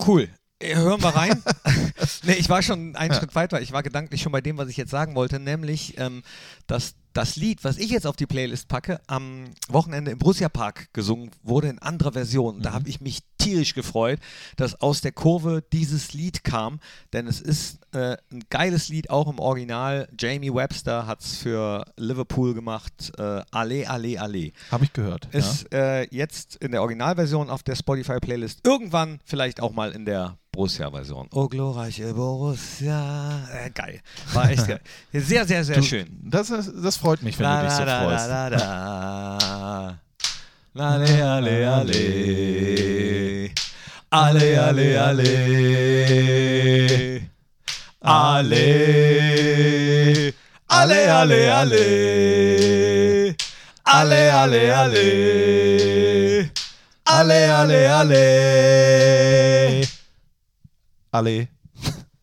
cool. 0.05 0.29
Äh, 0.59 0.75
Hören 0.75 1.01
wir 1.01 1.09
rein. 1.09 1.43
nee, 2.23 2.33
ich 2.33 2.49
war 2.49 2.61
schon 2.61 2.95
einen 2.95 3.13
Schritt 3.13 3.33
weiter. 3.33 3.61
Ich 3.61 3.71
war 3.71 3.83
gedanklich 3.83 4.21
schon 4.21 4.31
bei 4.31 4.41
dem, 4.41 4.57
was 4.57 4.69
ich 4.69 4.77
jetzt 4.77 4.91
sagen 4.91 5.15
wollte, 5.15 5.39
nämlich, 5.39 5.97
ähm, 5.97 6.21
dass 6.67 6.95
das 7.15 7.37
Lied, 7.37 7.63
was 7.63 7.77
ich 7.77 7.89
jetzt 7.89 8.05
auf 8.05 8.17
die 8.17 8.25
Playlist 8.27 8.67
packe, 8.67 8.99
am 9.07 9.45
Wochenende 9.69 10.11
im 10.11 10.17
Borussia 10.19 10.49
Park 10.49 10.89
gesungen 10.93 11.31
wurde 11.43 11.69
in 11.69 11.79
anderer 11.79 12.11
Version. 12.11 12.61
Da 12.61 12.73
habe 12.73 12.89
ich 12.89 12.99
mich 12.99 13.21
tierisch 13.37 13.73
gefreut, 13.73 14.19
dass 14.57 14.81
aus 14.81 14.99
der 15.01 15.13
Kurve 15.13 15.63
dieses 15.71 16.13
Lied 16.13 16.43
kam, 16.43 16.79
denn 17.13 17.25
es 17.27 17.39
ist 17.39 17.79
äh, 17.93 18.17
ein 18.31 18.43
geiles 18.49 18.89
Lied, 18.89 19.09
auch 19.09 19.27
im 19.29 19.39
Original. 19.39 20.09
Jamie 20.19 20.53
Webster 20.53 21.07
hat 21.07 21.21
es 21.21 21.37
für 21.37 21.85
Liverpool 21.95 22.53
gemacht. 22.53 23.13
Äh, 23.17 23.41
alle, 23.51 23.89
alle, 23.89 24.19
alle. 24.19 24.51
Habe 24.71 24.83
ich 24.83 24.91
gehört. 24.91 25.29
ja. 25.31 25.39
Ist 25.39 25.73
äh, 25.73 26.03
jetzt 26.13 26.57
in 26.57 26.71
der 26.71 26.81
Originalversion 26.81 27.49
auf 27.49 27.63
der 27.63 27.75
Spotify-Playlist. 27.75 28.59
Irgendwann 28.67 29.19
vielleicht 29.23 29.61
auch 29.61 29.71
mal 29.71 29.91
in 29.91 30.05
der 30.05 30.37
Borussia-Version. 30.51 31.27
Oh, 31.33 31.47
glorreiche 31.47 32.13
Borussia. 32.13 33.47
Äh, 33.49 33.69
geil. 33.71 34.01
War 34.33 34.49
echt 34.49 34.67
geil. 34.67 34.79
Sehr, 35.11 35.45
sehr, 35.45 35.63
sehr 35.63 35.75
Du, 35.75 35.83
schön. 35.83 36.07
Das, 36.23 36.47
das 36.47 36.97
freut 37.05 37.21
mich, 37.21 37.37
wenn 37.37 37.45
du 37.45 37.61
dich 37.65 37.71
so 37.71 37.83
freust. 37.83 38.29
Da, 38.29 38.49
da. 38.49 39.99
Ale, 40.77 41.23
ale, 41.23 41.55
ale. 41.69 43.51
Ale, 44.09 44.47
ale, 44.67 44.87
ale. 45.07 45.31
Ale. 48.01 48.65
Ale, 50.67 50.99
ale, 51.19 51.39
ale. 51.53 51.83
Ale, 53.83 54.33
ale, 54.33 54.61
ale. 54.75 55.05
Ale, 57.05 57.39
ale, 57.55 57.79
ale. 57.99 58.23
Alle. 61.11 61.47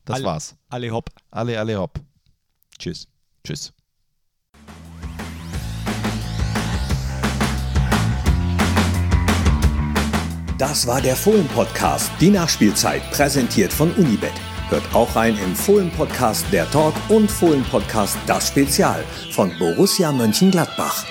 Das 0.04 0.16
Alle. 0.16 0.24
war's. 0.24 0.54
Ale, 0.70 0.90
hopp. 0.90 1.08
Alle, 1.30 1.58
alle, 1.58 1.76
hopp. 1.76 2.00
Tschüss. 2.78 3.06
Tschüss. 3.44 3.72
Das 10.62 10.86
war 10.86 11.00
der 11.00 11.16
Fohlen-Podcast, 11.16 12.08
die 12.20 12.30
Nachspielzeit, 12.30 13.02
präsentiert 13.10 13.72
von 13.72 13.90
Unibet. 13.94 14.30
Hört 14.68 14.84
auch 14.94 15.16
rein 15.16 15.36
im 15.44 15.56
Fohlen-Podcast 15.56 16.46
Der 16.52 16.70
Talk 16.70 16.94
und 17.08 17.28
Fohlen-Podcast 17.28 18.16
Das 18.28 18.46
Spezial 18.46 19.02
von 19.32 19.50
Borussia 19.58 20.12
Mönchengladbach. 20.12 21.04